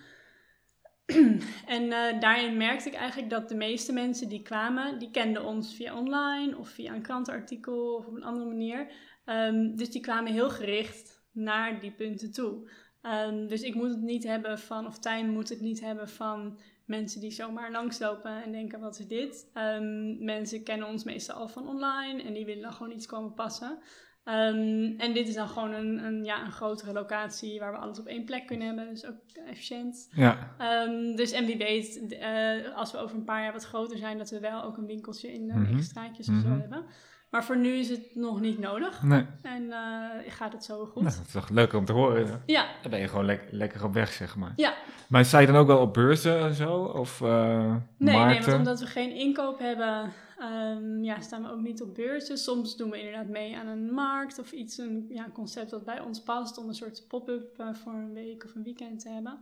en 1.75 1.91
eh, 1.91 2.19
daarin 2.19 2.57
merkte 2.57 2.89
ik 2.89 2.95
eigenlijk 2.95 3.29
dat 3.29 3.49
de 3.49 3.55
meeste 3.55 3.93
mensen 3.93 4.29
die 4.29 4.41
kwamen, 4.41 4.99
die 4.99 5.11
kenden 5.11 5.45
ons 5.45 5.75
via 5.75 5.97
online 5.97 6.57
of 6.57 6.69
via 6.69 6.93
een 6.93 7.01
krantenartikel 7.01 7.95
of 7.95 8.05
op 8.07 8.15
een 8.15 8.23
andere 8.23 8.45
manier. 8.45 8.91
Ehm, 9.25 9.75
dus 9.75 9.91
die 9.91 10.01
kwamen 10.01 10.31
heel 10.31 10.49
gericht 10.49 11.23
naar 11.31 11.79
die 11.79 11.91
punten 11.91 12.31
toe. 12.31 12.69
Ehm, 13.01 13.47
dus 13.47 13.61
ik 13.61 13.75
moet 13.75 13.89
het 13.89 14.01
niet 14.01 14.23
hebben 14.23 14.59
van, 14.59 14.87
of 14.87 14.99
Tijn 14.99 15.29
moet 15.29 15.49
het 15.49 15.61
niet 15.61 15.81
hebben 15.81 16.09
van 16.09 16.59
mensen 16.85 17.21
die 17.21 17.31
zomaar 17.31 17.71
langslopen 17.71 18.43
en 18.43 18.51
denken, 18.51 18.79
wat 18.79 18.99
is 18.99 19.07
dit? 19.07 19.49
Ehm, 19.53 20.23
mensen 20.25 20.63
kennen 20.63 20.87
ons 20.87 21.03
meestal 21.03 21.35
al 21.35 21.47
van 21.47 21.67
online 21.67 22.23
en 22.23 22.33
die 22.33 22.45
willen 22.45 22.61
dan 22.61 22.73
gewoon 22.73 22.91
iets 22.91 23.05
komen 23.05 23.33
passen. 23.33 23.79
Ehm, 24.23 24.93
en 24.97 25.13
dit 25.13 25.27
is 25.27 25.33
dan 25.35 25.47
gewoon 25.47 25.73
een, 25.73 26.03
een, 26.05 26.23
ja, 26.23 26.45
een 26.45 26.51
grotere 26.51 26.93
locatie 26.93 27.59
waar 27.59 27.71
we 27.71 27.77
alles 27.77 27.99
op 27.99 28.05
één 28.05 28.25
plek 28.25 28.47
kunnen 28.47 28.67
hebben, 28.67 28.89
dus 28.89 29.05
ook 29.05 29.15
efficiënt. 29.47 30.09
Ja, 30.11 30.53
Ehm, 30.57 31.15
dus 31.15 31.31
en 31.31 31.45
wie 31.45 31.57
weet, 31.57 32.07
eh, 32.19 32.75
als 32.75 32.91
we 32.91 32.97
over 32.97 33.15
een 33.15 33.23
paar 33.23 33.43
jaar 33.43 33.53
wat 33.53 33.65
groter 33.65 33.97
zijn, 33.97 34.17
dat 34.17 34.29
we 34.29 34.39
wel 34.39 34.63
ook 34.63 34.77
een 34.77 34.85
winkeltje 34.85 35.33
in 35.33 35.45
negen 35.45 35.83
straatjes 35.83 36.29
of 36.29 36.35
zo 36.41 36.47
Mhm. 36.47 36.59
hebben. 36.59 36.85
Maar 37.29 37.43
voor 37.45 37.57
nu 37.57 37.69
is 37.73 37.89
het 37.89 38.15
nog 38.15 38.39
niet 38.41 38.59
nodig. 38.59 39.03
nee. 39.03 39.25
En 39.41 39.71
eh, 39.71 40.31
gaat 40.33 40.53
het 40.53 40.63
zo 40.63 40.85
goed. 40.85 41.01
Nou, 41.03 41.15
dat 41.15 41.25
is 41.25 41.31
toch 41.31 41.49
leuk 41.49 41.73
om 41.73 41.85
te 41.85 41.91
horen. 41.91 42.43
Ja, 42.45 42.65
Dan 42.81 42.91
ben 42.91 42.99
je 42.99 43.07
gewoon 43.07 43.25
lek- 43.25 43.47
lekker 43.51 43.83
op 43.83 43.93
weg, 43.93 44.11
zeg 44.11 44.35
maar. 44.35 44.53
ja. 44.55 44.73
Maar 45.09 45.25
sta 45.25 45.39
je 45.39 45.47
dan 45.47 45.55
ook 45.55 45.67
wel 45.67 45.79
op 45.81 45.93
beurzen 45.93 46.39
en 46.39 46.53
zo? 46.53 46.73
Of 46.83 47.21
eh 47.21 47.27
Nee, 47.69 47.79
nee, 47.97 48.15
markten? 48.15 48.45
want 48.45 48.57
omdat 48.57 48.79
we 48.79 48.85
geen 48.85 49.15
inkoop 49.15 49.59
hebben, 49.59 50.11
ehm, 50.41 51.03
ja, 51.03 51.19
staan 51.19 51.43
we 51.43 51.49
ook 51.49 51.61
niet 51.61 51.81
op 51.81 51.95
beurzen. 51.95 52.37
Soms 52.37 52.77
doen 52.77 52.89
we 52.89 52.97
inderdaad 52.97 53.27
mee 53.27 53.57
aan 53.57 53.67
een 53.67 53.93
markt 53.93 54.39
of 54.39 54.51
iets, 54.51 54.77
een 54.77 55.05
ja, 55.09 55.29
concept 55.33 55.69
dat 55.69 55.85
bij 55.85 55.99
ons 55.99 56.23
past 56.23 56.57
om 56.57 56.67
een 56.67 56.75
soort 56.75 57.05
pop-up 57.07 57.59
eh, 57.59 57.73
voor 57.73 57.93
een 57.93 58.13
week 58.13 58.43
of 58.43 58.55
een 58.55 58.63
weekend 58.63 58.99
te 58.99 59.09
hebben. 59.09 59.39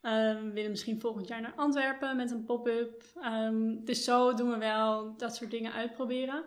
Ehm, 0.00 0.44
we 0.44 0.50
willen 0.52 0.70
misschien 0.70 1.00
volgend 1.00 1.28
jaar 1.28 1.40
naar 1.40 1.52
Antwerpen 1.56 2.16
met 2.16 2.30
een 2.30 2.44
pop-up. 2.44 3.02
Ehm, 3.20 3.84
dus 3.84 4.04
zo 4.04 4.34
doen 4.34 4.50
we 4.50 4.58
wel 4.58 5.16
dat 5.16 5.36
soort 5.36 5.50
dingen 5.50 5.72
uitproberen. 5.72 6.44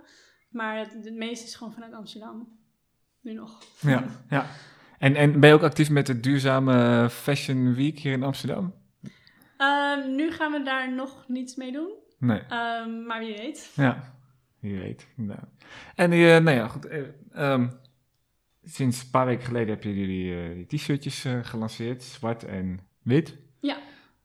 Maar 0.49 0.77
het, 0.77 0.93
het 0.93 1.15
meeste 1.15 1.45
is 1.45 1.55
gewoon 1.55 1.73
vanuit 1.73 1.93
Amsterdam. 1.93 2.59
Nu 3.21 3.33
nog. 3.33 3.63
Ja, 3.81 4.03
ja. 4.29 4.45
En, 4.99 5.15
en 5.15 5.39
ben 5.39 5.49
je 5.49 5.55
ook 5.55 5.63
actief 5.63 5.89
met 5.89 6.05
de 6.05 6.19
duurzame 6.19 7.07
Fashion 7.09 7.73
Week 7.73 7.99
hier 7.99 8.13
in 8.13 8.23
Amsterdam? 8.23 8.73
Nu 10.07 10.31
gaan 10.31 10.51
we 10.51 10.61
daar 10.63 10.93
nog 10.93 11.27
niets 11.27 11.55
mee 11.55 11.71
doen. 11.71 12.00
Nee. 12.21 12.39
Ehm, 12.39 13.05
maar 13.05 13.19
wie 13.19 13.35
weet. 13.37 13.71
Ja, 13.75 14.13
wie 14.59 14.77
weet. 14.79 15.07
inderdaad. 15.17 15.49
En 15.95 16.11
eh, 16.11 16.19
nou 16.19 16.51
ja, 16.57 16.67
goed. 16.67 16.85
eh, 16.85 17.01
ehm, 17.33 17.67
sinds 18.63 19.01
een 19.03 19.09
paar 19.09 19.25
weken 19.25 19.45
geleden 19.45 19.69
heb 19.69 19.83
je 19.83 19.93
die, 19.93 20.35
eh, 20.35 20.55
die 20.55 20.65
t-shirtjes 20.79 21.25
gelanceerd, 21.41 22.03
zwart 22.03 22.43
en 22.43 22.79
wit. 23.01 23.37
Ja. 23.59 23.77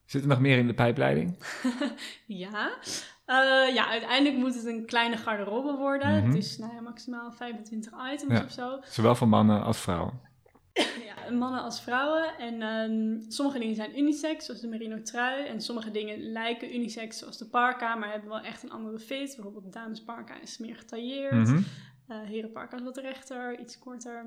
Zit 0.05 0.21
er 0.21 0.27
nog 0.27 0.39
meer 0.39 0.57
in 0.57 0.67
de 0.67 0.73
pijpleiding? 0.73 1.37
Ja. 2.27 2.71
Ja, 3.73 3.87
uiteindelijk 3.89 4.35
moet 4.37 4.55
het 4.55 4.65
een 4.65 4.85
kleine 4.85 5.17
garderobe 5.17 5.75
worden. 5.77 6.23
Mhm. 6.23 6.31
Dus 6.31 6.57
nou 6.57 6.73
ja, 6.73 6.81
maximaal 6.81 7.31
25 7.31 7.93
items 8.13 8.33
Ja. 8.39 8.43
of 8.43 8.51
zo. 8.51 8.79
Zowel 8.83 9.15
voor 9.15 9.27
mannen 9.27 9.63
als 9.63 9.79
vrouwen. 9.79 10.19
Ja, 10.77 11.31
mannen 11.31 11.61
als 11.61 11.81
vrouwen. 11.81 12.37
En 12.37 12.61
ehm, 12.61 13.31
sommige 13.31 13.59
dingen 13.59 13.75
zijn 13.75 13.99
unisex, 13.99 14.45
zoals 14.45 14.61
de 14.61 14.67
merino 14.67 15.01
trui. 15.01 15.45
En 15.45 15.61
sommige 15.61 15.91
dingen 15.91 16.31
lijken 16.31 16.75
unisex, 16.75 17.17
zoals 17.17 17.37
de 17.37 17.45
parka, 17.45 17.95
maar 17.95 18.11
hebben 18.11 18.29
wel 18.29 18.39
echt 18.39 18.63
een 18.63 18.71
andere 18.71 18.99
fit. 18.99 19.33
Bijvoorbeeld 19.35 19.63
de 19.63 19.79
damesparka 19.79 20.41
is 20.41 20.57
meer 20.57 20.75
getailleerd. 20.75 21.47
Mhm. 21.47 21.61
Eh 22.07 22.17
herenparka 22.23 22.77
is 22.77 22.83
wat 22.83 22.97
rechter, 22.97 23.59
iets 23.59 23.79
korter. 23.79 24.25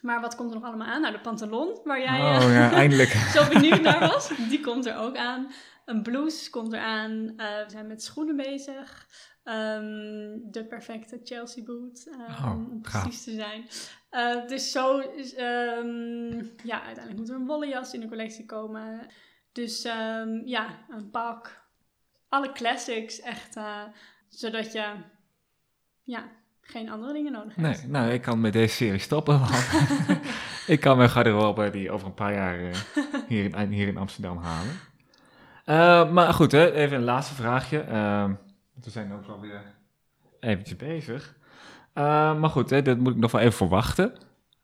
Maar 0.00 0.20
wat 0.20 0.34
komt 0.34 0.50
er 0.50 0.56
nog 0.56 0.64
allemaal 0.64 0.86
aan? 0.86 1.00
Nou, 1.00 1.12
de 1.12 1.20
pantalon, 1.20 1.78
waar 1.84 2.00
jij 2.00 2.20
Oh 2.20 2.44
eh, 2.44 2.54
ja, 2.54 2.72
eindelijk. 2.72 3.08
zo 3.36 3.48
benieuwd 3.48 3.80
naar 3.80 4.00
was. 4.00 4.30
Die 4.48 4.60
komt 4.60 4.86
er 4.86 4.96
ook 4.96 5.16
aan. 5.16 5.52
Een 5.84 6.02
blouse 6.02 6.50
komt 6.50 6.72
eraan. 6.72 7.32
Eh 7.36 7.46
we 7.46 7.70
zijn 7.70 7.86
met 7.86 8.02
schoenen 8.02 8.36
bezig. 8.36 9.06
Ehm, 9.44 10.38
de 10.42 10.64
perfecte 10.68 11.20
Chelsea 11.24 11.64
boot, 11.64 12.06
eh, 12.28 12.44
Oh, 12.44 12.50
om 12.50 12.80
precies 12.80 13.24
te 13.24 13.32
zijn. 13.32 13.64
Eh, 14.10 14.46
dus 14.48 14.70
zo, 14.72 14.98
is, 14.98 15.34
ehm, 15.34 16.36
ja, 16.62 16.82
uiteindelijk 16.82 17.16
moet 17.16 17.28
er 17.28 17.34
een 17.34 17.46
wollen 17.46 17.68
jas 17.68 17.94
in 17.94 18.00
de 18.00 18.08
collectie 18.08 18.46
komen. 18.46 19.06
Dus 19.52 19.84
ehm, 19.84 20.28
ja, 20.44 20.66
een 20.88 21.10
pak. 21.10 21.62
Alle 22.28 22.52
classics, 22.52 23.20
echt. 23.20 23.56
eh, 23.56 23.82
zodat 24.28 24.72
je, 24.72 24.92
ja, 26.02 26.24
geen 26.60 26.90
andere 26.90 27.12
dingen 27.12 27.32
nodig 27.32 27.54
hebt. 27.54 27.82
Nee, 27.82 27.90
nou, 27.90 28.10
ik 28.12 28.22
kan 28.22 28.40
met 28.40 28.52
deze 28.52 28.74
serie 28.74 28.98
stoppen. 28.98 29.38
Want 29.38 29.68
ik 30.74 30.80
kan 30.80 30.96
mijn 30.96 31.10
garderobe 31.10 31.70
die 31.70 31.90
over 31.90 32.06
een 32.06 32.14
paar 32.14 32.34
jaar 32.34 32.58
eh, 32.60 32.74
hier, 33.28 33.58
in, 33.58 33.68
hier 33.70 33.88
in 33.88 33.96
Amsterdam 33.96 34.38
halen. 34.38 36.12
Maar 36.14 36.34
goed, 36.34 36.52
hè, 36.52 36.72
even 36.72 36.96
een 36.96 37.04
laatste 37.04 37.34
vraagje. 37.34 37.84
We 38.82 38.90
zijn 38.90 39.12
ook 39.12 39.26
alweer 39.26 39.62
eventjes 40.40 40.76
bezig. 40.76 41.36
Eh, 41.92 42.38
maar 42.38 42.50
goed, 42.50 42.70
hè, 42.70 42.82
dat 42.82 42.98
moet 42.98 43.14
ik 43.14 43.20
nog 43.20 43.30
wel 43.32 43.40
even 43.40 43.52
verwachten. 43.52 44.12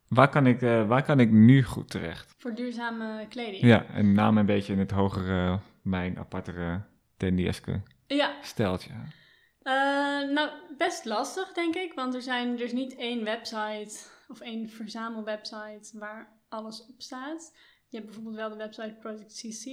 waar 0.08 0.28
kan 0.28 0.46
ik, 0.46 0.62
eh, 0.62 0.88
waar 0.88 1.02
kan 1.02 1.20
ik 1.20 1.30
nu 1.30 1.62
goed 1.62 1.90
terecht? 1.90 2.34
Voor 2.38 2.54
duurzame 2.54 3.26
kleding. 3.28 3.62
Ja, 3.62 3.86
en 3.86 4.12
naam 4.12 4.38
een 4.38 4.46
beetje 4.46 4.72
in 4.72 4.78
het 4.78 4.90
hogere, 4.90 5.58
mijn 5.82 6.18
apartere, 6.18 6.80
Dandy-eske 7.16 7.80
Ja, 8.06 8.34
steltje. 8.42 8.90
Eh, 9.62 9.74
nou, 10.34 10.50
best 10.78 11.04
lastig, 11.04 11.52
denk 11.52 11.74
ik. 11.74 11.92
Want 11.94 12.14
er, 12.14 12.22
zijn, 12.22 12.52
er 12.52 12.60
is 12.60 12.72
niet 12.72 12.96
één 12.96 13.24
website 13.24 13.96
of 14.28 14.40
één 14.40 14.68
verzamelwebsite 14.68 15.98
waar 15.98 16.28
alles 16.48 16.86
op 16.86 17.02
staat. 17.02 17.56
Je 17.88 17.96
hebt 17.96 18.04
bijvoorbeeld 18.06 18.36
wel 18.36 18.48
de 18.48 18.56
website 18.56 18.96
Project 19.00 19.34
CC. 19.34 19.64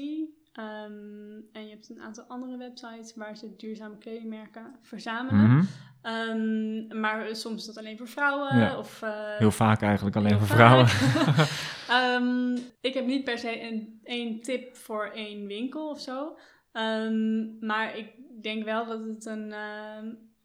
Ehm, 0.58 1.42
en 1.52 1.64
je 1.64 1.70
hebt 1.70 1.90
een 1.90 2.02
aantal 2.02 2.24
andere 2.24 2.58
websites 2.58 3.16
waar 3.16 3.38
ze 3.38 3.56
duurzame 3.56 3.98
kledingmerken 3.98 4.76
verzamelen. 4.82 5.68
Ehm, 6.02 7.00
maar 7.00 7.36
soms 7.36 7.60
is 7.60 7.66
dat 7.66 7.78
alleen 7.78 7.98
voor 7.98 8.08
vrouwen. 8.08 8.58
Ja. 8.58 8.78
Of, 8.78 9.02
eh, 9.02 9.38
Heel 9.38 9.52
vaak 9.52 9.82
eigenlijk 9.82 10.16
alleen 10.16 10.40
voor 10.40 10.48
vrouwen. 10.48 10.88
Ehm, 11.90 12.56
ik 12.82 12.94
heb 12.94 13.06
niet 13.06 13.24
per 13.24 13.38
se 13.38 13.62
een, 13.62 14.00
één 14.04 14.42
tip 14.42 14.76
voor 14.76 15.06
één 15.06 15.48
winkel 15.48 15.90
of 15.90 16.00
zo. 16.00 16.38
Maar 17.60 17.98
ik 17.98 18.12
denk 18.42 18.64
wel 18.64 18.86
dat 18.86 19.00
het, 19.00 19.26
een, 19.26 19.54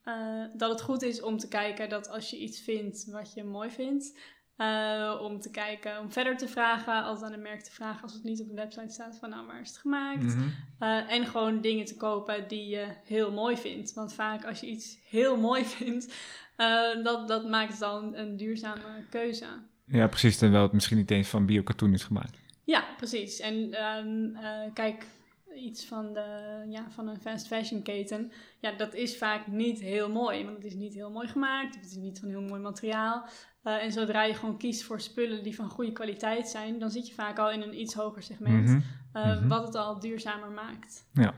eh, 0.03 0.45
dat 0.55 0.71
het 0.71 0.83
goed 0.83 1.03
is 1.03 1.23
om 1.23 1.39
te 1.39 1.49
kijken 1.49 1.89
dat 1.89 2.09
als 2.09 2.31
je 2.31 2.39
iets 2.39 2.61
vindt 2.61 3.11
wat 3.11 3.35
je 3.35 3.45
mooi 3.45 3.71
vindt, 3.71 4.19
eh, 4.63 5.21
om 5.21 5.41
te 5.41 5.51
kijken, 5.51 6.01
om 6.01 6.13
verder 6.13 6.37
te 6.37 6.49
vragen, 6.49 7.05
altijd 7.05 7.27
aan 7.27 7.33
een 7.33 7.43
merk 7.43 7.63
te 7.63 7.73
vragen 7.73 8.03
als 8.03 8.13
het 8.13 8.25
niet 8.25 8.41
op 8.41 8.49
de 8.49 8.55
website 8.55 8.93
staat 8.93 9.19
van 9.19 9.31
nou 9.31 9.47
waar 9.47 9.61
is 9.61 9.69
het 9.69 9.79
gemaakt. 9.79 10.23
Mhm. 10.23 10.49
Eh, 10.79 11.13
en 11.13 11.27
gewoon 11.27 11.61
dingen 11.61 11.85
te 11.85 11.97
kopen 11.97 12.49
die 12.49 12.69
je 12.69 12.87
heel 13.05 13.33
mooi 13.33 13.57
vindt. 13.57 13.95
Want 13.95 14.13
vaak 14.13 14.45
als 14.45 14.61
je 14.61 14.67
iets 14.67 14.99
heel 15.09 15.37
mooi 15.37 15.65
vindt, 15.77 16.15
eh, 16.57 17.05
dat, 17.05 17.29
dat 17.29 17.49
maakt 17.49 17.73
het 17.73 17.83
al 17.83 18.03
een, 18.03 18.21
een 18.21 18.37
duurzame 18.37 19.05
keuze. 19.11 19.47
Ja, 19.87 20.07
precies. 20.07 20.39
Terwijl 20.39 20.63
het 20.63 20.73
misschien 20.73 20.97
niet 20.97 21.11
eens 21.11 21.29
van 21.29 21.47
biokatoen 21.47 21.93
is 21.93 22.05
gemaakt. 22.05 22.39
Ja, 22.65 22.85
precies. 22.97 23.41
En 23.41 23.73
ehm, 23.73 24.35
eh, 24.35 24.73
kijk, 24.75 25.07
iets 25.55 25.85
van, 25.85 26.13
de, 26.13 26.65
ja, 26.69 26.91
van 26.91 27.09
een 27.09 27.21
fast 27.21 27.47
fashion 27.47 27.83
keten, 27.83 28.33
ja, 28.61 28.73
dat 28.73 28.95
is 28.95 29.17
vaak 29.17 29.47
niet 29.47 29.81
heel 29.81 30.11
mooi. 30.11 30.45
Want 30.45 30.57
het 30.57 30.67
is 30.67 30.75
niet 30.75 30.95
heel 30.95 31.11
mooi 31.11 31.29
gemaakt, 31.29 31.75
het 31.75 31.85
is 31.85 31.95
niet 31.95 32.19
van 32.19 32.29
heel 32.29 32.43
mooi 32.43 32.61
materiaal. 32.61 33.25
Eh, 33.63 33.83
en 33.83 33.93
zodra 33.93 34.23
je 34.25 34.35
gewoon 34.35 34.57
kiest 34.57 34.83
voor 34.83 35.01
spullen 35.01 35.43
die 35.43 35.55
van 35.55 35.69
goede 35.69 35.93
kwaliteit 35.93 36.49
zijn, 36.49 36.79
dan 36.79 36.91
zit 36.91 37.09
je 37.09 37.15
vaak 37.15 37.39
al 37.39 37.51
in 37.51 37.63
een 37.63 37.81
iets 37.81 37.95
hoger 37.95 38.23
segment, 38.23 38.69
Mhm. 38.69 38.81
eh, 39.13 39.25
Mhm. 39.39 39.49
wat 39.49 39.67
het 39.67 39.75
al 39.75 40.01
duurzamer 40.01 40.51
maakt. 40.51 41.05
Ja. 41.13 41.35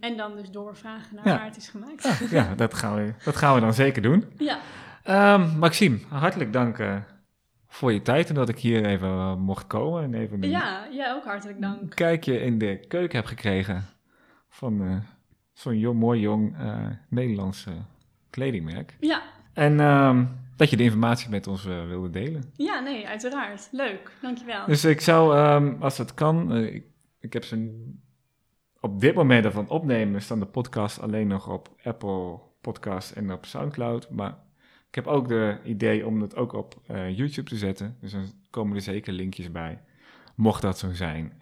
En 0.00 0.16
dan 0.16 0.36
dus 0.36 0.50
doorvragen 0.50 1.14
naar 1.16 1.26
Ja. 1.28 1.36
waar 1.36 1.44
het 1.44 1.56
is 1.56 1.68
gemaakt. 1.68 2.28
ja, 2.30 2.54
dat 2.54 2.74
gaan, 2.74 2.94
we, 2.94 3.14
dat 3.24 3.36
gaan 3.36 3.54
we 3.54 3.60
dan 3.60 3.74
zeker 3.74 4.02
doen. 4.02 4.24
Ja, 4.38 4.58
Ehm, 5.02 5.58
Maxime, 5.58 5.98
hartelijk 6.08 6.52
dank 6.52 6.78
eh, 6.78 6.96
voor 7.68 7.92
je 7.92 8.02
tijd 8.02 8.28
en 8.28 8.34
dat 8.34 8.48
ik 8.48 8.58
hier 8.58 8.84
even 8.86 9.38
mocht 9.40 9.66
komen. 9.66 10.02
En 10.02 10.14
even 10.14 10.42
ja, 10.42 10.86
jij 10.92 11.12
ook 11.14 11.24
hartelijk 11.24 11.60
dank. 11.60 11.94
kijkje 11.94 12.40
in 12.40 12.58
de 12.58 12.84
keuken 12.88 13.16
heb 13.18 13.26
gekregen 13.26 13.84
van 14.48 15.02
zo'n 15.52 15.78
jong, 15.78 15.98
mooi 15.98 16.20
jong 16.20 16.56
Nederlands 17.08 17.66
eh, 17.66 17.72
kledingmerk. 18.30 18.96
Ja, 19.00 19.22
En 19.52 19.80
ehm, 19.80 20.24
dat 20.62 20.70
je 20.70 20.76
de 20.76 20.82
informatie 20.82 21.30
met 21.30 21.46
ons 21.46 21.66
eh, 21.66 21.86
wilde 21.86 22.10
delen. 22.10 22.52
ja, 22.56 22.80
nee, 22.80 23.06
uiteraard. 23.06 23.68
Leuk, 23.72 24.10
dankjewel. 24.20 24.66
Dus 24.66 24.84
ik 24.84 25.00
zou, 25.00 25.36
ehm, 25.36 25.74
als 25.80 25.98
het 25.98 26.14
kan, 26.14 26.52
eh, 26.52 26.74
ik, 26.74 26.84
ik 27.20 27.32
heb 27.32 27.44
ze 27.44 27.84
op 28.80 29.00
dit 29.00 29.14
moment 29.14 29.44
ervan 29.44 29.68
opnemen, 29.68 30.22
staan 30.22 30.38
de 30.38 30.46
podcasts 30.46 31.00
alleen 31.00 31.26
nog 31.26 31.48
op 31.48 31.68
Apple 31.82 32.38
Podcasts 32.60 33.12
en 33.12 33.32
op 33.32 33.44
Soundcloud. 33.44 34.10
Maar 34.10 34.38
ik 34.88 34.94
heb 34.94 35.06
ook 35.06 35.28
de 35.28 35.58
idee 35.64 36.06
om 36.06 36.20
het 36.20 36.36
ook 36.36 36.52
op 36.52 36.80
eh, 36.86 37.16
YouTube 37.16 37.48
te 37.48 37.56
zetten. 37.56 37.96
Dus 38.00 38.12
dan 38.12 38.32
komen 38.50 38.76
er 38.76 38.82
zeker 38.82 39.12
linkjes 39.12 39.52
bij. 39.52 39.82
Mocht 40.34 40.62
dat 40.62 40.78
zo 40.78 40.92
zijn, 40.92 41.32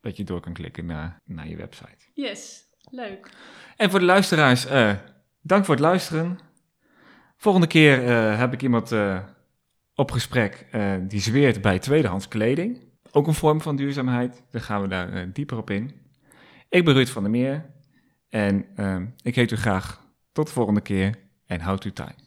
dat 0.00 0.16
je 0.16 0.24
door 0.24 0.40
kan 0.40 0.52
klikken 0.52 0.86
naar, 0.86 1.20
naar 1.24 1.48
je 1.48 1.56
website. 1.56 2.04
Yes, 2.14 2.62
leuk. 2.90 3.30
En 3.76 3.90
voor 3.90 3.98
de 3.98 4.04
luisteraars, 4.04 4.66
dank 5.42 5.64
voor 5.64 5.74
het 5.74 5.84
luisteren. 5.84 6.38
Volgende 7.44 7.66
keer 7.66 8.04
eh, 8.04 8.38
heb 8.38 8.52
ik 8.52 8.62
iemand 8.62 8.92
eh, 8.92 9.18
op 9.94 10.10
gesprek 10.10 10.66
eh, 10.70 10.92
die 11.08 11.20
zweert 11.20 11.60
bij 11.60 11.78
tweedehands 11.78 12.28
kleding. 12.28 12.78
Ook 13.10 13.26
een 13.26 13.34
vorm 13.34 13.60
van 13.60 13.76
duurzaamheid. 13.76 14.42
Dan 14.50 14.60
gaan 14.60 14.82
we 14.82 14.88
daar 14.88 15.32
dieper 15.32 15.56
op 15.56 15.70
in. 15.70 15.90
Ik 16.68 16.84
ben 16.84 16.94
Ruud 16.94 17.08
van 17.08 17.22
der 17.22 17.30
Meer 17.30 17.70
en 18.28 18.66
eh, 18.76 18.96
ik 19.22 19.34
heet 19.34 19.50
u 19.50 19.56
graag 19.56 20.04
tot 20.32 20.46
de 20.46 20.52
volgende 20.52 20.80
keer 20.80 21.14
en 21.46 21.60
houd 21.60 21.84
u 21.84 21.92
tijd. 21.92 22.23